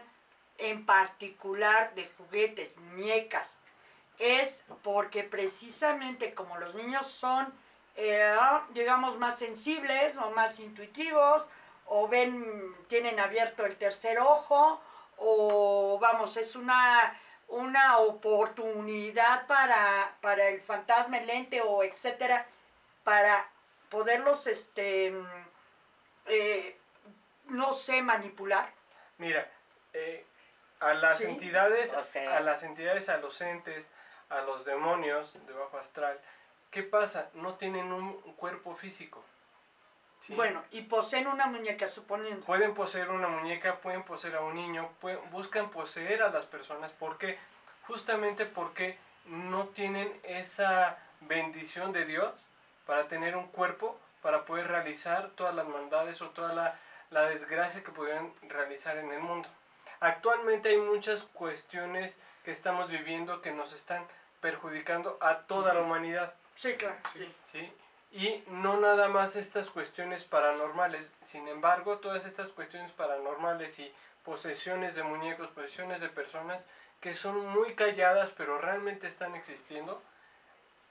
en 0.58 0.86
particular 0.86 1.94
de 1.94 2.08
juguetes, 2.16 2.76
muñecas, 2.78 3.56
es 4.18 4.62
porque 4.82 5.22
precisamente 5.22 6.34
como 6.34 6.56
los 6.58 6.74
niños 6.74 7.06
son, 7.06 7.52
eh, 7.96 8.36
digamos, 8.70 9.18
más 9.18 9.38
sensibles 9.38 10.16
o 10.16 10.30
más 10.30 10.58
intuitivos, 10.58 11.44
o 11.88 12.08
ven, 12.08 12.74
tienen 12.88 13.18
abierto 13.20 13.64
el 13.66 13.76
tercer 13.76 14.18
ojo, 14.18 14.80
o 15.16 15.98
vamos, 16.00 16.36
es 16.36 16.54
una, 16.54 17.18
una 17.48 17.98
oportunidad 17.98 19.46
para, 19.46 20.14
para 20.20 20.48
el 20.48 20.60
fantasma, 20.60 21.18
el 21.18 21.28
ente 21.30 21.60
o 21.62 21.82
etcétera, 21.82 22.46
para 23.04 23.48
poderlos, 23.88 24.46
este, 24.46 25.14
eh, 26.26 26.76
no 27.46 27.72
sé, 27.72 28.02
manipular. 28.02 28.70
Mira, 29.16 29.50
eh, 29.94 30.24
a 30.80 30.92
las 30.94 31.18
Sí. 31.18 31.24
entidades, 31.24 31.94
O 31.94 32.04
sea- 32.04 32.36
a 32.36 32.40
las 32.40 32.62
entidades, 32.62 33.08
a 33.08 33.16
los 33.16 33.40
entes, 33.40 33.90
a 34.28 34.42
los 34.42 34.64
demonios 34.64 35.34
de 35.46 35.52
bajo 35.54 35.78
astral, 35.78 36.20
¿qué 36.70 36.82
pasa? 36.82 37.30
No 37.32 37.54
tienen 37.54 37.92
un 37.92 38.12
cuerpo 38.34 38.76
físico. 38.76 39.24
¿Sí? 40.20 40.34
Bueno, 40.34 40.62
y 40.70 40.82
poseen 40.82 41.26
una 41.26 41.46
muñeca, 41.46 41.88
suponiendo. 41.88 42.44
Pueden 42.46 42.74
poseer 42.74 43.10
una 43.10 43.28
muñeca, 43.28 43.76
pueden 43.76 44.02
poseer 44.02 44.36
a 44.36 44.40
un 44.40 44.54
niño, 44.54 44.88
pueden- 45.00 45.30
buscan 45.30 45.70
poseer 45.70 46.22
a 46.22 46.30
las 46.30 46.46
personas. 46.46 46.90
¿Por 46.92 47.18
qué? 47.18 47.38
Justamente 47.86 48.46
porque 48.46 48.98
no 49.26 49.68
tienen 49.68 50.12
esa 50.22 50.98
bendición 51.20 51.92
de 51.92 52.04
Dios 52.04 52.32
para 52.86 53.08
tener 53.08 53.36
un 53.36 53.48
cuerpo, 53.48 53.98
para 54.22 54.44
poder 54.44 54.68
realizar 54.68 55.30
todas 55.30 55.54
las 55.54 55.66
maldades 55.66 56.20
o 56.22 56.30
toda 56.30 56.52
la, 56.54 56.78
la 57.10 57.22
desgracia 57.22 57.82
que 57.82 57.90
pudieran 57.92 58.32
realizar 58.42 58.96
en 58.98 59.10
el 59.12 59.20
mundo. 59.20 59.48
Actualmente 60.00 60.68
hay 60.70 60.76
muchas 60.78 61.22
cuestiones 61.24 62.20
que 62.44 62.52
estamos 62.52 62.88
viviendo 62.88 63.42
que 63.42 63.50
nos 63.52 63.72
están 63.72 64.06
perjudicando 64.40 65.18
a 65.20 65.38
toda 65.40 65.74
la 65.74 65.80
humanidad. 65.80 66.32
Sí, 66.54 66.74
claro, 66.74 66.96
sí. 67.12 67.34
¿sí? 67.52 67.72
Y 68.10 68.42
no 68.48 68.80
nada 68.80 69.08
más 69.08 69.36
estas 69.36 69.68
cuestiones 69.68 70.24
paranormales, 70.24 71.10
sin 71.24 71.46
embargo, 71.46 71.98
todas 71.98 72.24
estas 72.24 72.48
cuestiones 72.48 72.90
paranormales 72.92 73.78
y 73.78 73.92
posesiones 74.24 74.94
de 74.94 75.02
muñecos, 75.02 75.48
posesiones 75.48 76.00
de 76.00 76.08
personas 76.08 76.64
que 77.00 77.14
son 77.14 77.46
muy 77.46 77.74
calladas 77.74 78.34
pero 78.36 78.58
realmente 78.58 79.06
están 79.06 79.34
existiendo, 79.34 80.02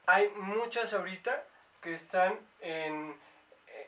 hay 0.05 0.29
muchas 0.29 0.93
ahorita 0.93 1.43
que 1.81 1.93
están 1.93 2.39
en, 2.61 3.15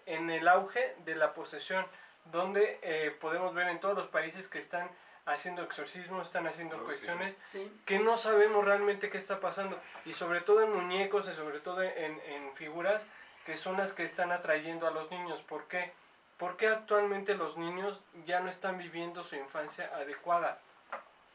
en 0.05 0.29
el 0.29 0.47
auge 0.47 0.95
de 1.05 1.15
la 1.15 1.33
posesión, 1.33 1.85
donde 2.25 2.79
eh, 2.81 3.15
podemos 3.21 3.53
ver 3.53 3.69
en 3.69 3.79
todos 3.79 3.95
los 3.95 4.07
países 4.07 4.47
que 4.47 4.59
están 4.59 4.89
haciendo 5.33 5.63
exorcismos, 5.63 6.27
están 6.27 6.47
haciendo 6.47 6.77
Oh, 6.77 6.83
cuestiones 6.85 7.37
Sí. 7.45 7.71
que 7.85 7.99
no 7.99 8.17
sabemos 8.17 8.63
realmente 8.65 9.09
qué 9.09 9.17
está 9.17 9.39
pasando. 9.39 9.79
Y 10.05 10.13
sobre 10.13 10.41
todo 10.41 10.61
en 10.63 10.71
muñecos 10.73 11.27
y 11.29 11.33
sobre 11.35 11.59
todo 11.59 11.81
en, 11.83 12.19
en 12.21 12.53
figuras 12.55 13.07
que 13.45 13.57
son 13.57 13.77
las 13.77 13.93
que 13.93 14.03
están 14.03 14.31
atrayendo 14.31 14.87
a 14.87 14.91
los 14.91 15.09
niños. 15.11 15.41
¿Por 15.41 15.65
qué? 15.67 15.91
Porque 16.37 16.67
actualmente 16.67 17.35
los 17.35 17.57
niños 17.57 17.99
ya 18.25 18.39
no 18.39 18.49
están 18.49 18.77
viviendo 18.77 19.23
su 19.23 19.35
infancia 19.35 19.89
adecuada. 19.95 20.59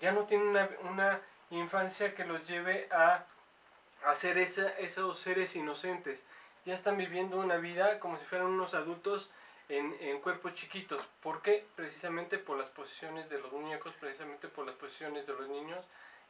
Ya 0.01 0.13
no 0.13 0.25
tienen 0.25 0.49
una, 0.49 0.69
una 0.83 1.21
infancia 1.51 2.15
que 2.15 2.25
los 2.25 2.47
lleve 2.47 2.89
a, 2.93 3.25
a 4.07 4.15
ser 4.15 4.39
esa, 4.39 4.69
esos 4.79 5.19
seres 5.19 5.57
inocentes. 5.57 6.23
Ya 6.65 6.75
están 6.75 6.97
viviendo 6.97 7.39
una 7.39 7.57
vida 7.57 7.99
como 8.01 8.17
si 8.19 8.25
fueran 8.25 8.47
unos 8.49 8.75
adultos 8.75 9.31
en, 9.69 9.97
en 10.01 10.21
cuerpos 10.21 10.55
chiquitos. 10.55 11.01
¿Por 11.23 11.43
qué? 11.43 11.67
Precisamente 11.77 12.39
por 12.39 12.59
las 12.59 12.69
posiciones 12.69 13.29
de 13.31 13.39
los 13.39 13.53
muñecos, 13.53 13.93
precisamente 14.01 14.49
por 14.49 14.67
las 14.67 14.75
posiciones 14.77 15.27
de 15.27 15.33
los 15.33 15.49
niños, 15.49 15.85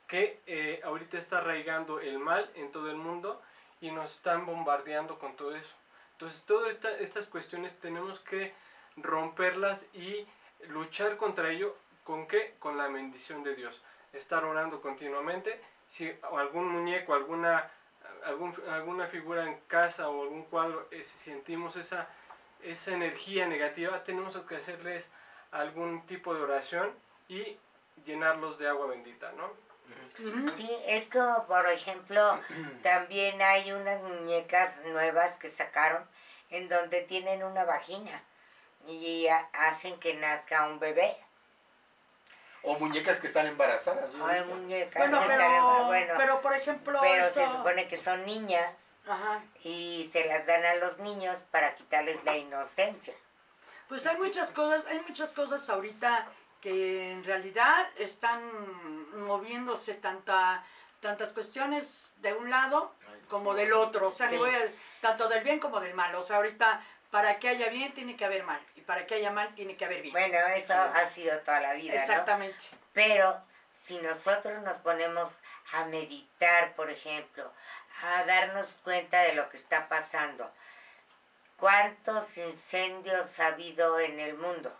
que 0.07 0.41
eh, 0.47 0.80
ahorita 0.85 1.18
está 1.18 1.39
arraigando 1.39 2.01
el 2.01 2.18
mal 2.18 2.51
en 2.55 2.70
todo 2.70 2.91
el 2.91 2.97
mundo 2.97 3.41
y 3.80 3.91
nos 3.91 4.12
están 4.16 4.47
bombardeando 4.47 5.18
con 5.18 5.35
todo 5.37 5.55
eso. 5.57 5.74
Entonces, 6.12 6.45
todas 6.45 6.72
esta- 6.72 6.99
estas 6.99 7.26
cuestiones 7.26 7.78
tenemos 7.80 8.20
que 8.20 8.53
romperlas 8.97 9.87
y 9.95 10.26
luchar 10.68 11.16
contra 11.16 11.51
ello. 11.51 11.76
¿Con 12.05 12.26
qué? 12.28 12.55
Con 12.59 12.76
la 12.76 12.87
bendición 12.89 13.43
de 13.43 13.55
Dios. 13.55 13.82
Estar 14.12 14.45
orando 14.45 14.80
continuamente. 14.80 15.61
Si 15.89 16.12
algún 16.32 16.68
muñeco, 16.68 17.14
alguna, 17.14 17.70
algún- 18.24 18.55
alguna 18.68 19.07
figura 19.07 19.45
en 19.47 19.59
casa 19.66 20.09
o 20.09 20.22
algún 20.22 20.45
cuadro, 20.45 20.87
eh, 20.91 21.03
si 21.03 21.18
sentimos 21.18 21.76
esa, 21.76 22.09
esa 22.65 22.93
energía 22.93 23.47
negativa, 23.47 24.03
tenemos 24.05 24.37
que 24.37 24.57
hacerles 24.57 25.11
algún 25.53 26.05
tipo 26.07 26.35
de 26.35 26.43
oración 26.43 26.93
y 27.29 27.57
llenarlos 28.05 28.59
de 28.59 28.69
agua 28.69 28.87
bendita, 28.89 29.31
¿no? 29.33 29.51
Sí, 30.57 30.71
es 30.87 31.05
como, 31.09 31.45
por 31.47 31.69
ejemplo, 31.69 32.41
también 32.83 33.41
hay 33.43 33.73
unas 33.73 34.01
muñecas 34.03 34.77
nuevas 34.87 35.37
que 35.39 35.51
sacaron 35.51 36.05
en 36.51 36.69
donde 36.69 37.03
tienen 37.03 37.43
una 37.43 37.65
vagina 37.65 38.23
y 38.87 39.27
ha- 39.29 39.49
hacen 39.53 39.99
que 40.01 40.15
nazca 40.15 40.67
un 40.67 40.79
bebé. 40.79 41.17
O 42.62 42.79
muñecas 42.79 43.21
que 43.21 43.27
están 43.27 43.47
embarazadas. 43.47 44.15
muñecas 44.15 44.95
Bueno, 45.03 45.21
que 45.21 45.27
pero, 45.27 45.41
están- 45.43 45.87
bueno, 45.87 46.15
pero 46.17 46.41
por 46.41 46.55
ejemplo, 46.55 46.99
pero 47.03 47.27
esto- 47.27 47.41
se 47.45 47.53
supone 47.53 47.89
que 47.89 47.97
son 47.99 48.25
niñas 48.25 48.71
Ajá. 49.07 49.43
y 49.63 50.09
se 50.13 50.25
las 50.27 50.47
dan 50.47 50.65
a 50.65 50.75
los 50.77 50.99
niños 50.99 51.39
para 51.51 51.75
quitarles 51.75 52.23
la 52.25 52.37
inocencia. 52.37 53.15
Pues 53.89 54.07
hay 54.07 54.17
muchas 54.17 54.51
cosas, 54.51 54.87
hay 54.87 55.01
muchas 55.07 55.31
cosas 55.33 55.69
ahorita 55.69 56.27
que 56.61 57.13
en 57.13 57.23
realidad 57.25 57.87
están 57.99 58.41
moviéndose 59.27 59.95
tanta, 59.95 60.65
tantas 61.01 61.33
cuestiones 61.33 62.13
de 62.19 62.33
un 62.33 62.49
lado 62.51 62.95
como 63.29 63.55
del 63.55 63.73
otro, 63.75 64.09
o 64.09 64.11
sea, 64.11 64.29
Sí. 64.29 64.37
voy 64.37 64.51
a- 64.55 64.73
tanto 65.01 65.29
del 65.29 65.45
bien 65.45 65.59
como 65.61 65.81
del 65.81 65.95
mal. 65.95 66.15
O 66.15 66.23
sea, 66.23 66.37
ahorita 66.37 66.83
para 67.11 67.39
que 67.39 67.49
haya 67.51 67.69
bien 67.69 67.93
tiene 67.93 68.17
que 68.17 68.25
haber 68.25 68.43
mal 68.45 68.61
y 68.75 68.81
para 68.81 69.07
que 69.07 69.17
haya 69.17 69.31
mal 69.31 69.55
tiene 69.55 69.77
que 69.77 69.85
haber 69.85 70.01
bien. 70.03 70.13
Bueno, 70.13 70.39
eso 70.55 70.75
ha 70.75 71.07
sido 71.07 71.39
toda 71.41 71.61
la 71.61 71.75
vida, 71.75 71.95
¿no? 71.95 72.01
Exactamente. 72.01 72.57
Pero 72.93 73.41
si 73.83 73.99
nosotros 73.99 74.63
nos 74.63 74.79
ponemos 74.79 75.31
a 75.73 75.85
meditar, 75.85 76.75
por 76.75 76.91
ejemplo, 76.91 77.53
a 78.03 78.25
darnos 78.25 78.67
cuenta 78.83 79.21
de 79.23 79.35
lo 79.35 79.49
que 79.51 79.57
está 79.57 79.89
pasando, 79.89 80.51
¿cuántos 81.57 82.37
incendios 82.37 83.39
ha 83.41 83.49
habido 83.49 84.01
en 84.01 84.21
el 84.21 84.35
mundo? 84.37 84.75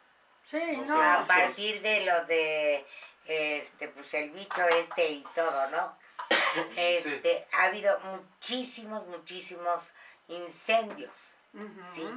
Sí, 0.45 0.77
No 0.87 1.01
a 1.01 1.27
partir 1.27 1.81
de 1.81 2.05
lo 2.05 2.25
de 2.27 2.87
este 3.27 3.89
pues 3.89 4.12
el 4.15 4.31
bicho 4.31 4.62
este 4.69 5.09
y 5.11 5.25
todo, 5.35 5.71
¿no? 5.71 5.97
Este, 6.77 7.47
ha 7.53 7.65
habido 7.65 7.99
muchísimos, 8.01 9.07
muchísimos 9.07 9.83
incendios. 10.29 11.12
Sí. 11.95 12.09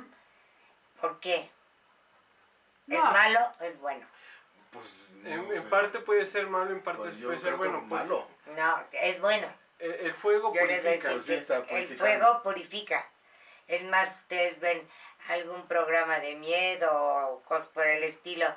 ¿Por 1.02 1.20
qué? 1.20 1.36
¿Es 1.36 1.50
No. 2.88 3.04
malo? 3.04 3.52
¿Es 3.62 3.80
bueno? 3.80 4.06
Pues, 4.72 5.10
no 5.24 5.54
En, 5.54 5.70
parte 5.70 6.00
puede 6.00 6.26
ser 6.26 6.48
malo, 6.48 6.72
en 6.72 6.82
parte 6.84 7.02
Pues 7.04 7.16
puede 7.18 7.40
ser 7.40 7.56
bueno. 7.56 7.80
pues, 7.88 8.02
malo. 8.02 8.28
No, 8.56 8.84
es 8.92 9.20
bueno. 9.22 9.48
El, 9.80 9.92
el 9.94 10.14
fuego 10.14 10.54
Yo 10.54 10.62
purifica. 10.62 10.90
decía 10.92 11.20
sí 11.20 11.34
está 11.36 11.64
que 11.66 11.78
el 11.78 11.98
fuego 11.98 12.42
purifica. 12.44 13.06
Es 13.68 13.84
más, 13.84 14.10
ustedes 14.20 14.60
ven 14.60 14.88
algún 15.30 15.68
programa 15.68 16.20
de 16.20 16.36
miedo 16.36 16.90
o 16.92 17.44
cosas 17.44 17.68
por 17.68 17.86
el 17.86 18.04
estilo, 18.04 18.48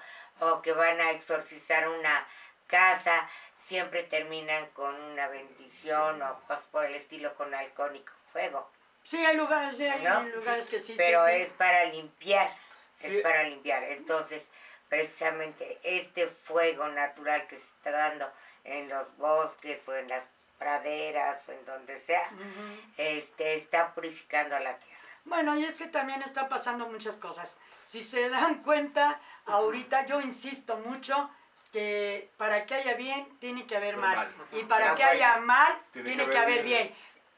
o 0.40 0.62
que 0.62 0.72
van 0.72 1.00
a 1.00 1.10
exorcizar 1.10 1.88
una 1.88 2.26
casa 2.68 3.28
siempre 3.56 4.04
terminan 4.04 4.66
con 4.70 4.94
una 4.94 5.26
bendición 5.28 6.22
o 6.22 6.40
cosas 6.46 6.64
por 6.70 6.84
el 6.84 6.94
estilo 6.94 7.34
con 7.34 7.52
alcohólico 7.54 8.12
fuego. 8.32 8.70
Sí, 9.02 9.24
hay 9.24 9.36
lugares, 9.36 9.76
sí, 9.76 9.84
hay 9.86 10.02
¿No? 10.04 10.22
lugares 10.28 10.68
que 10.68 10.78
sí, 10.78 10.94
pero 10.96 11.26
sí, 11.26 11.32
sí. 11.32 11.40
es 11.42 11.48
para 11.50 11.84
limpiar, 11.86 12.54
es 13.00 13.10
Sí. 13.12 13.18
para 13.18 13.42
limpiar. 13.44 13.82
Entonces, 13.84 14.44
precisamente 14.88 15.78
este 15.82 16.26
fuego 16.28 16.86
natural 16.88 17.46
que 17.48 17.56
se 17.56 17.62
está 17.64 17.90
dando 17.90 18.30
en 18.64 18.88
los 18.88 19.16
bosques 19.16 19.80
o 19.88 19.94
en 19.94 20.08
las 20.08 20.22
praderas 20.60 21.40
o 21.48 21.52
en 21.52 21.64
donde 21.64 21.98
sea, 21.98 22.28
Ujú. 22.34 22.92
este 22.98 23.54
está 23.56 23.94
purificando 23.94 24.54
a 24.54 24.60
la 24.60 24.76
tierra. 24.76 25.00
Bueno, 25.24 25.56
y 25.56 25.64
es 25.64 25.74
que 25.74 25.86
también 25.86 26.20
están 26.22 26.48
pasando 26.50 26.86
muchas 26.86 27.16
cosas. 27.16 27.56
Si 27.86 28.04
se 28.04 28.28
dan 28.28 28.62
cuenta, 28.62 29.18
ahorita 29.46 30.06
yo 30.06 30.20
insisto 30.20 30.76
mucho 30.76 31.30
que 31.72 32.30
para 32.36 32.66
que 32.66 32.74
haya 32.74 32.94
bien 32.94 33.26
tiene 33.38 33.66
que 33.66 33.76
haber 33.76 33.96
mal. 33.96 34.16
Mal. 34.16 34.34
Y 34.52 34.64
para 34.64 34.94
que 34.94 35.02
haya 35.02 35.38
mal 35.38 35.72
Tiene 35.92 36.08
tiene, 36.10 36.24
que 36.26 36.30
que 36.30 36.38
haber 36.38 36.52
haber 36.52 36.64
bien. 36.64 36.88
bien. 36.88 36.96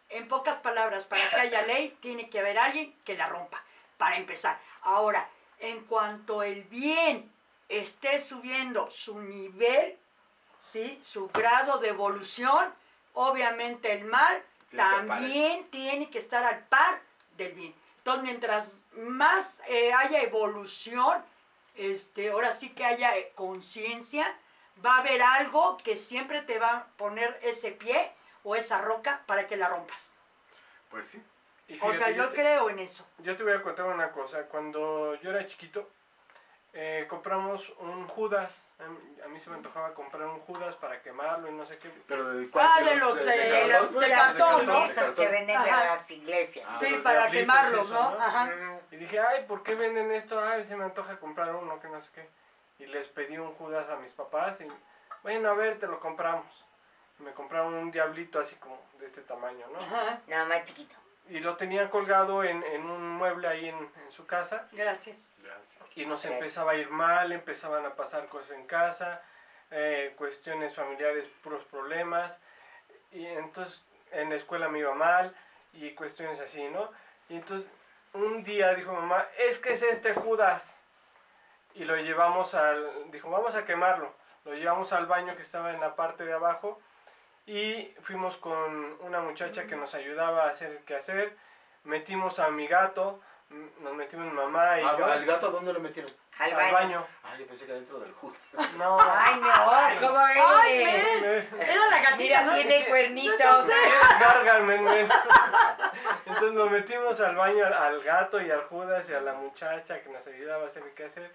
En 0.09 0.29
pocas 0.29 0.57
palabras, 0.57 1.07
para 1.07 1.29
que 1.31 1.37
haya 1.37 1.63
ley 1.63 1.97
tiene 2.01 2.29
que 2.29 2.41
haber 2.41 2.59
alguien 2.59 2.93
que 3.05 3.17
la 3.17 3.29
rompa, 3.29 3.63
para 3.99 4.17
empezar. 4.17 4.59
Ahora, 4.83 5.27
en 5.59 5.85
cuanto 5.85 6.43
el 6.43 6.65
bien 6.65 7.33
esté 7.69 8.21
subiendo 8.21 8.91
su 8.91 9.21
nivel, 9.21 9.97
¿sí? 10.71 10.99
su 11.03 11.29
grado 11.29 11.79
de 11.79 11.89
evolución, 11.89 12.75
obviamente 13.15 13.93
el 13.93 14.05
mal 14.05 14.43
Tiene 14.71 14.85
que 14.85 14.97
también 14.97 15.71
tiene 15.71 16.11
que 16.11 16.19
estar 16.19 16.45
al 16.45 16.61
par 16.69 17.01
del 17.37 17.53
bien. 17.55 17.75
Entonces, 17.99 18.23
mientras 18.25 18.79
más 18.97 19.63
eh, 19.69 19.93
haya 19.93 20.23
evolución, 20.23 21.23
este, 21.77 22.31
ahora 22.31 22.53
sí 22.53 22.71
que 22.71 22.85
haya 22.85 23.17
eh, 23.17 23.33
conciencia, 23.35 24.37
va 24.85 24.97
a 24.97 25.01
haber 25.01 25.23
algo 25.23 25.77
que 25.79 25.97
siempre 25.97 26.43
te 26.43 26.59
va 26.59 26.71
a 26.77 26.87
poner 26.97 27.39
ese 27.43 27.71
pie 27.73 28.13
o 28.45 28.57
esa 28.57 28.79
roca 28.79 29.23
para 29.27 29.47
que 29.47 29.57
la 29.57 29.69
rompas. 29.69 30.11
Pues 30.91 31.07
sí. 31.07 31.23
Y 31.69 31.77
O 31.81 31.93
sea, 31.93 32.07
fíjate, 32.09 32.15
yo 32.17 32.29
te- 32.31 32.35
creo 32.35 32.71
en 32.71 32.81
eso. 32.81 33.07
Yo 33.19 33.37
te 33.37 33.45
voy 33.45 33.53
a 33.53 33.63
contar 33.63 33.87
una 33.87 34.11
cosa. 34.11 34.47
Cuando 34.49 35.15
yo 35.23 35.31
era 35.31 35.47
chiquito, 35.47 35.89
eh, 36.75 37.07
compramos 37.09 37.69
un 37.81 38.07
Judas. 38.09 38.67
A 39.25 39.29
mí, 39.29 39.39
se 39.39 39.51
me 39.51 39.57
antojaba 39.57 39.93
comprar 39.95 40.27
un 40.27 40.41
Judas 40.41 40.75
para 40.77 41.01
quemarlo 41.03 41.49
y 41.51 41.53
no 41.53 41.67
sé 41.67 41.79
qué. 41.79 41.91
Pero 42.09 42.29
de 42.31 42.49
Ah, 42.55 42.81
de 42.83 42.97
los 42.97 43.17
de- 43.19 43.25
De 43.25 43.39
de 43.51 43.67
los 43.69 43.83
los 43.83 43.93
Budas, 43.93 44.11
cartón, 44.11 44.61
de 44.61 44.67
¿no? 44.67 44.85
esos 44.87 45.15
que 45.15 45.29
venden 45.29 45.51
en 45.51 45.57
Ajá. 45.57 45.85
las 45.97 46.11
iglesias. 46.11 46.67
Ah, 46.69 46.79
sí, 46.81 46.95
para 47.03 47.31
quemarlos, 47.31 47.87
eso, 47.87 47.95
¿no? 47.95 48.11
¿no? 48.19 48.25
Ajá. 48.25 48.51
Y 48.91 48.97
dije, 48.97 49.21
ay, 49.21 49.45
¿por 49.47 49.63
qué 49.63 49.75
venden 49.75 50.11
esto? 50.13 50.41
Ay, 50.41 50.65
se 50.65 50.77
me 50.77 50.85
antoja 50.85 51.19
comprar 51.19 51.55
uno, 51.55 51.79
que 51.81 51.89
no 51.89 52.01
sé 52.01 52.11
qué. 52.15 52.29
Y 52.79 52.87
les 52.87 53.07
pedí 53.09 53.37
un 53.39 53.53
Judas 53.55 53.89
a 53.91 53.97
mis 53.97 54.13
papás 54.13 54.61
y, 54.61 54.69
bueno, 55.23 55.51
a 55.51 55.55
ver, 55.55 55.79
te 55.79 55.87
lo 55.87 56.01
compramos. 56.01 56.47
Y 57.21 57.23
me 57.23 57.33
compraron 57.33 57.75
un 57.75 57.91
diablito 57.91 58.39
así 58.41 58.57
como 58.57 58.81
de 58.99 59.07
este 59.07 59.21
tamaño, 59.21 59.67
¿no? 59.73 59.79
Ajá. 59.79 60.21
Nada 60.27 60.47
más 60.47 60.65
chiquito. 60.65 60.95
Y 61.29 61.41
lo 61.41 61.57
tenían 61.57 61.89
colgado 61.89 62.45
en, 62.45 62.63
en 62.63 62.85
un 62.85 63.11
mueble 63.11 63.49
ahí 63.49 63.69
en, 63.69 63.77
en 63.77 64.13
su 64.13 64.27
casa. 64.27 64.69
Gracias. 64.73 65.33
Gracias. 65.43 65.85
Y 65.95 66.05
nos 66.05 66.25
empezaba 66.25 66.73
a 66.73 66.75
ir 66.75 66.91
mal, 66.91 67.33
empezaban 67.33 67.87
a 67.87 67.95
pasar 67.95 68.27
cosas 68.27 68.53
en 68.53 68.67
casa, 68.67 69.23
eh, 69.71 70.15
cuestiones 70.17 70.75
familiares, 70.75 71.29
puros 71.43 71.65
problemas. 71.65 72.43
Y 73.13 73.27
entonces 73.27 73.83
en 74.11 74.31
la 74.31 74.37
escuela 74.37 74.69
me 74.69 74.81
iba 74.81 74.95
mal 74.95 75.35
y 75.73 75.95
cuestiones 75.95 76.41
así, 76.41 76.63
¿no? 76.69 76.91
Y 77.29 77.37
entonces 77.37 77.71
un 78.13 78.45
día 78.45 78.75
dijo 78.75 78.93
mamá, 78.93 79.27
es 79.39 79.59
que 79.59 79.73
es 79.73 79.83
este 79.83 80.13
Judas. 80.15 80.77
Y 81.75 81.85
lo 81.85 81.97
llevamos 81.97 82.55
al, 82.55 83.11
dijo, 83.11 83.31
vamos 83.31 83.55
a 83.55 83.65
quemarlo. 83.65 84.13
Lo 84.45 84.55
llevamos 84.55 84.93
al 84.93 85.07
baño 85.07 85.37
que 85.37 85.43
estaba 85.43 85.73
en 85.73 85.81
la 85.81 85.95
parte 85.95 86.25
de 86.25 86.33
abajo 86.35 86.81
y 87.47 87.95
fuimos 88.03 88.37
con 88.37 88.97
una 89.01 89.21
muchacha 89.21 89.67
que 89.67 89.77
nos 89.77 89.95
ayudaba 89.95 90.45
a 90.45 90.51
hacer 90.51 90.71
el 90.71 90.79
quehacer. 90.85 91.37
Metimos 91.85 92.39
a 92.39 92.49
mi 92.51 92.67
gato, 92.69 93.21
nos 93.81 93.95
metimos 93.95 94.27
mi 94.27 94.33
mamá 94.33 94.81
y 94.81 94.85
Ah, 94.85 94.95
yo 94.99 95.05
¿Al 95.07 95.25
gato 95.27 95.51
dónde 95.51 95.73
lo 95.73 95.81
metieron? 95.81 96.11
Al 96.39 96.51
al 96.53 96.57
baño. 96.57 96.73
baño. 96.73 97.07
Ah, 97.25 97.35
yo 97.39 97.47
pensé 97.47 97.67
que 97.67 97.73
adentro 97.73 97.99
del 97.99 98.13
Judas. 98.13 98.39
No. 98.79 98.99
Ay, 99.01 99.35
no, 99.41 100.07
¿cómo 100.09 100.19
¡Ay, 100.19 100.83
eres? 100.83 101.53
men! 101.53 101.61
Era 101.61 101.87
la 101.91 101.99
gatita, 101.99 102.17
Mira, 102.17 102.43
¿no? 102.45 102.55
tiene 102.55 102.79
Sí. 102.79 102.87
cuernitos. 102.87 103.67
Gárgame, 104.21 104.79
men. 104.81 105.09
Entonces 106.27 106.53
nos 106.53 106.71
metimos 106.71 107.21
al 107.21 107.37
baño 107.37 107.67
al, 107.67 107.73
al 107.75 108.01
gato 108.03 108.41
y 108.41 108.51
al 108.51 108.63
Judas 108.65 109.09
y 109.11 109.15
a 109.15 109.21
la 109.21 109.35
muchacha 109.35 110.01
que 110.03 110.09
nos 110.09 110.27
ayudaba 110.27 110.65
a 110.65 110.69
hacer 110.69 110.83
el 110.85 110.95
quehacer, 110.95 111.31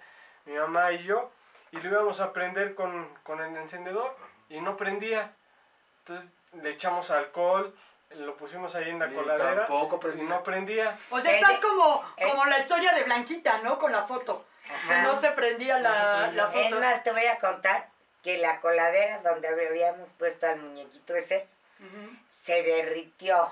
mi 0.45 0.53
mamá 0.53 0.91
y 0.93 1.03
yo, 1.03 1.31
y 1.71 1.77
lo 1.77 1.89
íbamos 1.89 2.19
a 2.21 2.33
prender 2.33 2.73
con, 2.73 3.13
con 3.23 3.39
el 3.41 3.55
encendedor 3.57 4.15
y 4.49 4.61
no 4.61 4.75
prendía. 4.77 5.33
Entonces 6.07 6.29
le 6.63 6.69
echamos 6.71 7.11
alcohol, 7.11 7.75
lo 8.11 8.37
pusimos 8.37 8.73
ahí 8.75 8.89
en 8.89 8.99
la 8.99 9.07
Y 9.07 9.13
coladera 9.13 9.65
tampoco 9.67 9.97
y 9.97 9.99
prendía. 9.99 10.29
no 10.29 10.43
prendía. 10.43 10.97
O 11.09 11.19
sea, 11.19 11.33
estás 11.35 11.59
como, 11.59 12.03
Eh. 12.15 12.27
como 12.29 12.45
la 12.45 12.59
historia 12.59 12.93
de 12.93 13.03
Blanquita, 13.03 13.59
¿no? 13.59 13.77
Con 13.77 13.91
la 13.91 14.03
foto. 14.03 14.45
Que 14.87 14.95
no 15.01 15.19
se 15.19 15.31
prendía 15.31 15.79
la, 15.79 16.31
la 16.31 16.47
Es 16.47 16.53
foto. 16.69 16.79
más, 16.79 17.03
te 17.03 17.11
voy 17.11 17.25
a 17.25 17.37
contar 17.39 17.87
que 18.23 18.37
la 18.37 18.59
coladera 18.59 19.19
donde 19.19 19.47
habíamos 19.47 20.09
puesto 20.17 20.47
al 20.47 20.57
muñequito 20.59 21.15
ese 21.15 21.47
se 22.41 22.63
derritió. 22.63 23.51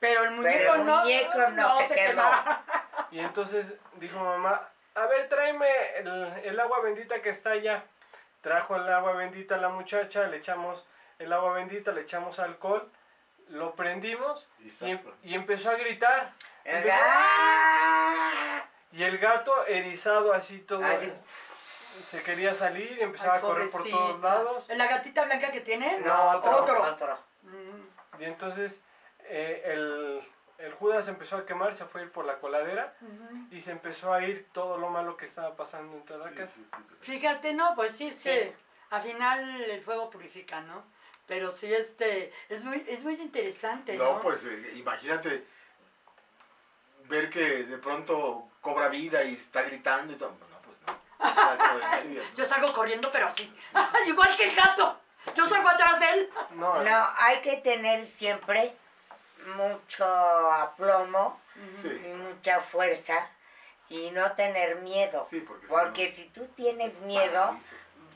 Pero 0.00 0.24
el 0.24 0.32
muñeco 0.32 0.56
Pero 0.58 0.74
el 0.74 0.86
no, 0.86 0.98
muñeco 1.00 1.38
no 1.50 1.78
se 1.78 1.94
quemó. 1.94 2.08
quemaba. 2.08 2.64
Y 3.10 3.20
entonces 3.20 3.74
dijo 3.94 4.18
mamá, 4.18 4.68
a 4.94 5.06
ver, 5.06 5.28
tráeme 5.28 5.68
el, 5.98 6.32
el 6.44 6.60
agua 6.60 6.80
bendita 6.80 7.20
que 7.22 7.30
está 7.30 7.50
allá. 7.50 7.84
Trajo 8.40 8.76
el 8.76 8.92
agua 8.92 9.12
bendita 9.12 9.54
a 9.54 9.58
la 9.58 9.68
muchacha, 9.68 10.24
le 10.26 10.38
echamos 10.38 10.84
el 11.18 11.32
agua 11.32 11.54
bendita, 11.54 11.92
le 11.92 12.02
echamos 12.02 12.38
alcohol, 12.38 12.90
lo 13.48 13.74
prendimos 13.74 14.46
Y 14.60 14.90
em- 14.90 15.00
y 15.22 15.34
empezó 15.34 15.70
a 15.70 15.74
gritar. 15.74 16.32
Empezó- 16.64 16.94
¡Ah! 16.98 18.64
y 18.92 19.02
el 19.02 19.18
gato 19.18 19.66
erizado 19.66 20.32
así 20.32 20.60
todo, 20.60 20.84
Así. 20.84 21.12
se 22.08 22.22
quería 22.22 22.54
salir 22.54 22.96
y 22.98 23.02
empezaba 23.02 23.34
Ay, 23.34 23.38
a 23.38 23.42
correr 23.42 23.70
por 23.70 23.84
todos 23.88 24.20
lados. 24.20 24.64
¿La 24.68 24.86
gatita 24.86 25.24
blanca 25.24 25.50
que 25.52 25.60
tiene? 25.60 26.00
No, 26.00 26.30
otro, 26.38 26.56
Otro. 26.62 26.82
otro. 26.82 27.18
Y 28.18 28.24
entonces 28.24 28.80
eh, 29.26 29.62
el, 29.66 30.20
el 30.58 30.72
Judas 30.74 31.08
empezó 31.08 31.36
a 31.36 31.44
quemar, 31.46 31.74
se 31.74 31.84
fue 31.86 32.02
a 32.02 32.04
ir 32.04 32.12
por 32.12 32.24
la 32.24 32.38
coladera 32.38 32.94
y 33.50 33.60
se 33.60 33.72
empezó 33.72 34.12
a 34.12 34.22
ir 34.22 34.48
todo 34.52 34.78
lo 34.78 34.88
malo 34.90 35.16
que 35.16 35.26
estaba 35.26 35.56
pasando 35.56 35.96
en 35.96 36.04
toda 36.04 36.20
la 36.26 36.30
Sí, 36.30 36.36
casa. 36.36 36.54
sí, 36.54 36.64
sí. 36.64 36.82
Fíjate, 37.00 37.52
no, 37.54 37.74
pues 37.74 37.92
sí, 37.96 38.06
es 38.08 38.14
Sí. 38.16 38.22
que 38.30 38.54
al 38.90 39.02
final 39.02 39.62
el 39.64 39.82
fuego 39.82 40.08
purifica, 40.10 40.60
¿no? 40.60 40.84
Pero 41.26 41.50
sí, 41.50 41.72
este, 41.72 42.32
es 42.48 42.62
muy, 42.64 42.84
es 42.86 43.02
muy 43.02 43.14
interesante, 43.14 43.96
¿no? 43.96 44.14
No, 44.14 44.22
pues 44.22 44.44
eh, 44.46 44.72
imagínate 44.74 45.44
ver 47.04 47.30
que 47.30 47.64
de 47.64 47.78
pronto 47.78 48.48
cobra 48.60 48.88
vida 48.88 49.22
y 49.24 49.34
está 49.34 49.62
gritando 49.62 50.12
y 50.12 50.16
todo. 50.16 50.30
No, 50.50 50.58
pues 50.64 50.78
no. 50.86 50.94
Nervios, 51.96 52.26
¿no? 52.28 52.34
Yo 52.34 52.44
salgo 52.44 52.72
corriendo, 52.72 53.10
pero 53.10 53.26
así. 53.26 53.52
Igual 54.06 54.36
que 54.36 54.48
el 54.48 54.54
gato. 54.54 55.00
Yo 55.34 55.46
salgo 55.46 55.68
atrás 55.68 55.98
de 56.00 56.10
él. 56.10 56.30
No, 56.50 56.82
No, 56.82 57.08
hay 57.16 57.40
que 57.40 57.56
tener 57.58 58.06
siempre 58.06 58.74
mucho 59.56 60.04
aplomo 60.04 61.40
Sí, 61.80 61.88
y 61.88 62.08
mucha 62.14 62.60
fuerza 62.60 63.30
y 63.88 64.10
no 64.10 64.32
tener 64.32 64.76
miedo. 64.76 65.24
sí, 65.28 65.40
porque, 65.40 65.66
si 65.66 65.72
Porque 65.72 66.08
no, 66.08 66.16
si 66.16 66.24
tú 66.30 66.46
tienes 66.56 66.98
miedo. 67.00 67.56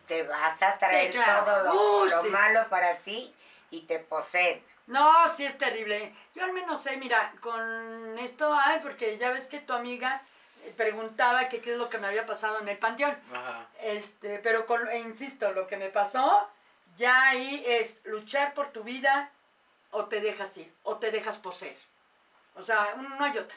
Te 0.09 0.25
vas 0.25 0.61
a 0.63 0.79
traer 0.79 1.13
Sí, 1.13 1.19
claro. 1.19 1.45
todo 1.45 2.07
lo, 2.07 2.23
sí. 2.23 2.29
malo 2.31 2.69
para 2.69 2.97
ti 2.99 3.33
y 3.71 3.83
te 3.83 3.99
poseen. 4.01 4.65
No, 4.87 5.13
sí 5.29 5.45
es 5.45 5.57
terrible. 5.59 6.15
Yo 6.35 6.45
al 6.45 6.53
menos 6.53 6.83
sé, 6.83 6.97
mira, 6.97 7.33
con 7.41 8.19
esto, 8.19 8.53
ay, 8.53 8.81
porque 8.83 9.19
ya 9.19 9.31
ves 9.31 9.45
que 9.47 9.61
tu 9.61 9.75
amiga 9.75 10.23
eh, 10.65 10.73
preguntaba 10.77 11.49
que 11.49 11.61
qué 11.61 11.73
es 11.73 11.79
lo 11.79 11.91
que 11.91 11.99
me 11.99 12.07
había 12.07 12.25
pasado 12.27 12.59
en 12.61 12.69
el 12.69 12.79
panteón. 12.79 13.17
Ajá. 13.33 13.67
Este, 13.83 14.39
pero 14.39 14.65
con, 14.67 14.89
e 14.89 14.99
insisto, 15.01 15.53
lo 15.53 15.67
que 15.67 15.77
me 15.77 15.91
pasó, 15.91 16.49
ya 16.97 17.29
ahí 17.29 17.63
es 17.67 18.01
luchar 18.05 18.55
por 18.55 18.73
tu 18.73 18.83
vida 18.83 19.31
o 19.91 20.07
te 20.07 20.21
dejas 20.21 20.57
ir, 20.57 20.73
o 20.83 20.97
te 20.97 21.11
dejas 21.11 21.37
poseer. 21.37 21.77
O 22.55 22.63
sea, 22.63 22.95
no 22.97 23.25
hay 23.25 23.37
otra. 23.39 23.57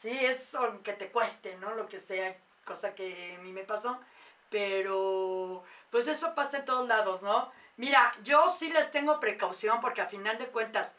Sí, 0.00 0.10
es 0.24 0.54
aunque 0.54 0.92
te 0.94 1.08
cueste, 1.10 1.56
¿no? 1.56 1.74
Lo 1.74 1.88
que 1.88 2.00
sea, 2.00 2.34
cosa 2.64 2.94
que 2.94 3.34
a 3.38 3.42
mí 3.42 3.52
me 3.52 3.64
pasó. 3.64 4.00
Pero, 4.48 5.62
pues 5.90 6.06
eso 6.08 6.34
pasa 6.34 6.58
en 6.58 6.64
todos 6.64 6.86
lados, 6.88 7.22
¿no? 7.22 7.52
Mira, 7.76 8.12
yo 8.22 8.48
sí 8.48 8.70
les 8.70 8.90
tengo 8.90 9.20
precaución 9.20 9.80
porque 9.80 10.00
a 10.02 10.06
final 10.06 10.38
de 10.38 10.46
cuentas, 10.48 10.94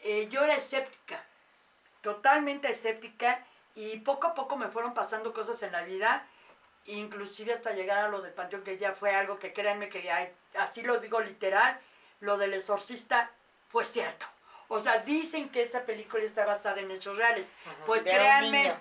eh, 0.00 0.28
yo 0.28 0.42
era 0.44 0.54
escéptica, 0.56 1.22
totalmente 2.02 2.70
escéptica, 2.70 3.44
y 3.74 3.98
poco 4.00 4.28
a 4.28 4.34
poco 4.34 4.56
me 4.56 4.68
fueron 4.68 4.94
pasando 4.94 5.32
cosas 5.32 5.62
en 5.62 5.72
la 5.72 5.82
vida 5.82 6.26
inclusive 6.88 7.52
hasta 7.52 7.72
llegar 7.72 8.04
a 8.04 8.08
lo 8.08 8.20
del 8.22 8.32
panteón, 8.32 8.62
que 8.62 8.78
ya 8.78 8.92
fue 8.92 9.12
algo 9.14 9.40
que 9.40 9.52
créanme 9.52 9.88
que 9.88 10.04
ya- 10.04 10.30
así 10.56 10.82
lo 10.82 11.00
digo 11.00 11.20
literal, 11.20 11.80
lo 12.20 12.36
del 12.38 12.54
exorcista 12.54 13.28
fue 13.70 13.84
cierto. 13.84 14.24
O 14.68 14.78
sea, 14.80 14.98
dicen 14.98 15.48
que 15.48 15.62
esta 15.64 15.84
película 15.84 16.22
está 16.22 16.44
basada 16.46 16.80
en 16.80 16.90
hechos 16.92 17.16
reales. 17.16 17.50
Pues 17.86 18.04
de 18.04 18.10
un 18.10 18.16
créanme, 18.16 18.62
niño. 18.62 18.76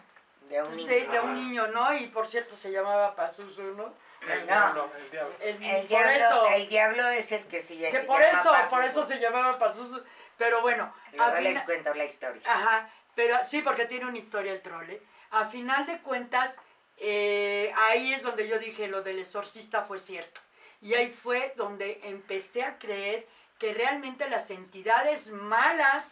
De 0.49 0.63
un 0.63 0.75
niño. 0.77 0.87
de, 0.87 1.07
de 1.07 1.19
un 1.19 1.33
niño, 1.33 1.67
¿no? 1.69 1.93
Y 1.95 2.05
por 2.07 2.27
cierto 2.27 2.55
se 2.55 2.71
llamaba 2.71 3.15
Pazuzu, 3.15 3.73
¿no? 3.75 3.91
El 4.21 4.39
No. 4.39 4.45
diablo, 4.45 4.91
el 4.97 5.11
diablo. 5.11 5.35
El- 5.39 5.63
El 5.63 5.77
por 5.81 5.87
diablo, 5.87 6.09
eso. 6.11 6.47
el 6.49 6.69
diablo 6.69 7.07
es 7.09 7.31
el 7.31 7.43
que 7.47 7.61
se 7.61 7.67
Sí, 7.67 7.77
llama. 7.77 7.99
por 8.07 8.21
eso, 8.21 8.55
por 8.69 8.83
eso 8.83 9.05
se 9.05 9.19
llamaba 9.19 9.59
Pazuzu. 9.59 10.03
Pero 10.37 10.61
bueno, 10.61 10.93
Luego 11.13 11.39
les 11.39 11.63
cuento 11.63 11.93
la 11.93 12.05
historia. 12.05 12.41
Ajá, 12.45 12.89
pero 13.15 13.37
sí, 13.45 13.61
porque 13.61 13.85
tiene 13.85 14.05
una 14.05 14.17
historia 14.17 14.51
el 14.51 14.61
trole. 14.61 15.01
A 15.31 15.45
final 15.45 15.85
de 15.85 15.99
cuentas, 15.99 16.57
eh, 16.97 17.71
ahí 17.75 18.13
es 18.13 18.23
donde 18.23 18.47
yo 18.47 18.57
dije 18.59 18.87
lo 18.87 19.01
del 19.03 19.19
exorcista 19.19 19.83
fue 19.83 19.99
cierto. 19.99 20.41
Y 20.81 20.93
ahí 20.95 21.09
fue 21.11 21.53
donde 21.55 21.99
empecé 22.03 22.63
a 22.63 22.77
creer 22.77 23.27
que 23.59 23.73
realmente 23.73 24.29
las 24.29 24.49
entidades 24.49 25.29
malas 25.29 26.05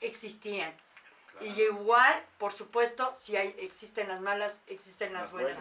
existían. 0.00 0.72
Y 1.40 1.60
igual, 1.62 2.24
por 2.38 2.52
supuesto, 2.52 3.14
si 3.18 3.36
hay, 3.36 3.54
existen 3.58 4.08
las 4.08 4.20
malas, 4.20 4.60
existen 4.66 5.12
las, 5.12 5.24
Las 5.24 5.32
buenas. 5.32 5.58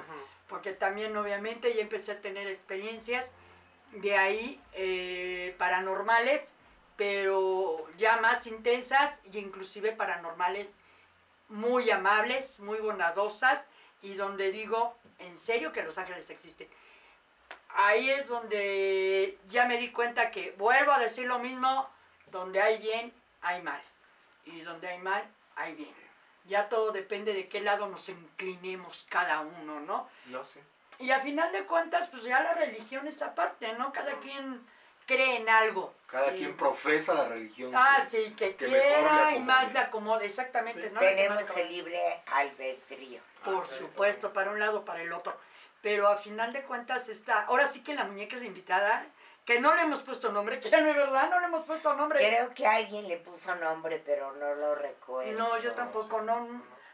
Porque 0.48 0.72
también, 0.74 1.16
obviamente, 1.18 1.74
ya 1.74 1.82
empecé 1.82 2.14
a 2.14 2.22
tener 2.22 2.48
experiencias 2.48 3.30
de 3.92 4.16
ahí 4.16 4.62
eh, 4.74 5.56
paranormales, 5.58 6.42
pero 6.96 7.88
ya 7.98 8.18
más 8.18 8.48
intensas 8.48 9.20
y 9.32 9.38
inclusive 9.38 9.92
paranormales 9.92 10.70
muy 11.50 11.90
amables, 11.92 12.60
muy 12.60 12.80
bondadosas 12.80 13.62
y 14.02 14.14
donde 14.16 14.52
digo, 14.52 14.96
en 15.20 15.38
serio 15.38 15.72
que 15.72 15.84
los 15.84 15.98
ángeles 15.98 16.30
existen. 16.30 16.68
Ahí 17.70 18.10
es 18.10 18.28
donde 18.28 19.38
ya 19.48 19.66
me 19.66 19.78
di 19.78 19.92
cuenta 19.92 20.32
que 20.32 20.52
vuelvo 20.58 20.92
a 20.92 21.00
decir 21.00 21.28
lo 21.28 21.40
mismo, 21.40 21.90
donde 22.32 22.62
hay 22.62 22.78
bien, 22.80 23.14
hay 23.42 23.62
mal. 23.62 23.82
Y 24.46 24.62
donde 24.62 24.88
hay 24.88 25.00
mal, 25.00 25.24
hay 25.56 25.74
bien. 25.76 25.94
Ya 26.46 26.70
todo 26.70 26.92
depende 26.92 27.34
de 27.34 27.48
qué 27.50 27.62
lado 27.62 27.88
nos 27.88 28.08
inclinemos 28.10 29.06
cada 29.10 29.40
uno, 29.42 29.80
¿no? 29.80 30.08
No 30.28 30.44
sé. 30.44 30.62
Y 31.00 31.12
al 31.12 31.22
final 31.24 31.52
de 31.52 31.64
cuentas, 31.64 32.08
pues 32.10 32.24
ya 32.24 32.42
la 32.42 32.54
religión 32.54 33.08
es 33.08 33.22
aparte, 33.22 33.74
¿no? 33.74 33.92
Cada 33.92 34.14
quien 34.20 34.62
cree 35.08 35.38
en 35.38 35.50
algo. 35.50 35.94
Cada 36.08 36.32
quien 36.34 36.56
profesa 36.56 37.14
la 37.16 37.28
religión. 37.28 37.72
Ah, 37.76 38.06
que- 38.10 38.26
sí, 38.26 38.34
que, 38.36 38.56
que 38.56 38.66
quiera 38.68 39.36
y 39.36 39.40
más 39.40 39.74
le 39.74 39.80
acomode, 39.80 40.26
exactamente. 40.26 40.88
Sí. 40.88 40.94
¿no? 40.94 41.00
Tenemos 41.00 41.50
el 41.58 41.70
libre 41.70 42.22
albedrío. 42.28 43.22
Por 43.44 43.66
supuesto, 43.68 44.32
para 44.34 44.52
un 44.52 44.60
lado, 44.60 44.86
para 44.86 45.02
el 45.02 45.12
otro. 45.12 45.36
Pero 45.82 46.08
a 46.08 46.18
final 46.18 46.54
de 46.54 46.64
cuentas 46.64 47.10
está, 47.10 47.42
ahora 47.46 47.68
sí 47.68 47.84
que 47.84 47.94
la 47.94 48.06
muñeca 48.06 48.36
es 48.38 48.42
la 48.42 48.48
invitada, 48.48 49.06
que 49.46 49.60
no 49.60 49.74
le 49.76 49.84
hemos 49.84 50.02
puesto 50.02 50.32
nombre, 50.32 50.60
que 50.62 50.70
de 50.70 50.82
verdad 50.94 51.30
no 51.30 51.40
le 51.40 51.46
hemos 51.46 51.66
puesto 51.66 51.94
nombre. 51.94 52.20
Creo 52.20 52.54
que 52.54 52.66
alguien 52.66 53.08
le 53.08 53.18
puso 53.18 53.56
nombre, 53.56 54.02
pero 54.06 54.34
no 54.34 54.56
lo 54.56 54.76
recuerdo. 54.76 55.32
No, 55.38 55.58
yo 55.60 55.74
tampoco, 55.74 56.22
no, 56.22 56.48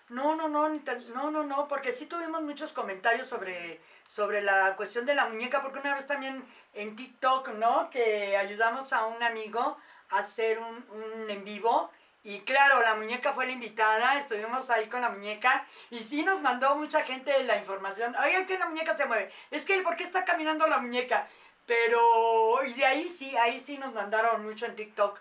no, 0.10 0.36
no, 0.36 0.48
no, 0.48 0.70
ni 0.70 0.80
tan- 0.80 1.14
no, 1.14 1.32
no, 1.32 1.44
no, 1.44 1.68
porque 1.68 1.94
sí 1.94 2.06
tuvimos 2.06 2.42
muchos 2.42 2.74
comentarios 2.74 3.28
sobre, 3.28 3.82
sobre 4.08 4.42
la 4.42 4.76
cuestión 4.76 5.06
de 5.06 5.16
la 5.16 5.26
muñeca, 5.28 5.62
porque 5.62 5.80
una 5.80 5.96
vez 5.96 6.06
también 6.06 6.44
en 6.74 6.96
TikTok, 6.96 7.50
¿no? 7.50 7.90
Que 7.90 8.36
ayudamos 8.38 8.92
a 8.94 9.06
un 9.06 9.22
amigo 9.24 9.78
a 10.10 10.20
hacer 10.20 10.60
un, 10.60 10.86
un 10.92 11.30
en 11.30 11.44
vivo. 11.46 11.90
Y 12.24 12.42
claro, 12.42 12.82
la 12.82 12.94
muñeca 12.94 13.34
fue 13.34 13.48
la 13.48 13.54
invitada, 13.54 14.20
estuvimos 14.20 14.70
ahí 14.70 14.88
con 14.88 15.02
la 15.02 15.10
muñeca 15.10 15.66
y 15.90 16.04
sí 16.04 16.22
nos 16.24 16.40
mandó 16.42 16.76
mucha 16.76 17.02
gente 17.04 17.44
la 17.46 17.58
información. 17.58 18.16
Oigan, 18.16 18.46
que 18.46 18.60
la 18.60 18.68
muñeca 18.68 18.96
se 18.96 19.06
mueve. 19.06 19.32
Es 19.50 19.66
que, 19.66 19.82
¿por 19.82 19.96
qué 19.96 20.04
está 20.04 20.24
caminando 20.24 20.68
la 20.68 20.78
muñeca? 20.78 21.28
Pero, 21.72 22.66
y 22.66 22.74
de 22.74 22.86
ahí 22.86 23.08
sí, 23.08 23.34
ahí 23.38 23.58
sí 23.58 23.78
nos 23.78 23.94
mandaron 23.94 24.44
mucho 24.44 24.66
en 24.66 24.76
TikTok. 24.76 25.18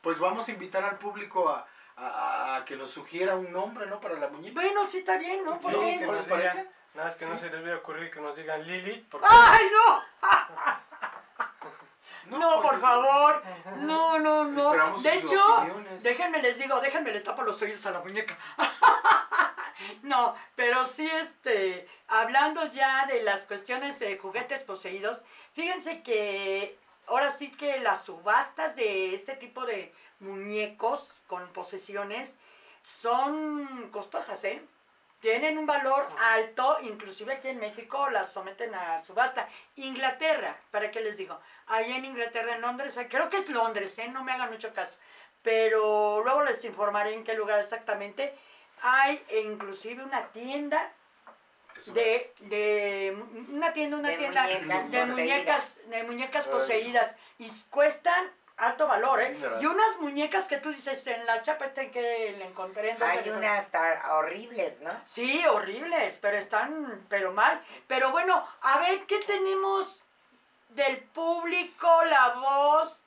Pues 0.00 0.18
vamos 0.18 0.48
a 0.48 0.50
invitar 0.50 0.82
al 0.82 0.98
público 0.98 1.48
a, 1.48 1.64
a- 1.96 2.56
a 2.56 2.64
que 2.64 2.74
nos 2.74 2.90
sugiera 2.90 3.36
un 3.36 3.52
nombre, 3.52 3.86
¿no? 3.86 4.00
Para 4.00 4.16
la 4.18 4.26
muñeca. 4.26 4.52
Bueno, 4.60 4.84
sí 4.88 4.98
está 4.98 5.16
bien, 5.16 5.44
¿no? 5.44 5.60
¿Por 5.60 5.72
Sí, 5.72 5.78
qué? 5.78 6.00
¿No 6.04 6.12
les 6.12 6.24
parece? 6.24 6.66
Nada 6.94 7.06
más 7.08 7.16
que 7.16 7.26
no 7.26 7.38
se 7.38 7.50
les 7.50 7.60
voy 7.62 7.70
a 7.70 7.76
ocurrir 7.76 8.10
que 8.10 8.20
nos 8.20 8.36
digan 8.36 8.66
Lili. 8.66 9.06
Porque 9.08 9.28
¡Ay, 9.30 9.70
no! 9.72 10.02
No, 12.38 12.60
pues, 12.60 12.70
por 12.72 12.80
favor. 12.80 13.42
No, 13.76 14.18
no, 14.18 14.44
no. 14.44 14.70
Esperamos 14.72 15.02
De 15.04 15.20
sus 15.20 15.30
hecho, 15.32 15.56
opiniones. 15.56 16.02
déjenme 16.02 16.42
les 16.42 16.58
digo, 16.58 16.80
déjenme 16.80 17.12
le 17.12 17.20
tapo 17.20 17.42
los 17.42 17.62
oídos 17.62 17.86
a 17.86 17.92
la 17.92 18.00
muñeca. 18.00 18.36
No, 20.02 20.34
pero 20.56 20.84
sí, 20.86 21.08
este, 21.22 21.86
hablando 22.08 22.66
ya 22.66 23.06
de 23.06 23.22
las 23.22 23.44
cuestiones 23.44 23.98
de 23.98 24.18
juguetes 24.18 24.62
poseídos, 24.62 25.22
fíjense 25.54 26.02
que 26.02 26.78
ahora 27.06 27.30
sí 27.30 27.50
que 27.50 27.80
las 27.80 28.04
subastas 28.04 28.76
de 28.76 29.14
este 29.14 29.34
tipo 29.34 29.64
de 29.66 29.92
muñecos 30.20 31.08
con 31.26 31.48
posesiones 31.52 32.34
son 32.82 33.90
costosas, 33.90 34.42
¿eh? 34.44 34.62
Tienen 35.20 35.56
un 35.56 35.66
valor 35.66 36.08
alto, 36.18 36.78
inclusive 36.82 37.34
aquí 37.34 37.46
en 37.46 37.60
México 37.60 38.10
las 38.10 38.32
someten 38.32 38.74
a 38.74 39.00
subasta. 39.04 39.48
Inglaterra, 39.76 40.58
¿para 40.72 40.90
qué 40.90 41.00
les 41.00 41.16
digo? 41.16 41.38
Ahí 41.68 41.92
en 41.92 42.04
Inglaterra, 42.04 42.56
en 42.56 42.60
Londres, 42.60 42.98
creo 43.08 43.30
que 43.30 43.36
es 43.36 43.48
Londres, 43.48 43.96
¿eh? 43.98 44.08
no 44.08 44.24
me 44.24 44.32
hagan 44.32 44.50
mucho 44.50 44.74
caso, 44.74 44.98
pero 45.42 46.22
luego 46.24 46.42
les 46.42 46.64
informaré 46.64 47.14
en 47.14 47.22
qué 47.22 47.34
lugar 47.34 47.60
exactamente. 47.60 48.34
Hay 48.82 49.24
inclusive 49.44 50.02
una 50.02 50.28
tienda 50.28 50.92
de, 51.86 52.34
de 52.40 53.16
una 53.48 53.72
tienda, 53.72 53.98
una 53.98 54.08
De 54.10 54.16
tienda 54.18 54.42
muñecas 54.42 54.90
de 54.90 54.98
poseídas. 55.00 55.08
muñecas, 55.16 55.78
de 55.86 56.04
muñecas 56.04 56.46
poseídas 56.46 57.16
y 57.38 57.50
cuestan 57.70 58.30
alto 58.56 58.86
valor, 58.86 59.20
¿eh? 59.20 59.36
Y 59.60 59.66
unas 59.66 59.96
muñecas 59.98 60.46
que 60.46 60.58
tú 60.58 60.70
dices 60.70 61.04
en 61.06 61.24
la 61.26 61.40
chapa 61.42 61.64
esta 61.64 61.82
en 61.82 61.90
que 61.90 62.34
le 62.38 62.44
encontré 62.44 62.90
en 62.90 63.02
Hay 63.02 63.28
unas 63.30 63.66
horribles, 64.10 64.80
¿no? 64.80 64.90
Sí, 65.06 65.44
horribles, 65.46 66.18
pero 66.20 66.36
están, 66.36 67.04
pero 67.08 67.32
mal. 67.32 67.60
Pero 67.88 68.10
bueno, 68.10 68.46
a 68.60 68.78
ver, 68.78 69.04
¿qué 69.06 69.18
tenemos 69.20 70.04
del 70.68 70.98
público? 70.98 72.04
La 72.04 72.34
voz, 72.34 73.02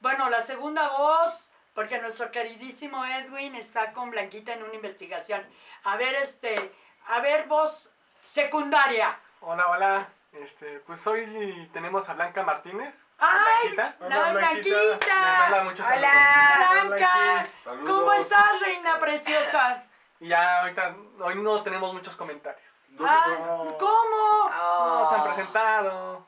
bueno, 0.00 0.28
la 0.28 0.42
segunda 0.42 0.88
voz, 0.88 1.47
porque 1.78 2.00
nuestro 2.00 2.32
queridísimo 2.32 3.04
Edwin 3.06 3.54
está 3.54 3.92
con 3.92 4.10
Blanquita 4.10 4.52
en 4.52 4.64
una 4.64 4.74
investigación. 4.74 5.46
A 5.84 5.96
ver, 5.96 6.12
este, 6.16 6.74
a 7.06 7.20
ver, 7.20 7.46
voz 7.46 7.88
secundaria. 8.24 9.16
Hola, 9.42 9.64
hola. 9.68 10.08
Este, 10.32 10.80
pues 10.80 11.06
hoy 11.06 11.70
tenemos 11.72 12.08
a 12.08 12.14
Blanca 12.14 12.42
Martínez. 12.42 13.06
¡Ay! 13.18 13.68
Blanquita. 13.74 14.08
¡La 14.08 14.32
Blanquita! 14.32 15.38
Manda 15.38 15.62
muchos 15.62 15.86
Hola. 15.86 16.10
saludos. 16.12 16.86
Blanca, 16.88 17.46
Saludos. 17.62 17.90
¿cómo 17.90 18.12
estás, 18.12 18.60
reina 18.60 18.98
preciosa? 18.98 19.84
Y 20.18 20.26
ya 20.30 20.62
ahorita, 20.62 20.96
hoy 21.20 21.36
no 21.36 21.62
tenemos 21.62 21.94
muchos 21.94 22.16
comentarios. 22.16 22.86
Ah. 22.98 23.36
¿Cómo? 23.78 24.50
No 24.50 25.08
se 25.10 25.14
han 25.14 25.20
Oh. 25.20 25.24
presentado. 25.26 26.26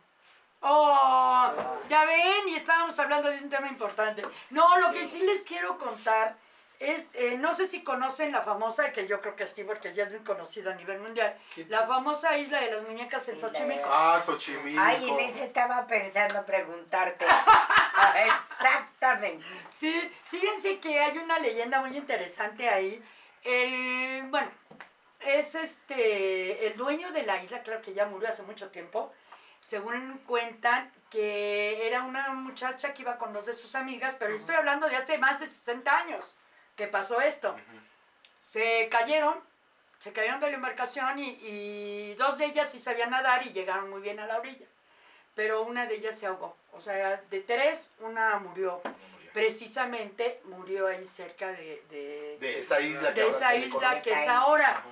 Oh, 0.63 1.53
ya 1.89 2.05
ven, 2.05 2.49
y 2.49 2.57
estábamos 2.57 2.99
hablando 2.99 3.31
de 3.31 3.39
un 3.39 3.49
tema 3.49 3.69
importante. 3.69 4.23
No, 4.51 4.79
lo 4.79 4.93
que 4.93 5.09
sí 5.09 5.19
les 5.21 5.43
quiero 5.43 5.79
contar 5.79 6.37
es, 6.79 7.09
eh, 7.15 7.37
no 7.39 7.55
sé 7.55 7.69
si 7.69 7.83
conocen 7.83 8.33
la 8.33 8.43
famosa, 8.43 8.93
que 8.93 9.07
yo 9.07 9.21
creo 9.21 9.37
que 9.37 9.47
sí, 9.47 9.65
porque 9.65 9.93
ya 9.93 10.05
es 10.05 10.11
muy 10.11 10.21
conocida 10.21 10.73
a 10.73 10.75
nivel 10.75 10.99
mundial, 10.99 11.35
¿Qué? 11.55 11.67
la 11.67 11.87
famosa 11.87 12.37
isla 12.39 12.61
de 12.61 12.73
las 12.73 12.83
muñecas 12.83 13.29
en 13.29 13.39
Xochimilco. 13.39 13.89
Ah, 13.91 14.21
Xochimilco. 14.25 14.81
Ay, 14.83 15.09
en 15.09 15.21
eso 15.21 15.45
estaba 15.45 15.87
pensando 15.87 16.45
preguntarte. 16.45 17.27
Exactamente. 18.27 19.45
Sí, 19.73 20.11
fíjense 20.31 20.79
que 20.79 21.01
hay 21.01 21.19
una 21.19 21.39
leyenda 21.39 21.81
muy 21.81 21.97
interesante 21.97 22.69
ahí. 22.69 23.03
El, 23.45 24.23
bueno, 24.31 24.51
es 25.21 25.55
este, 25.55 26.67
el 26.67 26.77
dueño 26.77 27.13
de 27.13 27.25
la 27.25 27.43
isla, 27.43 27.63
claro 27.63 27.83
que 27.83 27.93
ya 27.93 28.07
murió 28.07 28.31
hace 28.31 28.43
mucho 28.43 28.71
tiempo, 28.71 29.13
según 29.71 30.19
cuentan 30.27 30.91
que 31.11 31.87
era 31.87 32.03
una 32.03 32.31
muchacha 32.31 32.93
que 32.93 33.03
iba 33.03 33.19
con 33.19 33.33
dos 33.33 33.47
de 33.47 33.55
sus 33.55 33.77
amigas, 33.77 34.17
pero 34.19 34.35
estoy 34.35 34.57
hablando 34.57 34.89
de 34.89 34.97
hace 34.97 35.17
más 35.17 35.39
de 35.39 35.47
60 35.47 35.97
años 35.97 36.35
que 36.75 36.89
pasó 36.89 37.21
esto. 37.21 37.55
Se 38.41 38.89
cayeron, 38.91 39.39
se 40.01 40.13
cayeron 40.13 40.41
de 40.41 40.49
la 40.49 40.57
embarcación 40.57 41.21
y, 41.21 41.39
y 41.41 42.15
dos 42.15 42.39
de 42.39 42.47
ellas 42.47 42.69
sí 42.69 42.81
sabían 42.81 43.11
nadar 43.11 43.47
y 43.47 43.53
llegaron 43.53 43.89
muy 43.91 44.01
bien 44.01 44.19
a 44.19 44.27
la 44.27 44.39
orilla, 44.39 44.67
pero 45.37 45.63
una 45.63 45.87
de 45.87 45.95
ellas 45.95 46.19
se 46.19 46.27
ahogó. 46.27 46.57
O 46.73 46.81
sea, 46.81 47.23
de 47.31 47.41
tres, 47.41 47.93
una 48.01 48.41
murió 48.41 48.83
precisamente 49.33 50.41
murió 50.47 50.89
ahí 50.89 51.05
cerca 51.05 51.47
de, 51.53 51.85
de, 51.89 52.39
De 52.41 52.59
esa 52.59 52.81
isla 52.81 53.15
que 53.15 53.21
de 53.21 53.29
esa 53.29 53.55
isla 53.55 54.03
que 54.03 54.11
es 54.11 54.29
ahora. 54.29 54.83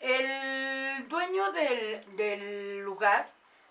El 0.00 1.06
dueño 1.08 1.52
del, 1.52 2.16
del 2.16 2.80
lugar, 2.80 3.28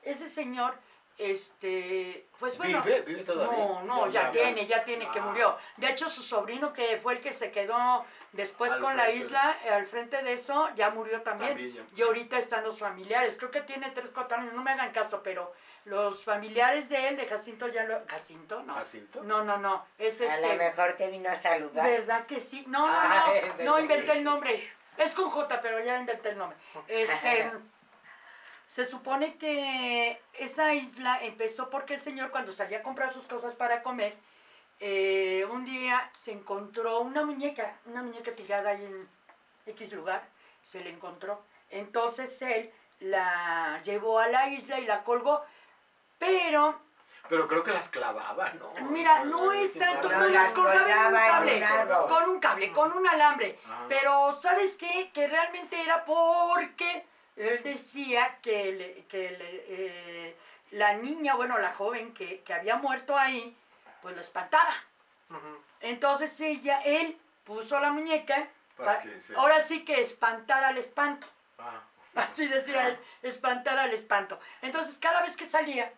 ese 0.09 0.29
señor, 0.29 0.75
este, 1.17 2.27
pues 2.39 2.57
bueno. 2.57 2.81
¿Vive? 2.83 3.01
¿Vive 3.01 3.23
todavía? 3.23 3.57
No, 3.57 3.81
no, 3.83 4.09
ya, 4.09 4.29
tiene, 4.31 4.67
ya 4.67 4.83
tiene 4.83 5.09
que 5.11 5.19
Ah. 5.19 5.23
murió. 5.23 5.57
De 5.77 5.89
hecho, 5.89 6.09
su 6.09 6.21
sobrino, 6.21 6.73
que 6.73 6.97
fue 7.01 7.13
el 7.13 7.19
que 7.21 7.33
se 7.33 7.51
quedó 7.51 8.05
después 8.33 8.71
Al 8.73 8.81
con 8.81 8.95
la 8.95 9.05
de 9.05 9.15
isla, 9.15 9.57
al 9.71 9.87
frente 9.87 10.21
de 10.21 10.33
eso, 10.33 10.69
ya 10.75 10.89
murió 10.91 11.21
también. 11.23 11.51
También 11.51 11.73
ya. 11.73 11.83
Y 11.95 12.01
ahorita 12.03 12.37
están 12.37 12.63
los 12.63 12.77
familiares. 12.79 13.37
Creo 13.37 13.49
que 13.51 13.61
tiene 13.61 13.89
tres, 13.91 14.11
cuatro 14.13 14.37
años, 14.37 14.53
no 14.53 14.63
me 14.63 14.71
hagan 14.71 14.91
caso, 14.91 15.21
pero 15.23 15.53
los 15.85 16.23
familiares 16.23 16.87
de 16.89 17.07
él, 17.07 17.17
de 17.17 17.25
Jacinto, 17.25 17.67
ya 17.67 17.83
lo. 17.85 17.99
¿Jacinto? 18.07 18.61
No. 18.63 18.75
¿Jacinto? 18.75 19.23
No, 19.23 19.43
no, 19.43 19.57
no. 19.57 19.85
Es 19.97 20.21
A 20.21 20.25
lo 20.25 20.29
este. 20.47 20.57
mejor 20.57 20.93
te 20.93 21.09
vino 21.09 21.29
a 21.29 21.35
saludar. 21.41 21.89
¿Verdad 21.89 22.25
que 22.27 22.39
sí? 22.39 22.63
No, 22.67 22.85
no, 22.85 22.93
no. 22.93 23.63
No 23.63 23.75
que 23.77 23.81
inventé 23.81 24.11
el 24.13 24.23
nombre. 24.23 24.71
Es 24.97 25.13
con 25.13 25.29
J, 25.29 25.61
pero 25.61 25.79
ya 25.83 25.97
inventé 25.97 26.29
el 26.29 26.37
nombre. 26.37 26.57
Este. 26.87 27.51
Se 28.67 28.85
supone 28.85 29.37
que 29.37 30.21
esa 30.33 30.73
isla 30.73 31.19
empezó 31.23 31.69
porque 31.69 31.95
el 31.95 32.01
señor 32.01 32.31
cuando 32.31 32.51
salía 32.51 32.79
a 32.79 32.83
comprar 32.83 33.11
sus 33.11 33.25
cosas 33.25 33.55
para 33.55 33.81
comer, 33.81 34.15
eh, 34.79 35.47
un 35.49 35.65
día 35.65 36.11
se 36.15 36.31
encontró 36.31 36.99
una 36.99 37.25
muñeca, 37.25 37.79
una 37.85 38.03
muñeca 38.03 38.35
tirada 38.35 38.71
ahí 38.71 38.85
en 38.85 39.09
X 39.65 39.93
lugar, 39.93 40.27
se 40.63 40.81
le 40.83 40.89
encontró. 40.89 41.41
Entonces 41.71 42.41
él 42.41 42.71
la 42.99 43.81
llevó 43.83 44.19
a 44.19 44.27
la 44.27 44.49
isla 44.49 44.79
y 44.79 44.85
la 44.85 45.03
colgó, 45.03 45.43
pero 46.19 46.79
Pero 47.29 47.47
creo 47.47 47.63
que 47.63 47.71
las 47.71 47.89
clavaba, 47.89 48.51
¿no? 48.53 48.71
Mira, 48.89 49.25
no 49.25 49.51
es 49.51 49.77
tanto, 49.77 50.09
no 50.09 50.27
las 50.27 50.51
colgaba 50.53 51.07
en 51.07 51.13
un 51.13 51.59
cable, 51.59 52.07
con 52.07 52.29
un 52.29 52.39
cable, 52.39 52.71
con 52.71 52.93
un 52.93 53.07
alambre. 53.07 53.59
Pero, 53.89 54.31
¿sabes 54.33 54.75
qué? 54.75 55.11
Que 55.13 55.27
realmente 55.27 55.81
era 55.81 56.05
porque 56.05 57.05
él 57.37 57.61
decía 57.63 58.37
que, 58.41 58.71
le- 58.73 59.05
que 59.05 59.31
le- 59.31 59.65
eh, 59.67 60.35
la 60.71 60.93
niña, 60.93 61.35
bueno, 61.35 61.57
la 61.59 61.71
joven 61.73 62.13
que, 62.13 62.41
que 62.41 62.53
había 62.53 62.75
muerto 62.75 63.17
ahí, 63.17 63.55
pues 64.01 64.15
lo 64.15 64.21
espantaba. 64.21 64.73
Entonces 65.81 66.39
ella, 66.39 66.81
él 66.83 67.17
puso 67.45 67.79
la 67.79 67.91
muñeca, 67.91 68.47
Para 68.75 69.03
ahora 69.37 69.61
sí 69.61 69.85
que 69.85 70.01
espantara 70.01 70.69
al 70.69 70.77
espanto. 70.77 71.27
Ah. 71.59 71.81
Así 72.15 72.47
decía 72.47 72.87
él, 72.87 72.99
espantar 73.21 73.77
al 73.77 73.93
espanto. 73.93 74.39
Entonces 74.61 74.97
cada 74.97 75.21
vez 75.21 75.37
que 75.37 75.45
salía, 75.45 75.91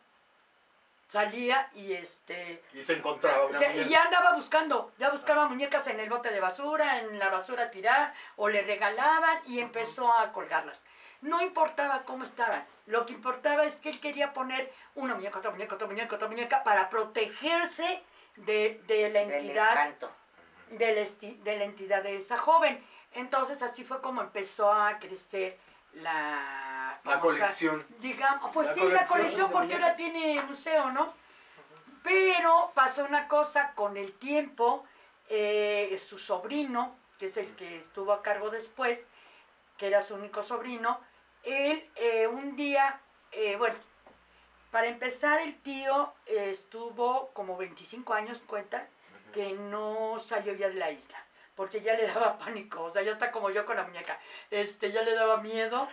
salía 1.07 1.69
y 1.73 1.93
este... 1.93 2.61
Y 2.73 2.81
se 2.83 2.93
encontraba 2.93 3.45
una 3.45 3.57
y 3.75 3.89
ya 3.89 4.03
andaba 4.03 4.33
buscando, 4.35 4.91
ya 4.97 5.09
buscaba 5.09 5.47
muñecas 5.47 5.87
en 5.87 5.99
el 5.99 6.09
bote 6.09 6.29
de 6.29 6.39
basura, 6.39 6.99
en 6.99 7.17
la 7.17 7.29
basura 7.29 7.71
tirar, 7.71 8.13
o 8.35 8.47
le 8.49 8.61
regalaban 8.61 9.39
y 9.45 9.59
empezó 9.59 10.11
a 10.13 10.31
colgarlas. 10.31 10.85
No 11.21 11.41
importaba 11.41 12.03
cómo 12.03 12.23
estaban, 12.23 12.65
lo 12.85 13.05
que 13.05 13.13
importaba 13.13 13.65
es 13.65 13.75
que 13.77 13.89
él 13.89 13.99
quería 13.99 14.31
poner 14.33 14.71
una 14.95 15.15
muñeca, 15.15 15.39
otra 15.39 15.51
muñeca, 15.51 15.75
otra 15.75 15.87
muñeca, 15.87 16.15
otra 16.15 16.27
muñeca, 16.29 16.63
para 16.63 16.89
protegerse 16.89 18.01
de, 18.37 18.81
de 18.87 19.09
la 19.09 19.19
Del 19.25 19.31
entidad 19.33 19.69
espanto. 19.71 20.11
de 20.69 20.93
la, 20.95 21.01
esti- 21.01 21.37
de 21.39 21.57
la 21.57 21.63
entidad 21.65 22.03
de 22.03 22.15
esa 22.17 22.37
joven. 22.37 22.81
Entonces 23.13 23.61
así 23.61 23.83
fue 23.83 24.01
como 24.01 24.21
empezó 24.21 24.71
a 24.71 24.97
crecer 24.99 25.57
la, 25.93 26.99
La 27.03 27.19
colección. 27.19 27.85
digamos, 27.99 28.51
pues 28.51 28.67
La 28.67 28.73
sí, 28.73 28.79
la 28.79 28.85
colección 29.05 29.07
colección 29.07 29.47
de 29.49 29.53
porque 29.53 29.73
ahora 29.73 29.95
tiene 29.95 30.41
museo, 30.43 30.91
¿no? 30.91 31.13
Pero 32.03 32.71
pasó 32.73 33.03
una 33.03 33.27
cosa 33.27 33.73
con 33.75 33.97
el 33.97 34.13
tiempo, 34.13 34.85
eh, 35.27 35.99
su 36.03 36.17
sobrino, 36.17 36.95
que 37.17 37.25
es 37.25 37.35
el 37.37 37.53
que 37.55 37.77
estuvo 37.77 38.13
a 38.13 38.21
cargo 38.23 38.49
después, 38.49 39.01
que 39.77 39.87
era 39.87 40.01
su 40.01 40.15
único 40.15 40.41
sobrino, 40.43 40.99
él 41.43 41.89
eh, 41.95 42.27
un 42.27 42.55
día, 42.55 42.99
eh, 43.31 43.55
bueno, 43.57 43.75
para 44.71 44.87
empezar 44.87 45.41
el 45.41 45.55
tío 45.61 46.13
eh, 46.25 46.49
estuvo 46.49 47.29
como 47.33 47.57
25 47.57 48.13
años, 48.13 48.41
cuenta, 48.45 48.87
que 49.33 49.53
no 49.53 50.17
salió 50.19 50.53
ya 50.53 50.69
de 50.69 50.75
la 50.75 50.91
isla, 50.91 51.23
porque 51.55 51.81
ya 51.81 51.95
le 51.95 52.07
daba 52.07 52.37
pánico, 52.37 52.83
o 52.83 52.91
sea, 52.91 53.01
ya 53.01 53.13
está 53.13 53.31
como 53.31 53.49
yo 53.49 53.65
con 53.65 53.77
la 53.77 53.83
muñeca, 53.83 54.19
este, 54.51 54.91
ya 54.91 55.01
le 55.01 55.15
daba 55.15 55.37
miedo 55.37 55.87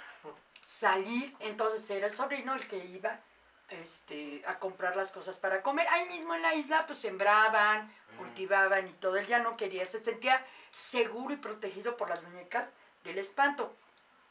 salir, 0.64 1.34
entonces 1.40 1.88
era 1.90 2.08
el 2.08 2.14
sobrino 2.14 2.54
el 2.54 2.66
que 2.66 2.84
iba 2.84 3.20
este, 3.68 4.42
a 4.46 4.58
comprar 4.58 4.96
las 4.96 5.12
cosas 5.12 5.38
para 5.38 5.62
comer. 5.62 5.86
Ahí 5.88 6.06
mismo 6.08 6.34
en 6.34 6.42
la 6.42 6.54
isla 6.54 6.86
pues 6.86 6.98
sembraban, 6.98 7.92
cultivaban 8.18 8.86
y 8.88 8.92
todo, 8.92 9.16
él 9.16 9.26
ya 9.26 9.38
no 9.38 9.56
quería, 9.56 9.86
se 9.86 10.02
sentía 10.02 10.44
seguro 10.70 11.34
y 11.34 11.38
protegido 11.38 11.96
por 11.96 12.08
las 12.08 12.22
muñecas 12.22 12.68
del 13.04 13.18
espanto. 13.18 13.74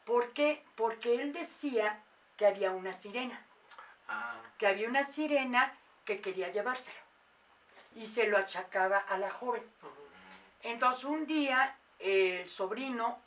¿Por 0.06 0.32
qué? 0.34 0.64
Porque 0.76 1.16
él 1.16 1.34
decía 1.34 2.02
que 2.38 2.46
había 2.46 2.72
una 2.72 2.94
sirena 2.94 3.42
Ah. 4.08 4.40
que 4.60 4.68
había 4.68 4.88
una 4.88 5.04
sirena 5.04 5.74
que 6.06 6.22
quería 6.22 6.52
llevárselo 6.52 7.00
y 7.96 8.06
se 8.06 8.28
lo 8.28 8.38
achacaba 8.38 9.00
a 9.00 9.18
la 9.18 9.32
joven. 9.32 9.64
Entonces 10.62 11.04
un 11.06 11.26
día 11.26 11.76
el 11.98 12.48
sobrino, 12.48 13.20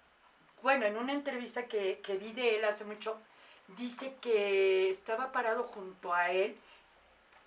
bueno, 0.63 0.87
en 0.87 0.97
una 0.97 1.13
entrevista 1.13 1.67
que, 1.67 1.99
que 2.01 2.17
vi 2.17 2.33
de 2.33 2.57
él 2.57 2.65
hace 2.65 2.85
mucho, 2.85 3.21
dice 3.77 4.15
que 4.21 4.91
estaba 4.91 5.33
parado 5.33 5.65
junto 5.65 6.15
a 6.15 6.31
él 6.31 6.57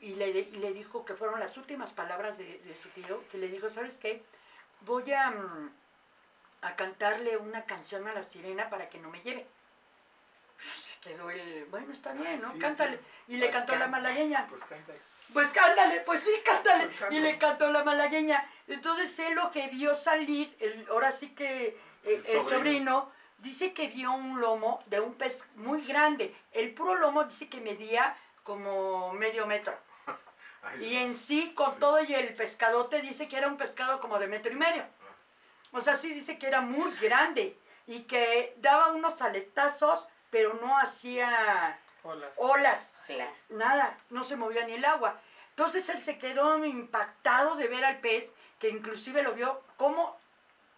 y 0.02 0.16
le, 0.16 0.30
y 0.32 0.58
le 0.58 0.74
dijo 0.74 1.06
que 1.06 1.14
fueron 1.16 1.40
las 1.40 1.56
últimas 1.56 1.94
palabras 1.94 2.38
de, 2.38 2.58
de 2.60 2.76
su 2.76 2.90
tío, 2.90 3.24
que 3.30 3.38
le 3.38 3.48
dijo, 3.48 3.70
¿sabes 3.70 3.98
qué? 3.98 4.24
Voy 4.82 5.10
a, 5.14 5.32
mm, 5.32 5.72
a 6.62 6.76
cantarle 6.76 7.38
una 7.38 7.66
canción 7.66 8.08
a 8.08 8.14
la 8.14 8.24
sirena 8.24 8.70
para 8.70 8.90
que 8.90 9.00
no 9.00 9.10
me 9.10 9.22
lleve. 9.22 9.46
Se 10.76 11.10
quedó 11.10 11.30
el, 11.32 11.66
bueno, 11.66 11.92
está 11.92 12.14
bien, 12.14 12.40
¿no? 12.42 12.52
Sí, 12.52 12.60
Cántale. 12.60 13.00
Y 13.28 13.38
le 13.38 13.48
Pues 13.48 13.56
cantó 13.58 13.76
la 13.78 13.88
malagueña. 13.88 14.46
Pues 14.48 14.64
canta. 14.64 14.94
Pues 15.34 15.50
cántale, 15.54 16.02
pues 16.02 16.22
sí, 16.22 16.32
cántale. 16.46 16.84
Pues 16.86 16.98
cántale. 16.98 17.18
y 17.20 17.22
le 17.24 17.38
cantó 17.40 17.72
la 17.72 17.84
malagueña. 17.84 18.48
Entonces 18.68 19.18
él 19.20 19.34
lo 19.34 19.50
que 19.50 19.68
vio 19.70 19.96
salir, 19.96 20.56
el, 20.60 20.86
ahora 20.90 21.12
sí 21.12 21.30
que 21.30 21.68
eh, 21.68 21.78
el, 22.04 22.12
El 22.16 22.24
sobrino. 22.24 22.50
sobrino. 22.50 23.12
dice 23.40 23.74
que 23.74 23.88
vio 23.88 24.12
un 24.12 24.40
lomo 24.40 24.84
de 24.86 25.00
un 25.00 25.16
pez 25.16 25.44
muy 25.56 25.82
grande. 25.82 26.36
El 26.52 26.74
puro 26.76 26.96
lomo 26.96 27.24
dice 27.24 27.50
que 27.50 27.60
medía 27.60 28.16
como 28.44 29.14
medio 29.14 29.48
metro. 29.48 29.76
Ay, 30.64 30.84
Y 30.86 30.96
en 30.98 31.18
sí, 31.18 31.54
con 31.56 31.72
Sí. 31.74 31.80
todo 31.80 32.04
y 32.04 32.14
el 32.14 32.36
pescadote, 32.36 33.02
dice 33.02 33.28
que 33.28 33.38
era 33.38 33.48
un 33.48 33.58
pescado 33.58 34.00
como 34.00 34.20
de 34.20 34.28
metro 34.28 34.52
y 34.52 34.56
medio. 34.56 34.86
O 35.74 35.82
sea, 35.82 35.96
sí 35.98 36.14
dice 36.14 36.38
que 36.38 36.48
era 36.48 36.62
muy 36.62 36.92
grande 36.98 37.58
y 37.88 38.04
que 38.04 38.54
daba 38.58 38.92
unos 38.92 39.22
aletazos, 39.22 40.08
pero 40.30 40.54
no 40.56 40.78
hacía 40.78 41.80
Hola. 42.04 42.30
olas 42.38 42.94
Hola. 43.08 43.28
nada, 43.50 43.98
no 44.10 44.24
se 44.24 44.36
movía 44.36 44.66
ni 44.66 44.74
el 44.74 44.86
agua. 44.86 45.20
Entonces 45.50 45.88
él 45.90 46.02
se 46.02 46.18
quedó 46.18 46.64
impactado 46.66 47.56
de 47.56 47.68
ver 47.68 47.84
al 47.86 48.00
pez, 48.00 48.34
que 48.60 48.70
inclusive 48.70 49.24
lo 49.24 49.34
vio 49.34 49.62
cómo 49.78 50.18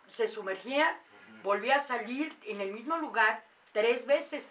se 0.07 0.27
sumergía, 0.27 0.97
volvía 1.43 1.77
a 1.77 1.81
salir 1.81 2.35
en 2.43 2.61
el 2.61 2.71
mismo 2.71 2.97
lugar 2.97 3.43
tres 3.71 4.05
veces. 4.05 4.49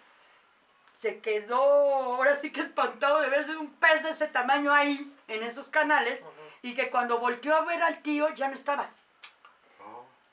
Se 0.95 1.19
quedó 1.19 1.61
ahora 1.61 2.35
sí 2.35 2.51
que 2.51 2.61
espantado 2.61 3.19
de 3.21 3.29
ver 3.29 3.49
un 3.57 3.73
pez 3.73 4.03
de 4.03 4.11
ese 4.11 4.27
tamaño 4.27 4.73
ahí, 4.73 5.11
en 5.27 5.43
esos 5.43 5.69
canales, 5.69 6.21
y 6.61 6.75
que 6.75 6.89
cuando 6.89 7.19
volteó 7.19 7.55
a 7.55 7.65
ver 7.65 7.81
al 7.81 8.01
tío 8.01 8.29
ya 8.33 8.47
no 8.47 8.53
estaba. 8.53 8.89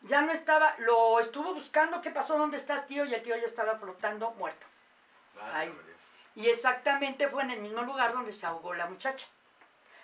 Ya 0.03 0.23
no 0.23 0.33
estaba, 0.33 0.75
lo 0.79 1.21
estuvo 1.21 1.53
buscando, 1.55 2.01
¿qué 2.01 2.11
pasó? 2.11 2.39
¿Dónde 2.39 2.57
estás, 2.57 2.87
tío? 2.87 3.05
Y 3.05 3.15
el 3.15 3.23
tío 3.23 3.37
ya 3.37 3.47
estaba 3.47 3.77
flotando 3.77 4.31
muerto. 4.33 4.67
Ah, 5.41 5.51
Ay. 5.55 5.69
hombre. 5.69 5.85
Y 6.37 6.49
exactamente 6.49 7.29
fue 7.29 7.43
en 7.43 7.51
el 7.51 7.61
mismo 7.61 7.83
lugar 7.83 8.13
donde 8.13 8.33
se 8.33 8.47
ahogó 8.47 8.73
la 8.75 8.87
muchacha. 8.87 9.27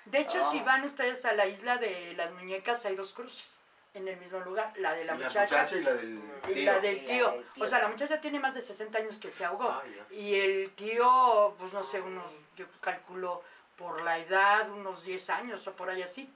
De 0.05 0.19
hecho, 0.19 0.41
Ah. 0.45 0.49
si 0.51 0.61
van 0.61 0.85
ustedes 0.85 1.25
a 1.25 1.33
la 1.33 1.47
isla 1.47 1.79
de 1.79 2.13
las 2.15 2.31
muñecas, 2.33 2.85
hay 2.85 2.95
dos 2.95 3.13
cruces 3.13 3.61
en 3.95 4.07
el 4.07 4.17
mismo 4.19 4.41
lugar, 4.41 4.73
la 4.77 4.93
de 4.93 5.05
la, 5.05 5.15
Y 5.15 5.19
la 5.19 5.25
muchacha, 5.25 5.63
muchacha 5.63 5.77
y 5.77 5.83
la 5.83 5.93
del 5.95 6.21
y 6.49 6.53
tío. 6.55 6.73
la 6.73 6.81
del 6.81 6.97
Y 6.97 7.01
la 7.01 7.07
tío. 7.15 7.31
del 7.31 7.45
tío. 7.55 7.65
O 7.65 7.67
sea, 7.67 7.79
la 7.81 7.89
muchacha 7.89 8.21
tiene 8.21 8.39
más 8.39 8.55
de 8.55 8.61
60 8.61 8.99
años 8.99 9.19
que 9.19 9.31
se 9.31 9.45
ahogó. 9.45 9.71
Ah, 9.71 9.83
y 10.11 10.35
el 10.35 10.71
tío, 10.73 11.55
pues 11.59 11.73
no 11.73 11.83
sé, 11.83 12.01
unos, 12.01 12.31
yo 12.57 12.67
calculo 12.81 13.43
por 13.77 14.03
la 14.03 14.19
edad, 14.19 14.69
unos 14.71 15.05
10 15.05 15.31
años 15.31 15.67
o 15.67 15.73
por 15.73 15.89
ahí 15.89 16.03
así. 16.03 16.31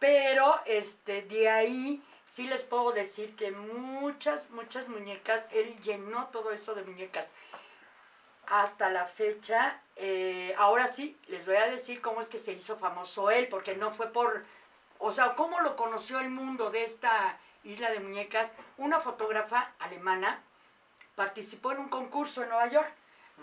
Pero 0.00 0.60
este, 0.66 1.22
de 1.22 1.48
ahí 1.48 2.02
sí 2.26 2.46
les 2.46 2.62
puedo 2.62 2.92
decir 2.92 3.36
que 3.36 3.50
muchas, 3.50 4.50
muchas 4.50 4.88
muñecas, 4.88 5.46
él 5.50 5.78
llenó 5.80 6.28
todo 6.28 6.50
eso 6.50 6.74
de 6.74 6.82
muñecas. 6.82 7.26
Hasta 8.46 8.90
la 8.90 9.06
fecha, 9.06 9.80
eh, 9.96 10.54
ahora 10.58 10.86
sí, 10.88 11.16
les 11.28 11.46
voy 11.46 11.56
a 11.56 11.68
decir 11.68 12.00
cómo 12.00 12.20
es 12.20 12.26
que 12.26 12.38
se 12.38 12.52
hizo 12.52 12.76
famoso 12.76 13.30
él, 13.30 13.48
porque 13.48 13.76
no 13.76 13.92
fue 13.92 14.12
por, 14.12 14.44
o 14.98 15.12
sea, 15.12 15.34
cómo 15.36 15.60
lo 15.60 15.76
conoció 15.76 16.20
el 16.20 16.30
mundo 16.30 16.70
de 16.70 16.84
esta 16.84 17.38
isla 17.64 17.90
de 17.90 18.00
muñecas. 18.00 18.52
Una 18.78 19.00
fotógrafa 19.00 19.72
alemana 19.78 20.42
participó 21.14 21.72
en 21.72 21.78
un 21.78 21.88
concurso 21.88 22.42
en 22.42 22.48
Nueva 22.48 22.68
York. 22.68 22.92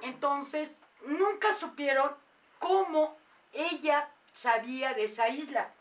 Entonces, 0.01 0.75
nunca 1.05 1.53
supieron 1.53 2.15
cómo 2.59 3.17
ella 3.53 4.09
sabía 4.33 4.93
de 4.93 5.05
esa 5.05 5.29
isla. 5.29 5.71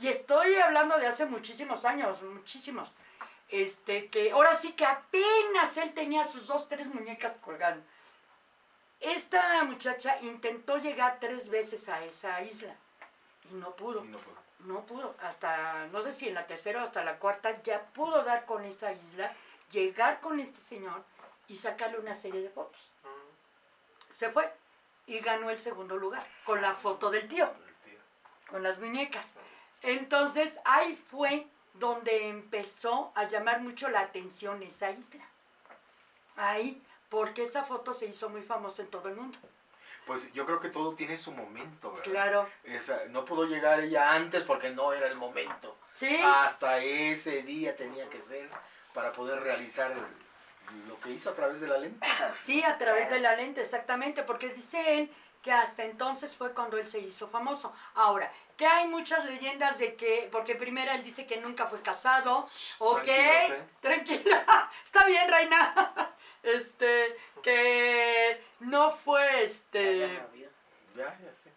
Y 0.00 0.08
estoy 0.08 0.56
hablando 0.56 0.98
de 0.98 1.06
hace 1.06 1.26
muchísimos 1.26 1.84
años, 1.84 2.22
muchísimos. 2.22 2.90
Este, 3.48 4.08
que 4.08 4.32
ahora 4.32 4.54
sí 4.54 4.72
que 4.72 4.84
apenas 4.84 5.76
él 5.76 5.92
tenía 5.94 6.24
sus 6.24 6.46
dos, 6.46 6.68
tres 6.68 6.92
muñecas 6.92 7.38
colgando. 7.38 7.84
Esta 9.00 9.62
muchacha 9.64 10.18
intentó 10.22 10.78
llegar 10.78 11.18
tres 11.20 11.48
veces 11.48 11.88
a 11.88 12.04
esa 12.04 12.42
isla 12.42 12.74
y 13.50 13.54
no 13.54 13.76
pudo. 13.76 14.04
Y 14.04 14.08
no 14.08 14.18
pudo. 14.18 14.44
No 14.60 14.86
pudo, 14.86 15.14
hasta, 15.20 15.88
no 15.88 16.00
sé 16.02 16.14
si 16.14 16.26
en 16.28 16.34
la 16.34 16.46
tercera 16.46 16.80
o 16.80 16.84
hasta 16.84 17.04
la 17.04 17.18
cuarta, 17.18 17.62
ya 17.64 17.82
pudo 17.92 18.24
dar 18.24 18.46
con 18.46 18.64
esa 18.64 18.92
isla, 18.94 19.34
llegar 19.70 20.20
con 20.20 20.40
este 20.40 20.58
señor 20.58 21.04
y 21.48 21.56
sacarle 21.56 21.98
una 21.98 22.14
serie 22.14 22.40
de 22.40 22.48
fotos. 22.48 22.92
Ujú. 23.02 24.14
Se 24.14 24.30
fue 24.30 24.50
y 25.06 25.18
ganó 25.18 25.50
el 25.50 25.58
segundo 25.58 25.98
lugar 25.98 26.26
con 26.46 26.62
la 26.62 26.74
foto 26.74 27.10
del 27.10 27.28
tío, 27.28 27.44
El 27.44 27.90
tío. 27.90 27.98
con 28.48 28.62
las 28.62 28.78
muñecas. 28.78 29.34
Entonces 29.84 30.58
ahí 30.64 30.96
fue 31.10 31.46
donde 31.74 32.28
empezó 32.28 33.12
a 33.14 33.24
llamar 33.24 33.60
mucho 33.60 33.88
la 33.88 34.00
atención 34.00 34.62
esa 34.62 34.90
isla. 34.90 35.24
Ahí, 36.36 36.82
porque 37.08 37.42
esa 37.42 37.64
foto 37.64 37.94
se 37.94 38.06
hizo 38.06 38.28
muy 38.28 38.42
famosa 38.42 38.82
en 38.82 38.88
todo 38.88 39.08
el 39.08 39.14
mundo. 39.16 39.38
Pues 40.06 40.32
yo 40.32 40.44
creo 40.46 40.60
que 40.60 40.68
todo 40.68 40.94
tiene 40.94 41.16
su 41.16 41.32
momento, 41.32 41.90
¿verdad? 41.92 42.04
Claro. 42.04 42.48
Esa- 42.64 43.04
no 43.08 43.24
pudo 43.24 43.44
llegar 43.46 43.80
ella 43.80 44.12
antes 44.12 44.42
porque 44.42 44.70
no 44.70 44.92
era 44.92 45.06
el 45.06 45.16
momento. 45.16 45.76
Sí, 45.92 46.18
Hasta 46.24 46.78
ese 46.78 47.42
día 47.42 47.76
tenía 47.76 48.08
que 48.10 48.20
ser 48.20 48.48
para 48.92 49.12
poder 49.12 49.40
realizar 49.42 49.92
el- 49.92 50.88
lo 50.88 50.98
que 51.00 51.10
hizo 51.10 51.30
a 51.30 51.34
través 51.34 51.60
de 51.60 51.68
la 51.68 51.78
lente. 51.78 52.06
sí, 52.42 52.62
a 52.64 52.76
través 52.78 53.10
de 53.10 53.20
la 53.20 53.36
lente, 53.36 53.60
exactamente, 53.62 54.22
porque 54.24 54.48
dice 54.48 54.98
él 54.98 55.12
que 55.42 55.52
hasta 55.52 55.84
entonces 55.84 56.34
fue 56.34 56.52
cuando 56.52 56.78
él 56.78 56.88
se 56.88 56.98
hizo 56.98 57.28
famoso. 57.28 57.72
Ahora, 57.94 58.32
que 58.56 58.66
hay 58.66 58.88
muchas 58.88 59.24
leyendas 59.26 59.78
de 59.78 59.94
que, 59.96 60.28
porque 60.30 60.54
primero 60.54 60.92
él 60.92 61.02
dice 61.02 61.26
que 61.26 61.40
nunca 61.40 61.66
fue 61.66 61.82
casado, 61.82 62.46
ok, 62.78 63.08
¿eh? 63.08 63.62
tranquila, 63.80 64.70
está 64.84 65.06
bien, 65.06 65.28
reina, 65.28 66.14
este, 66.42 67.16
que 67.42 68.42
no 68.60 68.90
fue, 68.92 69.44
este, 69.44 70.08
Ya, 70.94 71.18
ya 71.22 71.32
sé. 71.32 71.50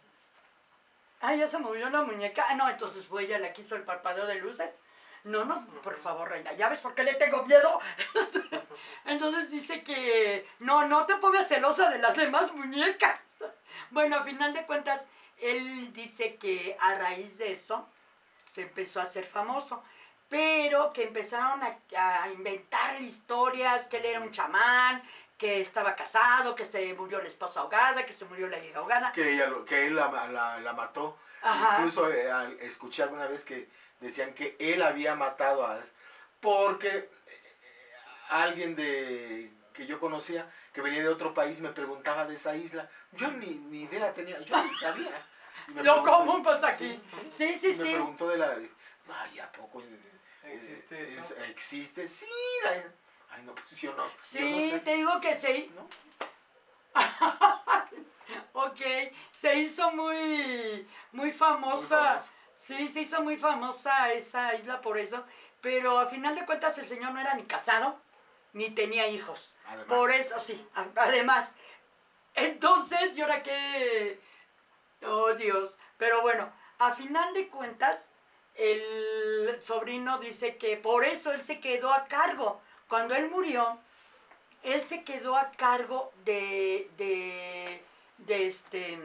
Ah, 1.19 1.33
ya 1.33 1.47
se 1.47 1.57
movió 1.57 1.89
la 1.89 2.03
muñeca. 2.03 2.45
Ah, 2.47 2.55
no, 2.55 2.69
entonces 2.69 3.05
fue 3.07 3.23
ella 3.23 3.39
la 3.39 3.51
que 3.51 3.61
hizo 3.61 3.75
el 3.75 3.83
parpadeo 3.83 4.27
de 4.27 4.35
luces. 4.35 4.79
No, 5.23 5.43
no, 5.45 5.65
por 5.81 5.97
favor, 5.99 6.29
reina. 6.29 6.53
¿Ya 6.53 6.69
ves 6.69 6.79
por 6.79 6.93
qué 6.93 7.03
le 7.03 7.15
tengo 7.15 7.43
miedo? 7.43 7.81
Entonces 9.05 9.51
dice 9.51 9.83
que 9.83 10.47
no, 10.59 10.87
no 10.87 11.05
te 11.05 11.15
pongas 11.15 11.49
celosa 11.49 11.89
de 11.89 11.97
las 11.97 12.15
demás 12.15 12.53
muñecas. 12.53 13.19
Bueno, 13.89 14.17
a 14.17 14.23
final 14.23 14.53
de 14.53 14.65
cuentas, 14.65 15.07
él 15.39 15.91
dice 15.93 16.35
que 16.35 16.75
a 16.79 16.95
raíz 16.95 17.37
de 17.37 17.51
eso 17.51 17.87
se 18.47 18.63
empezó 18.63 18.99
a 18.99 19.03
hacer 19.03 19.25
famoso. 19.25 19.83
Pero 20.29 20.91
que 20.91 21.03
empezaron 21.03 21.61
a, 21.63 21.77
a 22.23 22.29
inventar 22.29 23.01
historias, 23.01 23.87
que 23.87 23.97
él 23.97 24.05
era 24.05 24.19
un 24.19 24.31
chamán, 24.31 25.01
que 25.37 25.61
estaba 25.61 25.95
casado, 25.95 26.53
que 26.53 26.65
se 26.65 26.93
murió 26.95 27.21
la 27.21 27.27
esposa 27.27 27.61
ahogada, 27.61 28.05
que 28.05 28.11
se 28.11 28.25
murió 28.25 28.47
la 28.49 28.57
hija 28.57 28.79
ahogada. 28.79 29.13
Que, 29.13 29.33
ella, 29.35 29.47
lo- 29.47 29.63
que 29.63 29.85
él 29.87 29.95
la, 29.95 30.09
la- 30.27 30.59
la 30.59 30.73
mató. 30.73 31.17
Ajá. 31.41 31.75
Incluso 31.77 32.11
eh, 32.11 32.29
escuché 32.61 33.03
alguna 33.03 33.27
vez 33.27 33.45
que 33.45 33.69
decían 34.01 34.33
que 34.33 34.57
él 34.59 34.81
había 34.81 35.15
matado 35.15 35.65
a 35.65 35.77
porque 36.41 36.89
eh, 36.89 37.09
alguien 38.29 38.75
de 38.75 39.49
que 39.77 39.85
yo 39.85 39.99
conocía 39.99 40.51
que 40.73 40.81
venía 40.81 41.01
de 41.03 41.07
otro 41.07 41.33
país 41.35 41.61
me 41.61 41.69
preguntaba 41.69 42.25
de 42.25 42.33
esa 42.33 42.55
isla. 42.55 42.89
Yo 43.13 43.29
ni, 43.31 43.45
ni 43.55 43.83
idea 43.83 44.11
tenía, 44.11 44.39
yo 44.41 44.63
ni 44.65 44.75
sabía. 44.77 45.11
Lo 45.75 46.01
común 46.03 46.41
pasa 46.43 46.69
aquí. 46.69 46.99
Sí, 47.29 47.55
sí, 47.59 47.67
y 47.67 47.69
me 47.69 47.73
sí. 47.75 47.91
preguntó 47.93 48.27
de 48.27 48.37
la... 48.37 48.57
Ay, 49.09 49.39
¿a 49.39 49.51
poco 49.51 49.81
¿Existe 50.43 50.99
eh, 51.03 51.17
eso? 51.19 51.35
es- 51.35 51.49
¿Existe? 51.49 52.07
Sí. 52.07 52.25
la- 52.63 52.83
Ay, 53.29 53.43
no, 53.43 53.53
pues 53.53 53.79
yo 53.79 53.91
no. 53.93 54.03
yo 54.07 54.09
no 54.09 54.17
Sí, 54.23 54.69
sé. 54.71 54.79
te 54.79 54.95
digo 54.95 55.21
que 55.21 55.37
se... 55.37 55.69
¿No? 55.75 55.87
Ok, 58.53 58.79
se 59.31 59.53
hizo 59.55 59.91
muy, 59.91 60.87
muy 61.11 61.31
famosa. 61.31 61.99
Muy 62.01 62.09
famosa. 62.19 62.31
Sí, 62.55 62.87
se 62.87 63.01
hizo 63.01 63.21
muy 63.21 63.37
famosa 63.37 64.11
esa 64.13 64.55
isla 64.55 64.81
por 64.81 64.97
eso. 64.97 65.23
Pero 65.61 65.99
a 65.99 66.07
final 66.07 66.33
de 66.35 66.45
cuentas 66.45 66.75
el 66.79 66.85
señor 66.87 67.11
no 67.13 67.19
era 67.19 67.35
ni 67.35 67.43
casado, 67.43 67.99
ni 68.53 68.69
tenía 68.71 69.07
hijos. 69.07 69.53
Además. 69.65 69.85
Por 69.87 70.11
eso, 70.11 70.39
sí, 70.39 70.67
además. 70.95 71.55
Entonces, 72.33 73.17
¿y 73.17 73.21
ahora 73.21 73.43
qué? 73.43 74.19
Oh, 75.03 75.33
Dios. 75.33 75.77
Pero 75.97 76.21
bueno, 76.21 76.51
a 76.79 76.93
final 76.93 77.33
de 77.33 77.47
cuentas, 77.47 78.11
el 78.55 79.57
sobrino 79.61 80.19
dice 80.19 80.57
que 80.57 80.77
por 80.77 81.03
eso 81.03 81.31
él 81.31 81.43
se 81.43 81.59
quedó 81.59 81.91
a 81.91 82.05
cargo. 82.05 82.61
Cuando 82.87 83.15
él 83.15 83.29
murió, 83.29 83.79
él 84.63 84.83
se 84.83 85.03
quedó 85.03 85.37
a 85.37 85.51
cargo 85.51 86.11
de, 86.23 86.89
de, 86.97 87.83
de 88.17 88.47
este 88.47 88.97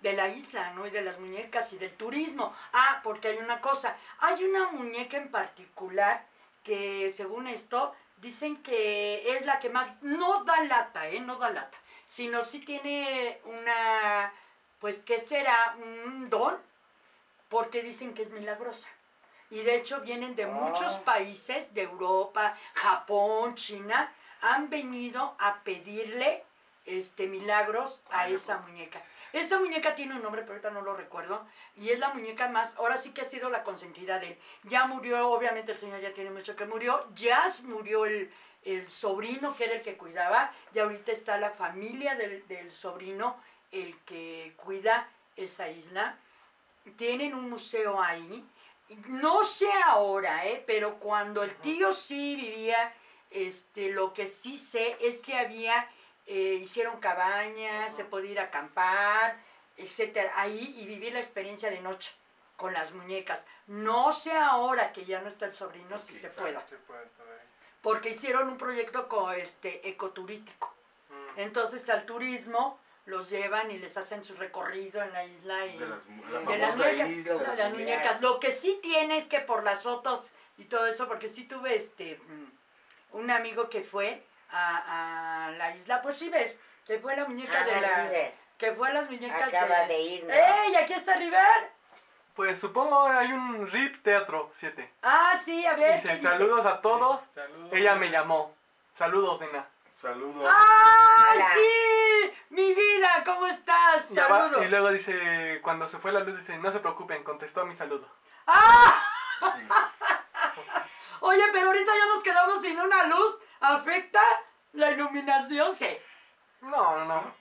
de 0.00 0.12
la 0.12 0.28
isla, 0.28 0.72
¿no? 0.72 0.86
Y 0.86 0.90
de 0.90 1.02
las 1.02 1.18
muñecas 1.18 1.72
y 1.72 1.78
del 1.78 1.96
turismo. 1.96 2.54
Ah, 2.72 3.00
porque 3.02 3.28
hay 3.28 3.38
una 3.38 3.60
cosa, 3.60 3.96
hay 4.18 4.44
una 4.44 4.68
muñeca 4.68 5.16
en 5.16 5.30
particular 5.30 6.26
que 6.62 7.10
según 7.10 7.48
esto 7.48 7.94
dicen 8.16 8.62
que 8.62 9.36
es 9.36 9.44
la 9.46 9.58
que 9.60 9.70
más 9.70 10.02
no 10.02 10.44
da 10.44 10.62
lata, 10.62 11.08
¿eh? 11.08 11.20
No 11.20 11.36
da 11.36 11.50
lata, 11.50 11.78
sino 12.06 12.42
sí 12.42 12.60
tiene 12.60 13.40
una, 13.44 14.32
pues, 14.80 14.98
¿qué 14.98 15.18
será? 15.18 15.76
Un 15.78 16.28
don, 16.30 16.56
porque 17.48 17.82
dicen 17.82 18.14
que 18.14 18.22
es 18.22 18.30
milagrosa. 18.30 18.88
Y 19.50 19.60
de 19.62 19.76
hecho 19.76 20.00
vienen 20.00 20.34
de 20.34 20.46
muchos 20.46 20.94
Ah. 20.96 21.02
países 21.04 21.72
de 21.74 21.82
Europa, 21.82 22.56
Japón, 22.74 23.54
China, 23.54 24.12
han 24.40 24.68
venido 24.68 25.36
a 25.38 25.62
pedirle 25.62 26.44
este 26.86 27.26
milagros 27.26 28.02
a 28.10 28.28
esa 28.28 28.58
muñeca. 28.58 29.02
Esa 29.32 29.58
muñeca 29.58 29.94
tiene 29.94 30.14
un 30.14 30.22
nombre, 30.22 30.42
pero 30.42 30.54
ahorita 30.54 30.70
no 30.70 30.80
lo 30.80 30.96
recuerdo. 30.96 31.46
Y 31.76 31.90
es 31.90 31.98
la 31.98 32.14
muñeca 32.14 32.48
más, 32.48 32.74
ahora 32.76 32.96
sí 32.96 33.10
que 33.10 33.22
ha 33.22 33.24
sido 33.24 33.50
la 33.50 33.64
consentida 33.64 34.18
de 34.18 34.28
él. 34.28 34.38
Ya 34.64 34.86
murió, 34.86 35.28
obviamente 35.28 35.72
el 35.72 35.78
señor 35.78 36.00
ya 36.00 36.14
tiene 36.14 36.30
mucho 36.30 36.56
que 36.56 36.64
murió. 36.64 37.06
Ya 37.14 37.46
murió 37.64 38.06
el, 38.06 38.32
el 38.64 38.88
sobrino 38.88 39.54
que 39.56 39.64
era 39.64 39.74
el 39.74 39.82
que 39.82 39.96
cuidaba. 39.96 40.52
Y 40.74 40.78
ahorita 40.78 41.12
está 41.12 41.38
la 41.38 41.50
familia 41.50 42.14
del, 42.14 42.46
del 42.48 42.70
sobrino, 42.70 43.36
el 43.72 43.98
que 44.00 44.54
cuida 44.56 45.08
esa 45.36 45.68
isla. 45.68 46.18
Tienen 46.96 47.34
un 47.34 47.50
museo 47.50 48.00
ahí. 48.00 48.44
No 49.08 49.42
sé 49.42 49.68
ahora, 49.84 50.46
¿eh? 50.46 50.62
pero 50.66 50.98
cuando 51.00 51.42
el 51.42 51.54
tío 51.56 51.92
sí 51.92 52.36
vivía, 52.36 52.94
este, 53.30 53.90
lo 53.90 54.12
que 54.12 54.28
sí 54.28 54.56
sé 54.56 54.96
es 55.00 55.20
que 55.20 55.36
había, 55.36 55.90
eh, 56.26 56.58
hicieron 56.60 56.98
cabañas, 57.00 57.94
se 57.94 58.04
podía 58.04 58.30
ir 58.32 58.40
a 58.40 58.44
acampar, 58.44 59.36
etcétera, 59.76 60.32
ahí 60.36 60.74
y 60.78 60.86
vivir 60.86 61.12
la 61.12 61.20
experiencia 61.20 61.70
de 61.70 61.80
noche 61.80 62.12
con 62.56 62.72
las 62.72 62.92
muñecas. 62.92 63.46
No 63.66 64.12
sé 64.12 64.32
ahora 64.32 64.92
que 64.92 65.04
ya 65.04 65.20
no 65.20 65.28
está 65.28 65.46
el 65.46 65.52
sobrino 65.54 65.98
si 65.98 66.14
se 66.16 66.28
pueda, 66.30 66.62
porque 67.82 68.10
hicieron 68.10 68.48
un 68.48 68.58
proyecto 68.58 69.08
co- 69.08 69.32
este, 69.32 69.88
ecoturístico. 69.88 70.74
Mm. 71.10 71.40
Entonces 71.40 71.88
al 71.90 72.04
turismo 72.06 72.78
los 73.04 73.30
llevan 73.30 73.70
y 73.70 73.78
les 73.78 73.96
hacen 73.96 74.24
su 74.24 74.34
recorrido 74.34 75.00
en 75.02 75.12
la 75.12 75.24
isla 75.24 75.66
y 75.66 75.78
De 75.78 75.86
las, 75.86 76.06
la 76.08 76.40
de 76.40 76.58
las 76.58 76.70
famosa 76.72 76.90
muñecas, 76.90 77.10
isla 77.10 77.32
de 77.34 77.38
no, 77.38 77.46
las 77.46 77.58
las 77.58 77.70
muñecas. 77.70 77.96
muñecas. 77.98 78.20
Lo 78.22 78.40
que 78.40 78.52
sí 78.52 78.78
tiene 78.82 79.18
es 79.18 79.28
que 79.28 79.40
por 79.40 79.62
las 79.62 79.82
fotos 79.84 80.30
y 80.58 80.64
todo 80.64 80.86
eso, 80.86 81.06
porque 81.06 81.28
sí 81.28 81.44
tuve 81.44 81.76
este 81.76 82.18
mm, 82.26 82.50
un 83.18 83.30
amigo 83.30 83.68
que 83.70 83.82
fue 83.84 84.24
a, 84.50 85.46
a 85.46 85.50
la 85.52 85.74
isla, 85.76 86.02
pues 86.02 86.18
sí 86.18 86.28
ves, 86.28 86.54
que 86.86 86.98
fue 86.98 87.16
la 87.16 87.24
muñeca 87.26 87.64
de 87.64 87.80
las, 87.80 88.10
River. 88.10 88.34
que 88.58 88.72
fue 88.72 88.92
las 88.92 89.10
muñecas 89.10 89.42
Acaba 89.52 89.80
de, 89.82 89.86
de 89.88 90.00
ir, 90.00 90.24
¿no? 90.24 90.32
¡Ey! 90.32 90.74
Aquí 90.76 90.92
está 90.92 91.14
River. 91.16 91.70
Pues 92.34 92.58
supongo 92.58 93.02
hay 93.06 93.32
un 93.32 93.66
RIP 93.70 94.02
Teatro 94.02 94.50
7. 94.54 94.92
Ah, 95.02 95.38
sí, 95.42 95.64
a 95.64 95.74
ver. 95.74 95.92
¿qué 95.92 95.96
Dice, 95.96 96.08
dice? 96.16 96.22
saludos 96.22 96.66
a 96.66 96.80
todos. 96.82 97.22
Saludos. 97.34 97.72
Ella 97.72 97.94
me 97.94 98.10
llamó. 98.10 98.54
Saludos, 98.94 99.40
nena. 99.40 99.66
Saludos. 99.92 100.46
¡Ay, 100.54 101.38
Hola. 101.38 101.48
sí! 101.54 102.32
Mi 102.50 102.74
vida, 102.74 103.22
¿cómo 103.24 103.46
estás? 103.46 104.04
Saludos. 104.06 104.62
y 104.64 104.68
luego 104.68 104.90
dice, 104.90 105.60
cuando 105.62 105.88
se 105.88 105.96
fue 105.98 106.12
la 106.12 106.20
luz, 106.20 106.36
dice, 106.36 106.58
no 106.58 106.70
se 106.70 106.80
preocupen, 106.80 107.24
contestó 107.24 107.62
a 107.62 107.64
mi 107.64 107.72
saludo. 107.72 108.06
¡Ah! 108.46 109.02
Oye, 111.20 111.42
pero 111.52 111.66
ahorita 111.68 111.92
ya 111.96 112.06
nos 112.14 112.22
quedamos 112.22 112.60
sin 112.60 112.78
una 112.78 113.04
luz. 113.06 113.38
¿Afecta 113.60 114.20
la 114.72 114.90
iluminación? 114.90 115.74
Sí. 115.74 115.88
No, 116.60 116.98
no, 116.98 117.04
no. 117.04 117.34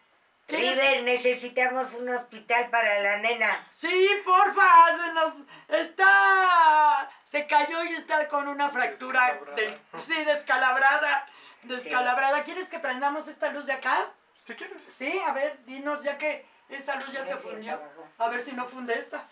¿Quieres- 0.47 0.75
River, 0.77 1.03
necesitamos 1.03 1.93
un 1.93 2.09
hospital 2.09 2.69
para 2.69 2.99
la 2.99 3.17
nena. 3.17 3.67
Sí, 3.71 4.09
porfa, 4.23 4.97
se 4.97 5.13
nos 5.13 5.33
está 5.67 7.09
se 7.23 7.47
cayó 7.47 7.83
y 7.83 7.93
está 7.95 8.27
con 8.27 8.47
una 8.47 8.69
fractura 8.69 9.39
del 9.55 9.79
sí, 9.97 10.23
descalabrada, 10.23 11.25
descalabrada. 11.63 12.43
¿Quieres 12.43 12.69
que 12.69 12.77
prendamos 12.79 13.27
esta 13.27 13.49
luz 13.51 13.65
de 13.65 13.73
acá? 13.73 14.07
Si 14.35 14.53
quieres. 14.55 14.83
Sí, 14.85 15.19
a 15.19 15.31
ver, 15.33 15.65
dinos 15.65 16.03
ya 16.03 16.17
que 16.19 16.45
esa 16.69 16.95
luz 16.95 17.11
ya 17.11 17.25
se 17.25 17.35
fundió. 17.37 17.81
A 18.19 18.27
ver 18.29 18.43
si 18.43 18.51
no 18.51 18.65
funde 18.67 18.97
esta. 18.99 19.27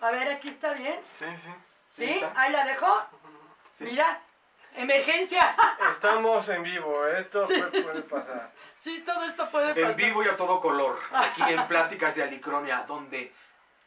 A 0.00 0.10
ver, 0.10 0.28
aquí 0.32 0.48
está 0.48 0.72
bien. 0.72 0.98
Sí, 1.18 1.26
sí. 1.36 1.50
¿Sí? 1.90 2.24
Ahí 2.34 2.50
la 2.52 2.64
dejo. 2.64 3.06
Sí. 3.70 3.84
Mira, 3.84 4.20
emergencia. 4.74 5.56
Estamos 5.90 6.48
en 6.48 6.62
vivo, 6.62 7.06
esto 7.08 7.46
Sí. 7.46 7.54
puede, 7.60 7.82
puede 7.82 8.02
pasar. 8.02 8.50
sí, 8.76 9.02
todo 9.04 9.24
esto 9.24 9.48
puede 9.50 9.74
pasar. 9.74 9.90
En 9.90 9.96
vivo 9.96 10.22
y 10.22 10.28
a 10.28 10.36
todo 10.36 10.60
color. 10.60 10.98
Aquí 11.12 11.42
en 11.42 11.66
Pláticas 11.66 12.14
de 12.16 12.22
Alicronia, 12.24 12.84
donde 12.86 13.32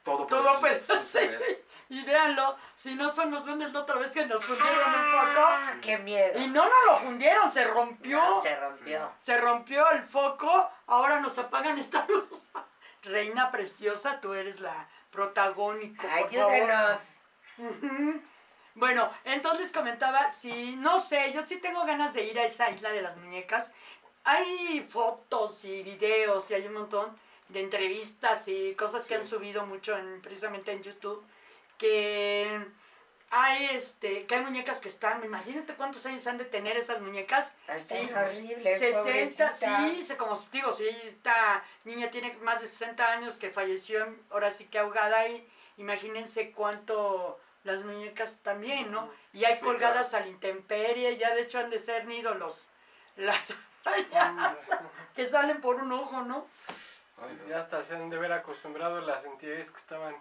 todo 0.03 0.25
puede, 0.27 0.43
Todo 0.43 0.59
puede 0.59 0.83
su- 0.83 0.95
suceder. 0.97 1.65
Y 1.89 2.03
véanlo, 2.03 2.57
si 2.75 2.95
no 2.95 3.11
son 3.13 3.31
los 3.31 3.45
duendes 3.45 3.71
la 3.71 3.79
otra 3.81 3.95
vez 3.95 4.09
que 4.11 4.25
nos 4.25 4.43
fundieron 4.43 4.77
un 4.77 5.05
foco. 5.11 5.41
Ah, 5.47 5.73
¡Qué 5.81 5.97
miedo! 5.99 6.37
Y 6.39 6.47
no 6.47 6.65
nos 6.65 6.85
lo 6.85 6.97
fundieron, 6.97 7.49
se 7.49 7.63
rompió. 7.63 8.41
Se 8.43 8.55
rompió. 8.57 9.11
Se 9.21 9.37
rompió 9.39 9.89
el 9.91 10.03
foco, 10.03 10.69
ahora 10.87 11.21
nos 11.21 11.37
apagan 11.37 11.77
esta 11.77 12.05
luz. 12.09 12.49
Reina 13.03 13.51
preciosa, 13.51 14.19
tú 14.19 14.33
eres 14.33 14.59
la 14.59 14.87
protagónico. 15.11 16.05
por 16.05 16.29
favor. 16.31 16.97
Bueno, 18.77 19.11
entonces 19.23 19.71
comentaba, 19.71 20.31
si 20.31 20.75
no 20.75 20.99
sé, 20.99 21.33
yo 21.33 21.43
sí 21.43 21.57
tengo 21.57 21.83
ganas 21.85 22.13
de 22.13 22.25
ir 22.25 22.37
a 22.39 22.45
esa 22.45 22.69
isla 22.69 22.91
de 22.91 23.01
las 23.01 23.17
muñecas. 23.17 23.71
Hay 24.23 24.85
fotos 24.87 25.65
y 25.65 25.81
videos 25.81 26.51
y 26.51 26.53
hay 26.53 26.67
un 26.67 26.73
montón 26.73 27.17
de 27.49 27.61
entrevistas 27.61 28.47
y 28.47 28.75
cosas 28.75 29.07
que 29.07 29.15
han 29.15 29.23
Sí. 29.23 29.31
subido 29.31 29.65
mucho 29.65 29.97
en, 29.97 30.21
precisamente 30.21 30.71
en 30.71 30.83
YouTube 30.83 31.25
que 31.79 32.59
hay 33.31 33.65
este 33.71 34.25
que 34.27 34.35
hay 34.35 34.41
muñecas 34.43 34.79
que 34.79 34.89
están, 34.89 35.23
imagínate 35.23 35.73
cuántos 35.73 36.05
años 36.05 36.25
han 36.27 36.37
de 36.37 36.45
tener 36.45 36.77
esas 36.77 37.01
muñecas. 37.01 37.55
Están 37.67 38.05
Sí, 38.07 38.13
horribles, 38.13 38.79
60, 38.79 39.01
pobrecita. 39.01 39.55
sí, 39.55 40.03
se- 40.05 40.17
como 40.17 40.37
digo, 40.51 40.71
si 40.73 40.87
esta 40.87 41.63
niña 41.83 42.11
tiene 42.11 42.33
más 42.43 42.61
de 42.61 42.67
60 42.67 43.11
años 43.11 43.35
que 43.37 43.49
falleció, 43.49 44.05
ahora 44.29 44.51
sí 44.51 44.65
que 44.65 44.77
ahogada 44.79 45.17
ahí, 45.19 45.47
imagínense 45.77 46.51
cuánto 46.51 47.39
las 47.63 47.83
muñecas 47.83 48.37
también, 48.43 48.91
¿no? 48.91 49.09
Y 49.33 49.45
hay 49.45 49.55
Sí, 49.55 49.61
colgadas 49.61 50.13
a 50.13 50.21
la 50.21 50.27
intemperie, 50.27 51.17
ya 51.17 51.35
de 51.35 51.41
hecho 51.41 51.59
han 51.59 51.69
de 51.69 51.79
ser 51.79 52.05
nidos 52.05 52.37
los, 52.37 52.65
las 53.17 53.53
arañas 53.85 54.67
que 55.15 55.25
salen 55.25 55.61
por 55.61 55.75
un 55.75 55.91
ojo, 55.91 56.21
¿no? 56.21 56.45
Ay, 57.21 57.37
no. 57.41 57.49
Ya 57.49 57.59
hasta 57.59 57.83
se 57.83 57.95
han 57.95 58.09
de 58.09 58.17
ver 58.17 58.31
acostumbrado 58.31 59.01
las 59.01 59.25
entidades 59.25 59.71
que 59.71 59.77
estaban 59.77 60.15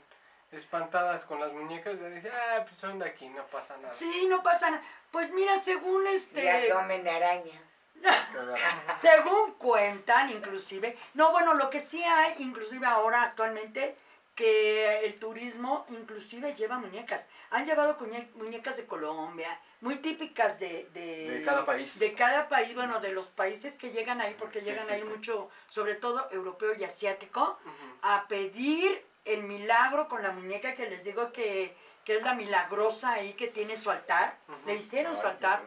espantadas 0.53 1.24
con 1.24 1.41
las 1.41 1.53
muñecas. 1.53 1.99
De 2.01 2.11
decir, 2.11 2.32
ah, 2.32 2.64
pues 2.64 2.80
son 2.80 2.99
de 2.99 3.07
aquí, 3.07 3.28
no 3.28 3.45
pasa 3.47 3.76
nada. 3.76 3.93
Sí, 3.93 4.26
no 4.28 4.43
pasa 4.43 4.70
nada. 4.70 4.82
Pues 5.11 5.30
mira, 5.32 5.61
según 5.61 6.07
este... 6.07 6.45
Ya 6.45 6.74
comen 6.74 7.07
araña. 7.07 7.61
Según 9.01 9.55
cuentan, 9.55 10.30
inclusive. 10.30 10.97
No, 11.14 11.32
bueno, 11.32 11.55
lo 11.55 11.70
que 11.70 11.80
sí 11.80 12.03
hay, 12.05 12.34
inclusive 12.39 12.87
ahora 12.87 13.22
actualmente, 13.22 13.97
que 14.37 15.05
el 15.07 15.14
turismo 15.18 15.87
inclusive 15.89 16.55
lleva 16.55 16.78
muñecas. 16.78 17.26
Han 17.51 17.64
llevado 17.64 17.97
muñecas 18.34 18.76
de 18.76 18.87
Colombia, 18.87 19.59
muy 19.80 19.97
típicas 19.97 20.61
de, 20.61 20.89
de, 20.93 21.30
De 21.39 21.43
cada 21.43 21.64
país. 21.64 21.99
De 21.99 22.12
cada 22.12 22.49
país, 22.49 22.74
bueno, 22.74 23.01
de 23.01 23.12
los 23.12 23.26
países 23.26 23.74
que 23.74 23.91
llegan 23.91 24.20
ahí, 24.20 24.37
porque 24.39 24.61
Sí, 24.61 24.66
llegan 24.66 24.87
sí, 24.87 24.93
ahí 24.93 25.01
sí. 25.01 25.09
mucho, 25.09 25.49
sobre 25.68 25.95
todo 25.95 26.28
europeo 26.30 26.74
y 26.78 26.84
asiático, 26.84 27.59
a 28.03 28.28
pedir 28.28 29.05
el 29.24 29.43
milagro 29.43 30.07
con 30.07 30.22
la 30.22 30.30
muñeca 30.32 30.74
que 30.74 30.89
les 30.89 31.03
digo 31.03 31.32
que, 31.32 31.74
que 32.05 32.16
es 32.16 32.22
la 32.22 32.34
milagrosa 32.34 33.12
ahí 33.14 33.32
que 33.32 33.49
tiene 33.49 33.76
su 33.78 33.91
altar. 33.91 34.37
Le 34.66 34.74
hicieron 34.74 35.14
Ay, 35.14 35.20
su 35.20 35.26
altar, 35.26 35.62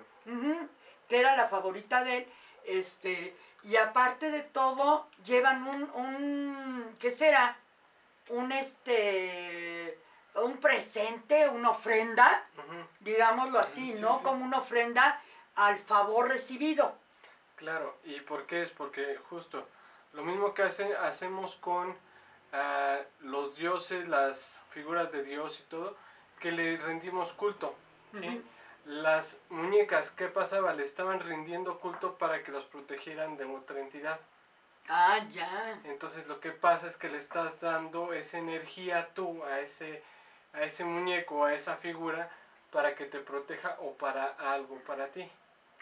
que 1.07 1.19
era 1.19 1.35
la 1.35 1.47
favorita 1.47 2.03
de 2.03 2.17
él. 2.17 2.27
Este, 2.65 3.35
y 3.63 3.77
aparte 3.77 4.29
de 4.29 4.41
todo, 4.41 5.09
llevan 5.25 5.67
un, 5.67 5.83
un 5.95 6.95
¿qué 6.99 7.09
será? 7.09 7.57
Un 8.29 8.51
este, 8.51 9.99
un 10.35 10.57
presente, 10.57 11.47
una 11.49 11.71
ofrenda, 11.71 12.45
digámoslo 12.99 13.59
así, 13.59 13.93
Sí, 13.93 14.01
¿no? 14.01 14.17
sí. 14.17 14.23
Como 14.23 14.45
una 14.45 14.59
ofrenda 14.59 15.21
al 15.55 15.79
favor 15.79 16.27
recibido. 16.29 16.95
Claro, 17.55 17.97
¿y 18.05 18.19
por 18.21 18.45
qué 18.45 18.61
es? 18.61 18.71
Porque 18.71 19.17
justo 19.29 19.67
lo 20.13 20.23
mismo 20.23 20.53
que 20.53 20.63
hace, 20.63 20.95
hacemos 20.95 21.55
con 21.57 21.95
ah, 22.53 22.99
los 23.19 23.55
dioses, 23.55 24.07
las 24.07 24.61
figuras 24.69 25.11
de 25.11 25.23
Dios 25.23 25.59
y 25.59 25.63
todo, 25.63 25.95
que 26.39 26.51
le 26.51 26.77
rendimos 26.77 27.33
culto. 27.33 27.75
¿sí? 28.13 28.41
Las 28.85 29.39
muñecas, 29.49 30.11
¿qué 30.11 30.27
pasaba? 30.27 30.73
Le 30.73 30.83
estaban 30.83 31.19
rindiendo 31.19 31.79
culto 31.79 32.17
para 32.17 32.43
que 32.43 32.51
los 32.51 32.63
protegieran 32.65 33.37
de 33.37 33.45
otra 33.45 33.79
entidad. 33.79 34.19
Ah, 34.89 35.19
ya. 35.29 35.79
Entonces 35.83 36.27
lo 36.27 36.39
que 36.39 36.51
pasa 36.51 36.87
es 36.87 36.97
que 36.97 37.09
le 37.09 37.19
estás 37.19 37.61
dando 37.61 38.11
esa 38.11 38.39
energía 38.39 39.09
tú 39.13 39.43
a 39.43 39.59
ese, 39.59 40.03
a 40.51 40.63
ese 40.63 40.83
muñeco, 40.83 41.45
a 41.45 41.53
esa 41.53 41.77
figura, 41.77 42.31
para 42.71 42.95
que 42.95 43.05
te 43.05 43.19
proteja 43.19 43.77
o 43.81 43.93
para 43.93 44.25
algo 44.25 44.79
para 44.79 45.07
ti. 45.07 45.29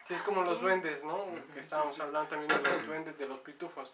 Sí, 0.05 0.13
es 0.13 0.21
como 0.21 0.43
los 0.43 0.59
duendes, 0.59 1.05
¿no? 1.05 1.25
Que 1.53 1.53
sí, 1.53 1.59
estábamos 1.59 1.95
sí. 1.95 2.01
hablando 2.01 2.29
también 2.29 2.63
de 2.63 2.69
los 2.69 2.85
duendes, 2.85 3.17
de 3.17 3.27
los 3.27 3.39
pitufos. 3.39 3.93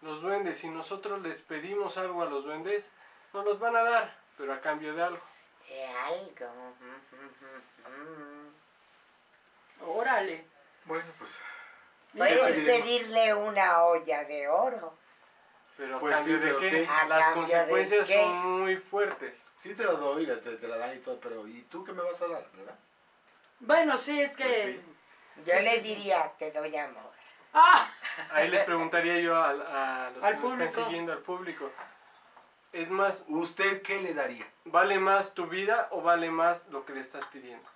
Los 0.00 0.22
duendes, 0.22 0.58
si 0.58 0.68
nosotros 0.68 1.20
les 1.22 1.40
pedimos 1.40 1.98
algo 1.98 2.22
a 2.22 2.26
los 2.26 2.44
duendes, 2.44 2.92
nos 3.32 3.44
los 3.44 3.58
van 3.58 3.76
a 3.76 3.82
dar, 3.82 4.16
pero 4.36 4.52
a 4.52 4.60
cambio 4.60 4.94
de 4.94 5.02
algo. 5.02 5.22
De 5.68 5.86
algo. 5.86 6.74
Órale. 9.86 10.44
Bueno, 10.84 11.06
pues. 11.18 11.40
Puedes 12.16 12.54
pedirle 12.64 13.34
una 13.34 13.84
olla 13.84 14.24
de 14.24 14.48
oro. 14.48 14.94
Pero 15.76 15.98
Pues 16.00 16.18
sí, 16.18 16.32
de 16.34 16.56
qué? 16.58 16.86
¿A 16.88 17.06
Las 17.06 17.20
cambio 17.28 17.42
de 17.42 17.48
consecuencias 17.58 18.08
qué? 18.08 18.14
son 18.22 18.60
muy 18.60 18.76
fuertes. 18.76 19.42
Sí 19.56 19.74
te 19.74 19.84
lo 19.84 19.96
doy, 19.96 20.26
te, 20.26 20.56
te 20.56 20.68
la 20.68 20.76
dan 20.76 20.94
y 20.96 20.98
todo, 21.00 21.18
pero 21.20 21.46
¿y 21.48 21.62
tú 21.62 21.82
qué 21.84 21.92
me 21.92 22.02
vas 22.02 22.20
a 22.20 22.28
dar, 22.28 22.44
verdad? 22.54 22.78
Bueno, 23.60 23.96
sí, 23.96 24.20
es 24.20 24.36
que... 24.36 24.44
Pues 24.44 24.64
sí. 24.64 24.80
Yo 25.46 25.54
Sí, 25.58 25.64
le 25.64 25.70
sí, 25.70 25.80
sí. 25.80 25.88
diría, 25.94 26.30
te 26.38 26.50
doy 26.50 26.76
amor. 26.76 27.10
¡Ah! 27.54 27.88
Ahí 28.32 28.48
les 28.48 28.64
preguntaría 28.64 29.18
yo 29.20 29.34
a, 29.36 29.50
a 29.50 30.10
los 30.10 30.22
Al 30.22 30.36
que 30.36 30.42
nos 30.42 30.52
están 30.52 30.58
público. 30.58 30.84
siguiendo, 30.84 31.12
al 31.12 31.18
público. 31.20 31.70
Es 32.72 32.88
más, 32.90 33.24
¿Usted 33.28 33.82
qué 33.82 34.00
le 34.00 34.14
daría? 34.14 34.46
¿vale 34.64 34.98
más 34.98 35.34
tu 35.34 35.46
vida 35.46 35.88
o 35.90 36.02
vale 36.02 36.30
más 36.30 36.66
lo 36.68 36.84
que 36.84 36.92
le 36.94 37.00
estás 37.00 37.24
pidiendo? 37.26 37.68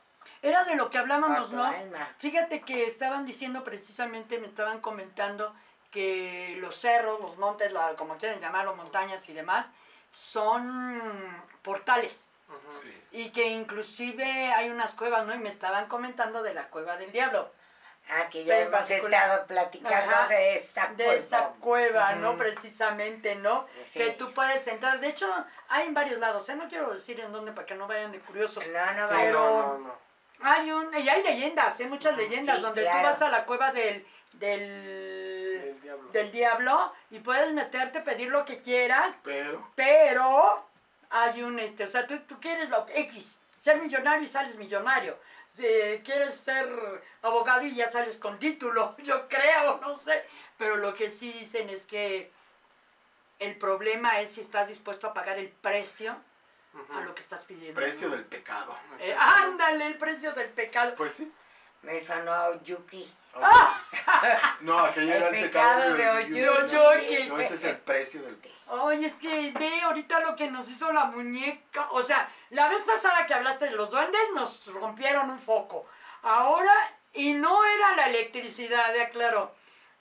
Era 0.48 0.64
de 0.64 0.76
lo 0.76 0.90
que 0.90 0.98
hablábamos, 0.98 1.50
¿no? 1.50 1.64
alma. 1.64 2.08
Fíjate 2.18 2.60
que 2.60 2.84
estaban 2.86 3.24
diciendo 3.26 3.64
precisamente, 3.64 4.38
me 4.38 4.46
estaban 4.46 4.80
comentando 4.80 5.54
que 5.90 6.56
los 6.60 6.76
cerros, 6.76 7.20
los 7.20 7.36
montes, 7.38 7.72
la- 7.72 7.94
como 7.96 8.16
quieren 8.16 8.40
llamarlo, 8.40 8.76
montañas 8.76 9.28
y 9.28 9.32
demás, 9.32 9.66
son 10.12 11.42
portales. 11.62 12.26
Sí. 12.82 13.02
Y 13.12 13.30
que 13.32 13.48
inclusive 13.48 14.52
hay 14.52 14.70
unas 14.70 14.94
cuevas, 14.94 15.26
¿no? 15.26 15.34
Y 15.34 15.38
me 15.38 15.48
estaban 15.48 15.86
comentando 15.86 16.42
de 16.42 16.54
la 16.54 16.68
cueva 16.68 16.96
del 16.96 17.10
diablo. 17.12 17.50
Ah, 18.08 18.28
que 18.30 18.44
ya 18.44 18.58
hemos 18.60 18.70
particular. 18.72 19.22
estado 19.24 19.46
platicando 19.48 19.96
Ajá. 20.14 20.28
de 20.28 20.58
esa 20.58 20.86
De 20.94 21.16
esa 21.16 21.48
cueva, 21.58 22.14
¿no? 22.14 22.36
Precisamente, 22.36 23.34
¿no? 23.34 23.66
Sí. 23.90 23.98
Que 23.98 24.10
tú 24.10 24.32
puedes 24.32 24.64
entrar. 24.68 25.00
De 25.00 25.08
hecho, 25.08 25.26
hay 25.68 25.88
en 25.88 25.94
varios 25.94 26.20
lados, 26.20 26.48
¿eh? 26.48 26.54
No 26.54 26.68
quiero 26.68 26.92
decir 26.94 27.18
en 27.18 27.32
dónde 27.32 27.50
para 27.50 27.66
que 27.66 27.74
no 27.74 27.88
vayan 27.88 28.12
de 28.12 28.20
curiosos. 28.20 28.64
No, 28.68 28.92
no. 28.92 29.08
Pero- 29.08 29.40
no, 29.40 29.66
no, 29.72 29.78
no. 29.88 30.05
Hay 30.42 30.70
un, 30.70 30.92
y 30.98 31.08
hay 31.08 31.22
leyendas, 31.22 31.78
hay 31.80 31.86
muchas 31.86 32.16
leyendas 32.16 32.56
Sí, 32.56 32.62
donde 32.62 32.82
claro. 32.82 32.98
tú 32.98 33.04
vas 33.04 33.22
a 33.22 33.28
la 33.30 33.44
cueva 33.46 33.72
del, 33.72 34.06
del, 34.34 35.60
Del 35.62 35.80
diablo. 35.80 36.10
del 36.12 36.30
diablo 36.32 36.92
y 37.10 37.18
puedes 37.20 37.52
meterte, 37.52 38.00
pedir 38.00 38.28
lo 38.28 38.44
que 38.44 38.58
quieras, 38.58 39.16
Pero, 39.24 39.70
pero 39.74 40.66
hay 41.10 41.42
un 41.42 41.58
este, 41.58 41.84
o 41.84 41.88
sea, 41.88 42.06
tú, 42.06 42.18
tú 42.20 42.38
quieres 42.40 42.68
lo 42.70 42.86
X, 42.92 43.40
ser 43.58 43.80
millonario 43.80 44.22
y 44.24 44.26
sales 44.26 44.56
millonario. 44.56 45.18
Si 45.56 45.62
quieres 46.04 46.34
ser 46.34 46.68
abogado 47.22 47.62
y 47.62 47.74
ya 47.74 47.90
sales 47.90 48.18
con 48.18 48.38
título, 48.38 48.94
yo 49.02 49.26
creo, 49.28 49.78
no 49.80 49.96
sé. 49.96 50.24
Pero 50.58 50.76
lo 50.76 50.94
que 50.94 51.10
sí 51.10 51.32
dicen 51.32 51.70
es 51.70 51.86
que 51.86 52.30
el 53.38 53.56
problema 53.56 54.20
es 54.20 54.32
si 54.32 54.40
estás 54.42 54.68
dispuesto 54.68 55.06
a 55.06 55.14
pagar 55.14 55.38
el 55.38 55.48
precio. 55.48 56.16
A 56.94 57.00
lo 57.00 57.14
que 57.14 57.22
estás 57.22 57.44
pidiendo. 57.44 57.78
precio 57.80 58.08
del 58.10 58.24
pecado. 58.24 58.76
Eh, 58.98 59.16
ándale, 59.18 59.86
el 59.86 59.98
precio 59.98 60.32
del 60.32 60.48
pecado. 60.50 60.94
Pues 60.96 61.12
sí. 61.12 61.32
Me 61.82 62.00
sonó 62.00 62.62
Yuki. 62.62 63.12
No, 64.60 64.78
aquello 64.78 65.12
El 65.12 65.22
era 65.22 65.28
el 65.28 65.44
pecado 65.44 65.94
pecado 65.94 65.94
de 65.94 66.08
Oyuki. 66.08 66.46
Oyuki. 66.46 67.28
No, 67.28 67.38
este 67.38 67.54
es 67.54 67.64
el 67.64 67.76
precio 67.78 68.22
del 68.22 68.36
pecado. 68.36 68.82
Oye, 68.84 69.06
es 69.06 69.12
que 69.14 69.52
ve 69.52 69.80
ahorita 69.82 70.20
lo 70.20 70.34
que 70.34 70.50
nos 70.50 70.68
hizo 70.68 70.90
la 70.92 71.04
muñeca. 71.04 71.88
O 71.90 72.02
sea, 72.02 72.28
la 72.50 72.68
vez 72.68 72.80
pasada 72.80 73.26
que 73.26 73.34
hablaste 73.34 73.66
de 73.66 73.72
los 73.72 73.90
duendes 73.90 74.20
nos 74.34 74.66
rompieron 74.66 75.30
un 75.30 75.38
foco. 75.38 75.86
Ahora, 76.22 76.72
y 77.12 77.34
no 77.34 77.64
era 77.64 77.96
la 77.96 78.06
electricidad, 78.08 78.94
ya 78.94 79.10
claro. 79.10 79.54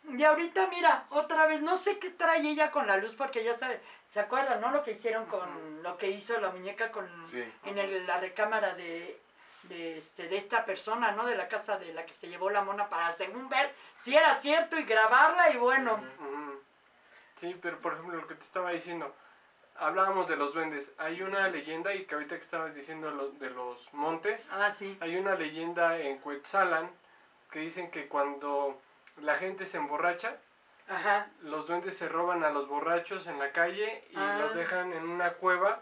Y 0.07 0.23
ahorita, 0.23 0.67
mira, 0.67 1.05
otra 1.09 1.45
vez, 1.47 1.61
no 1.61 1.77
sé 1.77 1.97
qué 1.99 2.11
trae 2.11 2.41
ella 2.41 2.69
con 2.71 2.85
la 2.87 2.97
luz, 2.97 3.15
porque 3.15 3.43
ya 3.43 3.57
sabe, 3.57 3.79
¿se 4.09 4.19
acuerdan, 4.19 4.61
no? 4.61 4.71
Lo 4.71 4.83
que 4.83 4.91
hicieron 4.91 5.25
con, 5.25 5.81
lo 5.81 5.97
que 5.97 6.07
hizo 6.09 6.39
la 6.39 6.51
muñeca 6.51 6.91
con, 6.91 7.07
Sí. 7.25 7.43
en 7.63 7.77
el- 7.77 8.05
la 8.05 8.19
recámara 8.19 8.75
de, 8.75 9.19
de, 9.63 9.97
este, 9.97 10.27
de 10.27 10.37
esta 10.37 10.63
persona, 10.63 11.11
¿no? 11.13 11.25
De 11.25 11.35
la 11.35 11.47
casa 11.47 11.77
de 11.79 11.91
la 11.93 12.05
que 12.05 12.13
se 12.13 12.27
llevó 12.27 12.51
la 12.51 12.61
mona 12.61 12.87
para, 12.87 13.11
según 13.13 13.49
ver 13.49 13.73
si 13.97 14.15
era 14.15 14.35
cierto 14.35 14.77
y 14.77 14.83
grabarla 14.83 15.49
y 15.51 15.57
bueno. 15.57 15.99
Sí, 17.37 17.57
pero 17.61 17.79
por 17.79 17.93
ejemplo 17.93 18.17
lo 18.21 18.27
que 18.27 18.35
te 18.35 18.43
estaba 18.43 18.71
diciendo, 18.71 19.13
hablábamos 19.77 20.27
de 20.29 20.35
los 20.37 20.53
duendes. 20.53 20.93
Hay 20.99 21.21
una 21.21 21.47
leyenda, 21.49 21.93
y 21.93 22.05
que 22.05 22.13
ahorita 22.15 22.35
que 22.35 22.41
estabas 22.41 22.73
diciendo 22.75 23.09
lo- 23.11 23.31
de 23.31 23.49
los 23.49 23.91
montes, 23.93 24.47
Ah, 24.51 24.71
sí. 24.71 24.97
hay 25.01 25.17
una 25.17 25.35
leyenda 25.35 25.97
en 25.99 26.19
Cuetzalan 26.19 26.89
que 27.51 27.59
dicen 27.59 27.89
que 27.91 28.07
cuando 28.07 28.79
la 29.17 29.35
gente 29.35 29.65
se 29.65 29.77
emborracha, 29.77 30.37
Ajá. 30.87 31.27
los 31.41 31.67
duendes 31.67 31.97
se 31.97 32.07
roban 32.07 32.43
a 32.43 32.49
los 32.49 32.67
borrachos 32.67 33.27
en 33.27 33.39
la 33.39 33.51
calle 33.51 34.03
y 34.11 34.15
Ah. 34.17 34.37
los 34.39 34.55
dejan 34.55 34.93
en 34.93 35.07
una 35.09 35.33
cueva, 35.33 35.81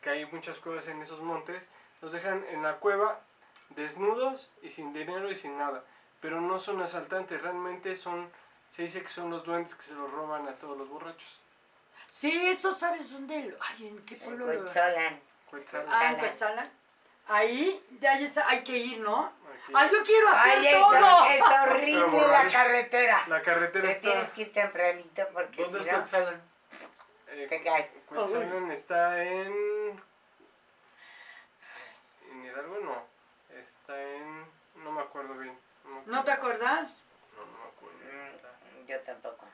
que 0.00 0.10
hay 0.10 0.26
muchas 0.26 0.58
cuevas 0.58 0.88
en 0.88 1.00
esos 1.02 1.20
montes, 1.20 1.68
los 2.00 2.12
dejan 2.12 2.44
en 2.48 2.62
la 2.62 2.76
cueva 2.76 3.20
desnudos 3.70 4.50
y 4.62 4.70
sin 4.70 4.92
dinero 4.92 5.30
y 5.30 5.36
sin 5.36 5.56
nada. 5.58 5.84
Pero 6.20 6.40
no 6.40 6.58
son 6.60 6.80
asaltantes, 6.82 7.40
realmente 7.42 7.94
son, 7.94 8.30
se 8.68 8.82
dice 8.82 9.02
que 9.02 9.08
son 9.08 9.30
los 9.30 9.44
duendes 9.44 9.74
que 9.74 9.82
se 9.82 9.94
los 9.94 10.10
roban 10.10 10.46
a 10.48 10.52
todos 10.56 10.76
los 10.76 10.88
borrachos. 10.88 11.40
Sí, 12.10 12.30
eso 12.48 12.74
sabes 12.74 13.10
dónde. 13.10 13.44
lo- 13.44 13.56
Ay, 13.60 13.88
¿en 13.88 14.04
qué 14.04 14.16
pueblo? 14.16 14.44
Cuetzalan. 14.46 15.20
Ah, 15.90 16.10
en 16.12 16.16
Cuetzalan. 16.18 16.70
Ahí, 17.28 17.82
ya 18.00 18.12
ahí 18.12 18.24
está- 18.24 18.46
hay 18.48 18.62
que 18.64 18.76
ir, 18.76 19.00
¿no? 19.00 19.32
Ay, 19.74 19.90
yo 19.92 20.02
quiero 20.04 20.28
hacer 20.28 20.58
Ay, 20.58 20.66
es, 20.66 20.74
todo. 20.74 21.24
es 21.30 21.42
horrible 21.42 22.26
la 22.28 22.46
carretera. 22.46 23.24
La 23.28 23.42
carretera 23.42 23.84
Te 23.86 23.90
está. 23.92 24.10
tienes 24.10 24.30
que 24.30 24.42
ir 24.42 24.52
tempranito 24.52 25.28
porque 25.32 25.62
¿Dónde 25.62 25.80
si 25.82 25.88
es 25.88 25.92
no, 25.92 25.98
Cuetzalan? 26.00 26.42
eh, 27.28 27.46
te 27.48 27.62
caes. 27.62 27.90
Cuetzalan 28.06 28.70
está 28.72 29.22
en. 29.22 30.02
En 32.30 32.44
Hidalgo 32.44 32.78
no. 32.80 33.06
Está 33.56 34.00
en. 34.02 34.46
No 34.76 34.92
me 34.92 35.02
acuerdo 35.02 35.34
bien. 35.34 35.58
No, 35.84 36.00
me 36.00 36.06
¿No 36.06 36.24
te 36.24 36.32
acuerdas? 36.32 36.90
No, 37.36 37.44
no 37.44 37.58
me 37.58 37.68
acuerdo. 37.68 37.98
Mm, 37.98 38.86
Yo 38.86 39.00
tampoco. 39.00 39.46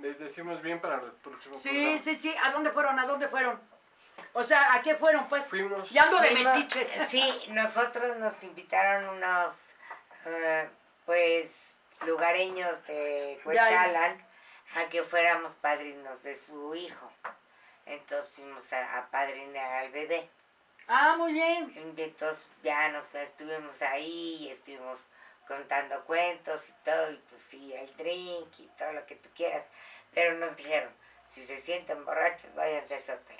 Les 0.00 0.18
decimos 0.18 0.62
bien 0.62 0.80
para 0.80 0.96
el 0.96 1.10
próximo 1.12 1.58
Sí, 1.58 1.70
programa. 1.70 1.98
sí, 1.98 2.14
sí. 2.16 2.34
¿A 2.42 2.50
dónde 2.52 2.70
fueron? 2.70 2.98
¿A 2.98 3.06
dónde 3.06 3.26
fueron? 3.28 3.60
O 4.32 4.42
sea, 4.44 4.74
¿a 4.74 4.82
qué 4.82 4.94
fueron, 4.94 5.28
pues? 5.28 5.44
Fuimos. 5.46 5.90
Ya 5.90 6.04
ando 6.04 6.18
de 6.18 6.28
Fuimos- 6.30 6.54
metiche. 6.56 7.08
Sí, 7.08 7.44
nosotros 7.48 8.16
nos 8.18 8.42
invitaron 8.42 9.08
unos, 9.16 9.54
eh, 10.26 10.68
pues, 11.06 11.50
lugareños 12.06 12.86
de 12.86 13.40
Cuetzalan 13.44 14.24
a 14.76 14.84
que 14.88 15.02
fuéramos 15.02 15.54
padrinos 15.54 16.22
de 16.22 16.36
su 16.36 16.74
hijo. 16.74 17.10
Entonces 17.86 18.30
fuimos 18.34 18.70
a, 18.72 18.98
a 18.98 19.10
padrinar 19.10 19.84
al 19.84 19.90
bebé. 19.90 20.28
Ah, 20.88 21.16
muy 21.16 21.32
bien. 21.32 21.72
Y 21.96 22.02
entonces 22.02 22.44
ya 22.62 22.88
nos 22.90 23.12
estuvimos 23.14 23.80
ahí 23.82 24.36
y 24.40 24.50
estuvimos 24.50 24.98
contando 25.46 26.04
cuentos 26.04 26.68
y 26.68 26.72
todo, 26.84 27.10
y 27.10 27.16
pues 27.30 27.40
sí, 27.42 27.72
el 27.72 27.96
drink 27.96 28.58
y 28.58 28.66
todo 28.78 28.92
lo 28.92 29.06
que 29.06 29.16
tú 29.16 29.30
quieras. 29.34 29.64
Pero 30.12 30.34
nos 30.34 30.54
dijeron, 30.56 30.92
si 31.30 31.44
se 31.46 31.60
sienten 31.60 32.04
borrachos, 32.04 32.54
váyanse 32.54 32.94
a 32.94 32.98
ese 32.98 33.12
hotel. 33.12 33.36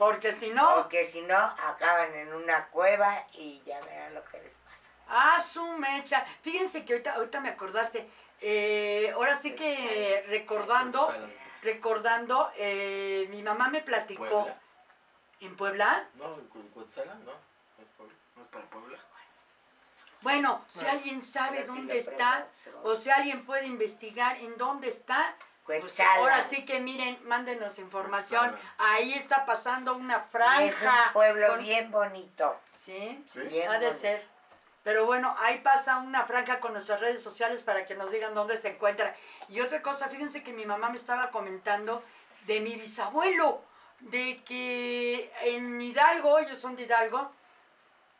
Porque 0.00 0.32
si 0.32 0.48
no, 0.50 0.76
Porque 0.76 1.04
si 1.04 1.20
no, 1.20 1.36
acaban 1.36 2.14
en 2.14 2.32
una 2.32 2.68
cueva 2.68 3.22
y 3.34 3.60
ya 3.66 3.78
verán 3.82 4.14
lo 4.14 4.24
que 4.24 4.38
les 4.40 4.52
pasa. 4.64 4.88
ah, 5.08 5.38
su 5.42 5.62
mecha. 5.76 6.24
Fíjense 6.40 6.86
que 6.86 6.94
ahorita, 6.94 7.14
ahorita 7.16 7.40
me 7.40 7.50
acordaste. 7.50 8.08
Eh, 8.40 9.10
ahora 9.14 9.36
sí 9.36 9.54
que 9.54 10.24
recordando, 10.26 11.12
recordando, 11.60 12.50
eh, 12.56 13.26
mi 13.28 13.42
mamá 13.42 13.68
me 13.68 13.82
platicó. 13.82 14.24
Puebla. 14.26 14.60
¿En 15.40 15.56
Puebla? 15.56 16.08
No, 16.14 16.34
en 16.34 16.46
Cu- 16.48 16.70
Cuetzalan, 16.70 17.22
no. 17.26 17.32
No 17.32 18.42
es 18.42 18.48
para 18.48 18.64
Puebla. 18.70 18.98
Bueno, 20.22 20.64
si 20.74 20.86
alguien 20.86 21.20
sabe 21.20 21.64
dónde 21.64 21.98
está, 21.98 22.46
o 22.84 22.96
si 22.96 23.10
alguien 23.10 23.44
puede 23.44 23.66
investigar 23.66 24.38
en 24.38 24.56
dónde 24.56 24.88
está, 24.88 25.34
pues 25.78 26.00
ahora 26.00 26.46
sí 26.48 26.64
que 26.64 26.80
miren, 26.80 27.18
mándenos 27.28 27.78
información. 27.78 28.56
Ahí 28.78 29.12
está 29.12 29.44
pasando 29.46 29.94
una 29.94 30.16
es 30.16 30.22
franja. 30.30 31.04
un 31.08 31.12
pueblo 31.12 31.46
con- 31.48 31.60
bien 31.60 31.90
bonito. 31.90 32.58
Sí, 32.84 33.22
¿Sí? 33.28 33.40
Bien 33.42 33.68
ha 33.70 33.74
de 33.78 33.86
bonito. 33.86 34.00
ser. 34.00 34.26
Pero 34.82 35.04
bueno, 35.04 35.36
ahí 35.38 35.58
pasa 35.58 35.98
una 35.98 36.24
franja 36.24 36.58
con 36.58 36.72
nuestras 36.72 37.00
redes 37.00 37.22
sociales 37.22 37.62
para 37.62 37.84
que 37.84 37.94
nos 37.94 38.10
digan 38.10 38.34
dónde 38.34 38.56
se 38.56 38.68
encuentra. 38.70 39.14
Y 39.48 39.60
otra 39.60 39.82
cosa, 39.82 40.08
fíjense 40.08 40.42
que 40.42 40.52
mi 40.54 40.64
mamá 40.64 40.88
me 40.88 40.96
estaba 40.96 41.30
comentando 41.30 42.02
de 42.46 42.60
mi 42.60 42.76
bisabuelo, 42.76 43.62
de 44.00 44.42
que 44.44 45.30
en 45.42 45.80
Hidalgo, 45.82 46.38
ellos 46.38 46.58
son 46.58 46.76
de 46.76 46.84
Hidalgo, 46.84 47.30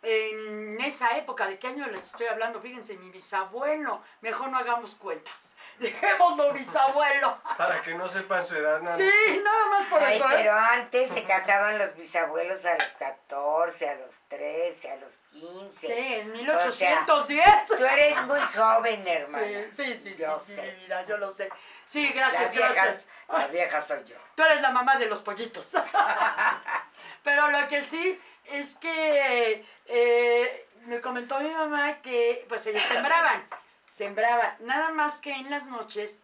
en 0.02 0.80
esa 0.80 1.16
época, 1.18 1.46
¿de 1.46 1.58
qué 1.58 1.68
año 1.68 1.86
les 1.86 2.04
estoy 2.06 2.26
hablando? 2.26 2.60
Fíjense, 2.60 2.96
mi 2.96 3.10
bisabuelo, 3.10 4.02
mejor 4.20 4.48
no 4.48 4.58
hagamos 4.58 4.94
cuentas. 4.94 5.49
Dejémoslo 5.80 6.52
bisabuelo. 6.52 7.38
Para 7.56 7.80
que 7.80 7.94
no 7.94 8.06
sepan 8.06 8.44
su 8.46 8.54
edad, 8.54 8.80
nada. 8.82 8.98
Sí, 8.98 9.40
nada 9.42 9.66
más 9.68 9.86
por 9.86 10.02
Ay, 10.02 10.16
eso, 10.16 10.30
¿eh? 10.30 10.34
pero 10.36 10.52
antes 10.52 11.08
se 11.08 11.24
casaban 11.24 11.78
los 11.78 11.96
bisabuelos 11.96 12.64
a 12.66 12.74
los 12.74 12.88
14, 12.98 13.88
a 13.88 13.94
los 13.94 14.14
13, 14.28 14.90
a 14.90 14.96
los 14.96 15.14
15. 15.32 15.86
Sí, 15.86 15.92
en 16.14 16.30
O 16.30 16.34
1810. 16.34 17.66
Tú 17.66 17.84
eres 17.86 18.22
muy 18.24 18.40
joven, 18.40 19.08
hermana. 19.08 19.46
Sí, 19.70 19.86
sí, 19.86 19.94
sí, 19.94 20.14
sí, 20.14 20.22
Yo 20.22 20.38
sí, 20.38 20.54
sé. 20.54 20.62
mi 20.62 20.84
vida, 20.84 21.06
yo 21.06 21.16
lo 21.16 21.32
sé. 21.32 21.48
Sí, 21.86 22.12
gracias, 22.14 22.52
vieja, 22.52 22.72
gracias. 22.74 23.06
la 23.28 23.46
vieja 23.46 23.80
soy 23.80 24.04
yo. 24.04 24.16
Tú 24.34 24.42
eres 24.44 24.60
la 24.60 24.70
mamá 24.72 24.96
de 24.96 25.06
los 25.06 25.22
pollitos. 25.22 25.72
Pero 27.24 27.50
lo 27.50 27.68
que 27.68 27.84
sí 27.84 28.20
es 28.44 28.76
que 28.76 29.64
eh, 29.86 30.68
me 30.82 31.00
comentó 31.00 31.40
mi 31.40 31.50
mamá 31.50 32.02
que 32.02 32.44
pues 32.48 32.66
ellos 32.66 32.82
sembraban, 32.82 33.48
sembraban, 33.90 34.56
nada 34.60 34.90
más 34.92 35.20
que 35.20 35.32
en 35.32 35.50
las 35.50 35.66
noches 35.66 36.18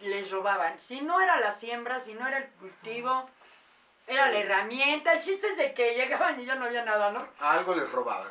les 0.00 0.30
robaban. 0.30 0.78
Si 0.78 1.00
no 1.00 1.20
era 1.22 1.40
la 1.40 1.52
siembra, 1.52 2.00
si 2.00 2.12
no 2.12 2.26
era 2.26 2.36
el 2.36 2.48
cultivo, 2.50 3.30
era 4.06 4.28
la 4.30 4.38
herramienta. 4.38 5.14
El 5.14 5.22
chiste 5.22 5.46
es 5.46 5.56
de 5.56 5.72
que 5.72 5.94
llegaban 5.94 6.38
y 6.38 6.44
ya 6.44 6.56
no 6.56 6.66
había 6.66 6.84
nada, 6.84 7.10
¿no? 7.12 7.26
Algo 7.40 7.74
les 7.74 7.90
robaban. 7.90 8.30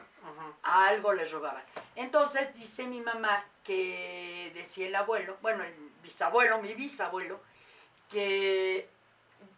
Algo 0.63 1.13
les 1.13 1.31
robaban. 1.31 1.63
Entonces 1.95 2.53
dice 2.55 2.85
mi 2.85 3.01
mamá 3.01 3.43
que 3.63 4.51
decía 4.53 4.87
el 4.87 4.95
abuelo, 4.95 5.37
bueno, 5.41 5.63
el 5.63 5.73
bisabuelo, 6.03 6.61
mi 6.61 6.73
bisabuelo, 6.75 7.39
que 8.11 8.87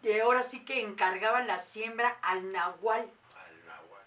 de 0.02 0.22
ahora 0.22 0.44
sí 0.44 0.64
que 0.64 0.82
encargaban 0.82 1.48
la 1.48 1.60
siembra 1.60 2.18
al 2.22 2.52
nahual. 2.52 3.10
Al 3.36 3.72
agua. 3.72 4.00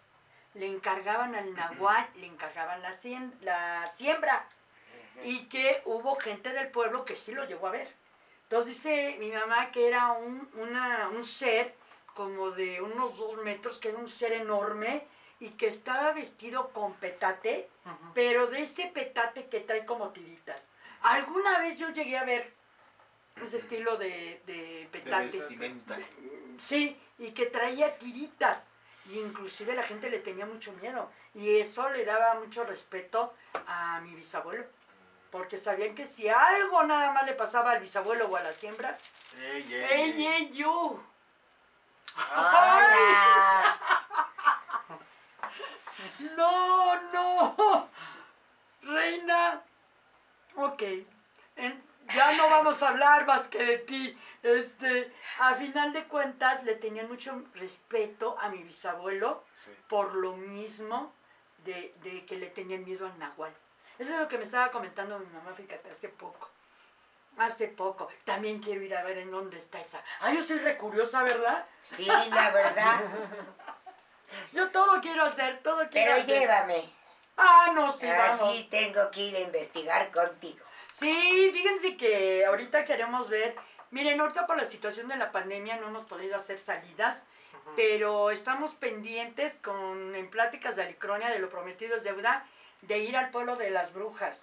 Le 0.55 0.67
encargaban 0.67 1.35
al 1.35 1.55
nahual, 1.55 2.09
le 2.17 2.27
encargaban 2.27 2.81
la, 2.83 2.99
siem- 2.99 3.33
la 3.41 3.87
siembra. 3.89 4.45
Y 5.25 5.45
que 5.47 5.83
hubo 5.85 6.17
gente 6.17 6.51
del 6.51 6.69
pueblo 6.69 7.05
que 7.05 7.17
sí 7.17 7.33
lo 7.33 7.45
llegó 7.45 7.67
a 7.69 7.73
ver. 7.73 7.89
Entonces 8.45 8.75
dice 8.77 9.17
mi 9.19 9.31
mamá 9.31 9.71
que 9.71 9.87
era 9.89 10.13
un, 10.13 10.49
una- 10.55 11.09
un 11.09 11.25
ser 11.25 11.75
como 12.15 12.51
de 12.51 12.81
unos 12.81 13.17
dos 13.17 13.37
metros, 13.45 13.79
que 13.79 13.91
era 13.91 13.99
un 13.99 14.09
ser 14.09 14.33
enorme 14.33 15.07
y 15.39 15.51
que 15.51 15.67
estaba 15.69 16.13
vestido 16.13 16.69
con 16.71 16.95
petate, 16.95 17.69
pero 18.15 18.47
de 18.49 18.63
ese 18.63 18.87
petate 18.89 19.47
que 19.47 19.61
trae 19.61 19.87
como 19.87 20.11
tiritas. 20.11 20.67
Alguna 21.03 21.59
vez 21.61 21.79
yo 21.79 21.91
llegué 21.91 22.19
a 22.19 22.25
ver 22.25 22.53
ese 23.43 23.57
estilo 23.59 23.97
de, 23.97 24.43
de 24.47 24.53
De 24.55 24.89
petate. 24.91 25.39
vestimenta. 25.39 25.99
Sí, 26.59 26.99
y 27.19 27.31
que 27.31 27.47
traía 27.47 27.97
tiritas. 27.97 28.67
Y 29.09 29.19
inclusive 29.19 29.75
la 29.75 29.83
gente 29.83 30.11
le 30.11 30.19
tenía 30.19 30.45
mucho 30.45 30.73
miedo. 30.75 31.11
Y 31.35 31.57
eso 31.59 31.89
le 31.89 32.05
daba 32.05 32.35
mucho 32.35 32.65
respeto 32.65 33.33
a 33.67 34.01
mi 34.03 34.15
bisabuelo. 34.15 34.65
Porque 35.31 35.59
sabían 35.59 35.95
que 35.95 36.07
si 36.07 36.29
algo 36.29 36.83
nada 36.85 37.13
más 37.13 37.25
le 37.25 37.35
pasaba 37.35 37.71
al 37.73 37.81
bisabuelo 37.81 38.27
o 38.29 38.37
a 38.37 38.43
la 38.43 38.53
siembra, 38.53 38.99
Ey, 39.39 39.73
ey, 39.73 39.87
¡ey, 39.91 40.27
ey. 40.27 40.53
yo! 40.53 41.01
Hola. 42.37 43.79
¡No, 46.37 47.01
no! 47.13 47.89
Reina. 48.83 49.63
Ok. 50.57 50.83
En- 51.57 51.91
ya 52.13 52.33
no 52.33 52.51
vamos 52.51 52.83
a 52.83 52.89
hablar 52.89 53.25
más 53.27 53.47
que 53.47 53.63
de 53.65 53.79
ti. 53.79 54.19
Este, 54.43 55.15
a 55.39 55.55
final 55.55 55.93
de 55.93 56.05
cuentas, 56.09 56.65
le 56.65 56.75
tenían 56.75 57.07
mucho 57.09 57.45
respeto 57.55 58.37
a 58.41 58.49
mi 58.49 58.63
bisabuelo 58.65 59.45
Sí. 59.53 59.71
por 59.89 60.15
lo 60.15 60.33
mismo 60.37 61.13
de, 61.59 61.95
de 62.03 62.27
que 62.27 62.37
le 62.37 62.47
tenían 62.49 62.85
miedo 62.85 63.07
al 63.07 63.17
nahual. 63.19 63.55
Eso 64.01 64.15
es 64.15 64.19
lo 64.21 64.29
que 64.29 64.39
me 64.39 64.45
estaba 64.45 64.71
comentando 64.71 65.19
mi 65.19 65.27
mamá, 65.27 65.53
fíjate, 65.55 65.91
hace 65.91 66.09
poco. 66.09 66.49
Hace 67.37 67.69
poco. 67.69 68.09
También 68.25 68.59
quiero 68.63 68.81
ir 68.81 68.97
a 68.97 69.05
ver 69.05 69.19
en 69.19 69.31
dónde 69.31 69.59
está 69.59 69.79
esa. 69.79 70.03
Ah, 70.21 70.33
yo 70.33 70.43
soy 70.43 70.59
recuriosa, 70.59 71.23
¿verdad? 71.23 71.67
Sí, 71.83 72.07
la 72.07 72.51
verdad. 72.51 73.03
Yo 74.53 74.71
todo 74.71 75.01
quiero 75.01 75.25
hacer, 75.25 75.59
todo 75.61 75.89
quiero 75.91 76.13
Pero 76.13 76.15
hacer. 76.15 76.41
llévame. 76.41 76.89
Ah, 77.37 77.73
no, 77.75 77.91
sí, 77.91 78.07
vamos. 78.07 78.49
Así 78.49 78.69
tengo 78.71 79.11
que 79.11 79.23
ir 79.23 79.37
a 79.37 79.41
investigar 79.41 80.09
contigo. 80.13 80.65
Sí, 80.93 81.51
fíjense 81.53 81.97
que 81.97 82.47
ahorita 82.47 82.85
queremos 82.85 83.29
ver, 83.29 83.57
miren, 83.91 84.21
ahorita 84.21 84.47
por 84.47 84.57
la 84.57 84.67
situación 84.67 85.09
de 85.09 85.17
la 85.17 85.33
pandemia 85.33 85.79
no 85.79 85.89
hemos 85.89 86.05
podido 86.05 86.37
hacer 86.37 86.61
salidas, 86.61 87.27
pero 87.75 88.31
estamos 88.31 88.75
pendientes 88.75 89.55
con 89.55 90.15
en 90.15 90.31
pláticas 90.31 90.77
de 90.77 90.85
Alicronia 90.85 91.29
de 91.29 91.41
lo 91.41 91.51
prometido 91.51 91.97
es 91.97 92.05
deuda 92.05 92.47
de 92.83 92.99
ir 92.99 93.17
al 93.17 93.31
pueblo 93.31 93.57
de 93.57 93.71
las 93.71 93.93
brujas. 93.93 94.43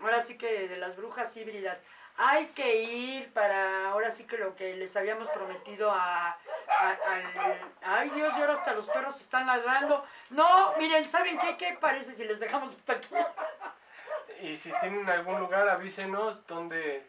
Ahora 0.00 0.22
sí 0.22 0.36
que 0.36 0.68
de 0.68 0.76
las 0.76 0.96
brujas 0.96 1.36
híbridas. 1.36 1.80
Hay 2.16 2.46
que 2.48 2.82
ir 2.82 3.32
para 3.32 3.88
ahora 3.90 4.12
sí 4.12 4.24
que 4.24 4.38
lo 4.38 4.54
que 4.54 4.76
les 4.76 4.94
habíamos 4.96 5.28
prometido 5.30 5.90
a, 5.90 6.28
a- 6.28 6.98
al... 7.08 7.60
Ay 7.82 8.10
Dios, 8.10 8.32
y 8.36 8.40
ahora 8.40 8.52
hasta 8.52 8.72
los 8.72 8.88
perros 8.88 9.20
están 9.20 9.46
ladrando. 9.46 10.04
No, 10.30 10.74
miren, 10.78 11.04
¿saben 11.06 11.36
qué? 11.38 11.56
¿Qué 11.56 11.76
parece 11.80 12.12
si 12.14 12.24
les 12.24 12.38
dejamos 12.38 12.70
hasta 12.70 12.92
aquí? 12.92 13.08
Y 14.42 14.56
si 14.56 14.72
tienen 14.80 15.08
algún 15.08 15.40
lugar, 15.40 15.68
avísenos 15.68 16.46
donde, 16.46 17.04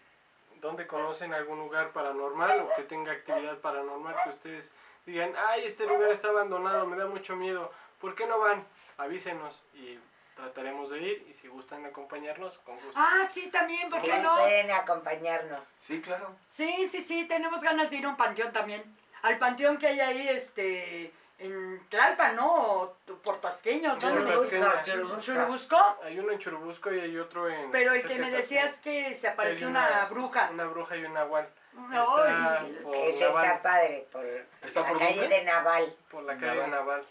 donde 0.56 0.88
conocen 0.88 1.34
algún 1.36 1.60
lugar 1.60 1.92
paranormal 1.92 2.62
o 2.62 2.76
que 2.76 2.84
tenga 2.84 3.12
actividad 3.12 3.58
paranormal 3.60 4.16
que 4.24 4.30
ustedes 4.30 4.74
digan, 5.06 5.34
ay, 5.50 5.66
este 5.66 5.86
lugar 5.86 6.10
está 6.12 6.30
abandonado, 6.30 6.88
me 6.88 6.98
da 6.98 7.06
mucho 7.06 7.36
miedo, 7.36 7.72
¿por 8.02 8.16
qué 8.16 8.26
no 8.26 8.40
van? 8.40 8.66
Avísenos 8.98 9.62
y 9.76 10.00
trataremos 10.36 10.90
de 10.90 11.00
ir 11.00 11.28
y 11.30 11.34
si 11.34 11.48
gustan 11.48 11.86
acompañarnos, 11.86 12.58
con 12.60 12.76
gusto. 12.76 12.92
Ah, 12.96 13.28
sí, 13.32 13.48
también, 13.50 13.90
¿por 13.90 14.02
Sí, 14.02 14.08
qué 14.08 14.18
no? 14.18 14.36
pueden 14.38 14.72
acompañarnos. 14.72 15.60
Sí, 15.78 16.02
claro. 16.02 16.36
Sí, 16.50 16.88
sí, 16.92 17.02
sí, 17.02 17.26
tenemos 17.26 17.62
ganas 17.62 17.90
de 17.90 17.96
ir 17.98 18.06
a 18.06 18.10
un 18.10 18.18
panteón 18.18 18.52
también. 18.52 18.84
Al 19.22 19.38
panteón 19.40 19.78
que 19.78 19.88
hay 19.88 20.00
ahí, 20.02 20.28
este, 20.30 21.12
en 21.40 21.82
Tlalpan, 21.90 22.36
¿no? 22.36 22.48
O 22.54 22.98
Portasqueño, 23.24 23.98
Churubusco, 23.98 24.26
¿dónde? 24.28 24.32
Churubusco, 24.32 24.84
Churubusco. 24.84 24.84
Churubusco. 24.84 25.22
¿Churubusco? 25.22 26.00
Hay 26.04 26.20
uno 26.20 26.32
en 26.32 26.40
Churubusco 26.40 26.94
y 26.94 27.00
hay 27.00 27.18
otro 27.18 27.50
en... 27.50 27.72
Pero 27.72 27.94
el 27.94 28.06
que 28.06 28.16
me 28.20 28.30
de 28.30 28.38
decías 28.38 28.80
que 28.80 29.14
se 29.16 29.28
apareció 29.28 29.68
una 29.68 30.06
bruja. 30.06 30.50
Una 30.52 30.66
bruja 30.66 30.96
y 30.98 31.06
un 31.06 31.14
nahual. 31.14 31.48
Ay, 31.78 31.98
Está 31.98 32.84
por 32.84 32.96
Ese 32.96 33.26
está 33.26 33.62
padre, 33.62 34.08
por 34.12 34.26
¿Está 34.62 34.82
la 34.82 34.88
por 34.88 35.00
calle 35.00 35.20
dónde? 35.22 35.36
de 35.36 35.44
Naval. 35.44 35.96
por 36.10 36.24
la 36.24 36.34
calle 36.38 36.56
Naval. 36.56 36.72
Naval. 36.72 37.06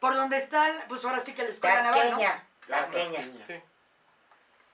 Por 0.00 0.14
donde 0.14 0.36
está, 0.36 0.70
pues 0.88 1.02
ahora 1.04 1.20
sí 1.20 1.32
que 1.32 1.44
la 1.44 1.48
escuela 1.48 1.82
naval, 1.82 2.10
¿no? 2.10 2.18
Tasqueña. 2.68 3.18
Tasqueña. 3.18 3.46
Sí, 3.46 3.62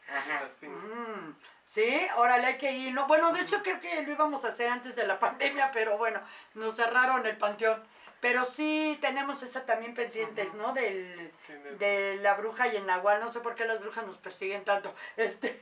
Ajá. 0.08 0.48
Mm, 0.62 1.36
sí, 1.66 2.06
órale, 2.16 2.46
hay 2.48 2.58
que 2.58 2.72
ir. 2.72 2.92
No, 2.92 3.06
bueno, 3.06 3.32
de 3.32 3.42
hecho 3.42 3.62
creo 3.62 3.80
que 3.80 4.02
lo 4.02 4.10
íbamos 4.10 4.44
a 4.44 4.48
hacer 4.48 4.68
antes 4.68 4.96
de 4.96 5.06
la 5.06 5.18
pandemia, 5.20 5.70
pero 5.72 5.98
bueno, 5.98 6.20
nos 6.54 6.76
cerraron 6.76 7.24
el 7.26 7.36
panteón. 7.36 7.82
Pero 8.20 8.44
sí 8.44 8.98
tenemos 9.00 9.42
esa 9.42 9.64
también 9.64 9.94
pendientes, 9.94 10.52
¿no? 10.52 10.74
Del, 10.74 11.32
de 11.78 12.18
la 12.20 12.34
bruja 12.34 12.68
y 12.68 12.76
el 12.76 12.86
nahual. 12.86 13.18
No 13.20 13.30
sé 13.30 13.40
por 13.40 13.54
qué 13.54 13.64
las 13.64 13.80
brujas 13.80 14.04
nos 14.04 14.18
persiguen 14.18 14.64
tanto. 14.64 14.94
Este, 15.16 15.60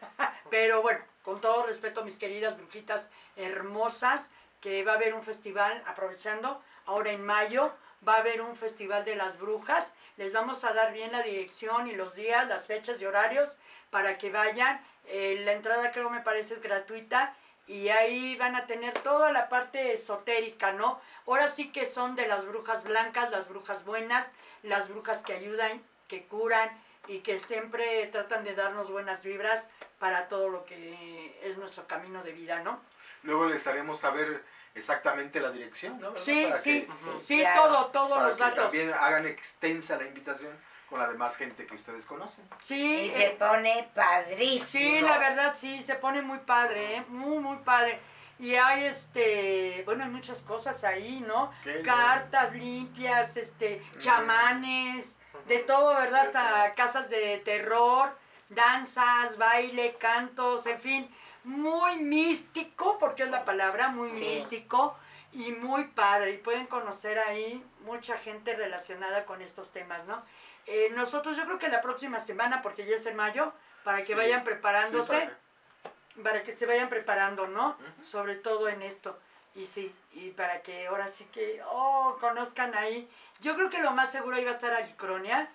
pero 0.51 0.83
bueno, 0.83 1.01
con 1.23 1.41
todo 1.41 1.67
respeto, 1.67 2.05
mis 2.05 2.19
queridas 2.19 2.57
brujitas 2.57 3.11
hermosas, 3.37 4.31
que 4.61 4.83
va 4.83 4.93
a 4.93 4.97
haber 4.97 5.15
un 5.15 5.23
festival, 5.23 5.85
aprovechando, 5.87 6.61
ahora 6.87 7.13
en 7.13 7.25
mayo, 7.25 7.73
va 8.07 8.15
a 8.15 8.19
haber 8.19 8.41
un 8.41 8.57
festival 8.57 9.05
de 9.05 9.15
las 9.15 9.39
brujas. 9.39 9.95
Les 10.19 10.33
vamos 10.33 10.65
a 10.65 10.73
dar 10.73 10.93
bien 10.93 11.13
la 11.13 11.23
dirección 11.23 11.87
y 11.87 11.93
los 11.93 12.17
días, 12.17 12.49
las 12.49 12.67
fechas 12.67 13.01
y 13.01 13.07
horarios 13.07 13.49
para 13.91 14.19
que 14.19 14.31
vayan. 14.31 14.85
Eh, 15.07 15.41
la 15.45 15.53
entrada 15.53 15.93
creo 15.93 16.11
me 16.11 16.23
parece 16.23 16.55
es 16.55 16.61
gratuita 16.61 17.37
y 17.69 17.91
ahí 17.91 18.35
van 18.35 18.57
a 18.57 18.67
tener 18.67 18.95
toda 18.95 19.31
la 19.31 19.49
parte 19.49 19.93
esotérica, 19.93 20.73
¿no? 20.73 21.01
Ahora 21.25 21.47
sí 21.47 21.71
que 21.71 21.87
son 21.87 22.17
de 22.17 22.27
las 22.27 22.45
brujas 22.47 22.83
blancas, 22.83 23.31
las 23.31 23.49
brujas 23.49 23.85
buenas, 23.85 24.27
las 24.65 24.89
brujas 24.89 25.23
que 25.23 25.35
ayudan, 25.35 25.81
que 26.09 26.25
curan 26.25 26.69
y 27.07 27.21
que 27.21 27.39
siempre 27.39 28.05
tratan 28.09 28.43
de 28.43 28.57
darnos 28.57 28.91
buenas 28.91 29.23
vibras 29.23 29.69
para 30.01 30.27
todo 30.27 30.49
lo 30.49 30.65
que 30.65 31.39
es 31.45 31.59
nuestro 31.59 31.87
camino 31.87 32.25
de 32.25 32.33
vida, 32.33 32.61
¿no? 32.65 32.81
Luego 33.23 33.47
les 33.47 33.65
haremos 33.69 34.01
saber 34.01 34.43
exactamente 34.75 35.41
la 35.41 35.51
dirección, 35.51 36.01
¿no? 36.01 36.17
Sí, 36.19 36.45
Para 36.49 36.61
sí, 36.61 36.87
que- 36.87 37.23
sí, 37.25 37.39
Claro. 37.41 37.63
todo, 37.63 37.87
todos 37.87 38.11
para 38.19 38.29
los 38.29 38.37
que 38.37 38.43
datos. 38.43 38.63
también 38.65 38.93
hagan 38.93 39.27
extensa 39.27 39.97
la 39.97 40.05
invitación 40.05 40.53
con 40.89 40.99
la 41.01 41.09
demás 41.09 41.37
gente 41.37 41.67
que 41.67 41.75
ustedes 41.75 42.07
conocen. 42.07 42.49
Sí, 42.61 43.07
Y 43.07 43.11
se 43.11 43.27
eh, 43.27 43.37
pone 43.39 43.89
padrísimo. 43.95 44.65
Sí, 44.65 45.01
la 45.03 45.19
verdad 45.19 45.55
sí, 45.59 45.83
se 45.83 45.95
pone 45.97 46.23
muy 46.23 46.39
padre, 46.39 46.97
¿eh? 46.97 47.05
muy, 47.09 47.39
muy 47.39 47.59
padre. 47.59 48.01
Y 48.39 48.55
hay, 48.55 48.85
este, 48.85 49.83
bueno, 49.85 50.05
hay 50.05 50.11
muchas 50.11 50.41
cosas 50.43 50.85
ahí, 50.85 51.21
¿no? 51.27 51.53
Qué 51.65 51.83
Cartas 51.83 52.53
limpias, 52.55 53.37
este, 53.37 53.83
chamanes, 53.99 55.17
de 55.47 55.59
todo, 55.59 55.95
¿verdad? 55.95 56.27
Hasta 56.27 56.75
casas 56.75 57.11
de 57.11 57.39
terror, 57.45 58.17
danzas, 58.49 59.37
baile, 59.37 59.97
cantos, 59.99 60.67
en 60.67 60.81
fin, 60.81 61.15
muy 61.49 61.97
místico, 61.99 62.99
porque 62.99 63.23
es 63.25 63.31
la 63.31 63.45
palabra, 63.45 63.89
muy 63.89 64.11
Sí. 64.11 64.25
místico 64.25 64.97
y 65.33 65.53
muy 65.53 65.85
padre. 65.85 66.33
Y 66.33 66.39
pueden 66.39 66.67
conocer 66.67 67.19
ahí 67.19 67.65
mucha 67.81 68.17
gente 68.19 68.55
relacionada 68.55 69.25
con 69.25 69.41
estos 69.43 69.71
temas, 69.71 70.05
¿no? 70.05 70.23
Eh, 70.67 70.91
nosotros 70.95 71.37
yo 71.37 71.45
creo 71.47 71.59
que 71.59 71.69
la 71.69 71.81
próxima 71.81 72.21
semana, 72.21 72.61
porque 72.61 72.85
ya 72.85 72.97
es 72.97 73.07
en 73.07 73.17
mayo, 73.17 73.53
para 73.85 73.99
que 73.99 74.05
Sí. 74.05 74.15
vayan 74.15 74.41
Sí, 74.41 74.45
preparándose, 74.45 75.13
para- 75.13 76.23
para 76.23 76.43
que 76.43 76.55
se 76.55 76.67
vayan 76.67 76.89
preparando, 76.91 77.47
¿no? 77.47 77.77
Sobre 78.03 78.35
todo 78.35 78.69
en 78.69 78.83
esto. 78.83 79.19
Y 79.55 79.65
sí, 79.65 79.95
y 80.13 80.31
para 80.33 80.61
que 80.63 80.87
ahora 80.87 81.09
sí 81.09 81.25
que, 81.33 81.63
oh, 81.71 82.19
conozcan 82.21 82.75
ahí. 82.75 83.09
Yo 83.41 83.55
creo 83.55 83.71
que 83.71 83.79
lo 83.83 83.93
más 83.93 84.13
seguro 84.13 84.39
iba 84.39 84.51
a 84.51 84.55
estar 84.55 84.73
Alicronia. 84.73 85.49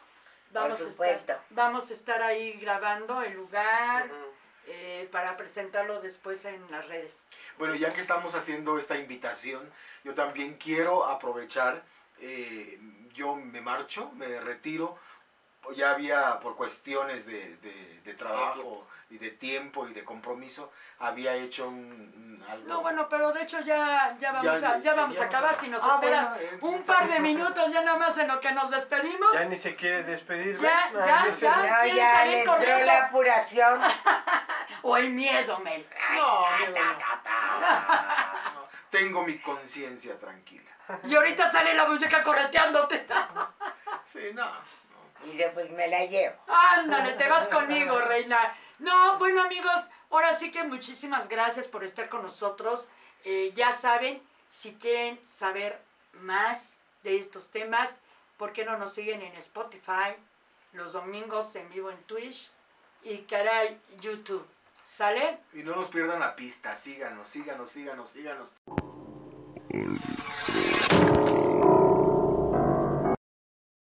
Vamos, 0.51 0.79
Por 0.79 0.87
A 0.87 0.91
supuesto. 0.91 1.19
estar, 1.33 1.41
vamos 1.51 1.89
a 1.89 1.93
estar 1.93 2.21
ahí 2.23 2.53
grabando 2.53 3.21
el 3.21 3.33
lugar. 3.33 4.07
Eh, 4.67 5.07
para 5.11 5.35
presentarlo 5.37 6.01
después 6.01 6.45
en 6.45 6.69
las 6.71 6.87
redes. 6.87 7.19
Bueno, 7.57 7.75
ya 7.75 7.93
que 7.93 8.01
estamos 8.01 8.35
haciendo 8.35 8.77
esta 8.79 8.97
invitación, 8.97 9.69
yo 10.03 10.13
también 10.13 10.55
quiero 10.57 11.05
aprovechar, 11.05 11.83
eh, 12.19 12.79
yo 13.13 13.35
me 13.35 13.61
marcho, 13.61 14.11
me 14.13 14.39
retiro, 14.39 14.97
ya 15.75 15.91
había 15.91 16.39
por 16.39 16.55
cuestiones 16.55 17.25
de, 17.25 17.55
de- 17.57 18.01
de 18.03 18.13
trabajo 18.15 18.87
y 19.13 19.19
de 19.19 19.29
tiempo 19.29 19.87
y 19.87 19.93
de 19.93 20.03
compromiso, 20.03 20.71
había 20.97 21.35
hecho 21.35 21.67
un, 21.67 21.75
un 21.75 22.45
algo... 22.49 22.67
No, 22.67 22.81
bueno, 22.81 23.07
pero 23.07 23.31
de 23.31 23.43
hecho 23.43 23.59
ya, 23.61 24.17
ya 24.19 24.31
vamos, 24.31 24.59
Ya- 24.59 24.71
a, 24.71 24.79
ya 24.79 24.93
vamos 24.95 25.19
a 25.19 25.25
acabar. 25.25 25.51
a- 25.53 25.59
Si 25.59 25.67
nos 25.67 25.83
Ah, 25.83 25.91
esperas 26.01 26.29
bueno, 26.59 26.75
un 26.77 26.83
par 26.83 27.07
de 27.07 27.19
minutos 27.19 27.71
ya 27.71 27.81
nada 27.83 27.97
más 27.99 28.17
en 28.17 28.27
lo 28.27 28.39
que 28.39 28.51
nos 28.53 28.71
despedimos. 28.71 29.29
Ya 29.31 29.45
ni 29.45 29.55
se 29.55 29.75
quiere 29.75 30.01
despedir. 30.03 30.57
Ya, 30.59 30.89
ya, 31.05 31.25
ya. 31.39 31.55
No, 31.57 31.81
¿quién 31.83 31.95
ya 31.95 32.25
le 32.25 32.39
entró 32.39 32.57
la 32.85 33.05
apuración. 33.05 33.81
O 34.81 34.97
el 34.97 35.11
miedo, 35.11 35.59
Mel. 35.59 35.87
No, 36.15 36.49
no. 36.67 36.81
No, 36.81 38.67
Tengo 38.89 39.23
mi 39.23 39.37
conciencia 39.39 40.17
tranquila. 40.19 40.69
Y 41.03 41.15
ahorita 41.15 41.49
sale 41.51 41.73
la 41.73 41.85
muñeca 41.85 42.21
correteándote. 42.23 43.05
Sí, 44.05 44.31
no. 44.33 44.43
no. 44.45 45.25
Dice, 45.25 45.51
pues 45.53 45.69
me 45.71 45.87
la 45.87 46.03
llevo. 46.05 46.35
Ándale, 46.47 47.13
te 47.13 47.29
vas 47.29 47.47
conmigo, 47.47 47.97
reina. 48.01 48.53
No, 48.83 49.17
bueno, 49.17 49.41
amigos, 49.41 49.87
ahora 50.09 50.35
sí 50.37 50.51
que 50.51 50.61
muchísimas 50.65 51.29
gracias 51.29 51.69
por 51.69 51.85
estar 51.85 52.09
con 52.09 52.21
nosotros. 52.21 52.85
Eh, 53.23 53.53
ya 53.55 53.71
saben, 53.71 54.21
si 54.51 54.73
quieren 54.73 55.17
saber 55.25 55.81
más 56.19 56.79
de 57.01 57.17
estos 57.17 57.47
temas, 57.49 57.89
¿por 58.37 58.51
qué 58.51 58.65
no 58.65 58.77
nos 58.77 58.93
siguen 58.93 59.21
en 59.21 59.33
Spotify? 59.37 60.17
Los 60.73 60.91
domingos 60.91 61.55
en 61.55 61.69
vivo 61.69 61.91
en 61.91 62.03
Twitch 62.03 62.51
y 63.03 63.19
caray, 63.19 63.79
YouTube. 64.01 64.45
¿Sale? 64.85 65.39
Y 65.53 65.63
no 65.63 65.77
nos 65.77 65.87
pierdan 65.87 66.19
la 66.19 66.35
pista, 66.35 66.75
síganos, 66.75 67.29
síganos, 67.29 67.69
síganos, 67.69 68.09
síganos. 68.09 68.51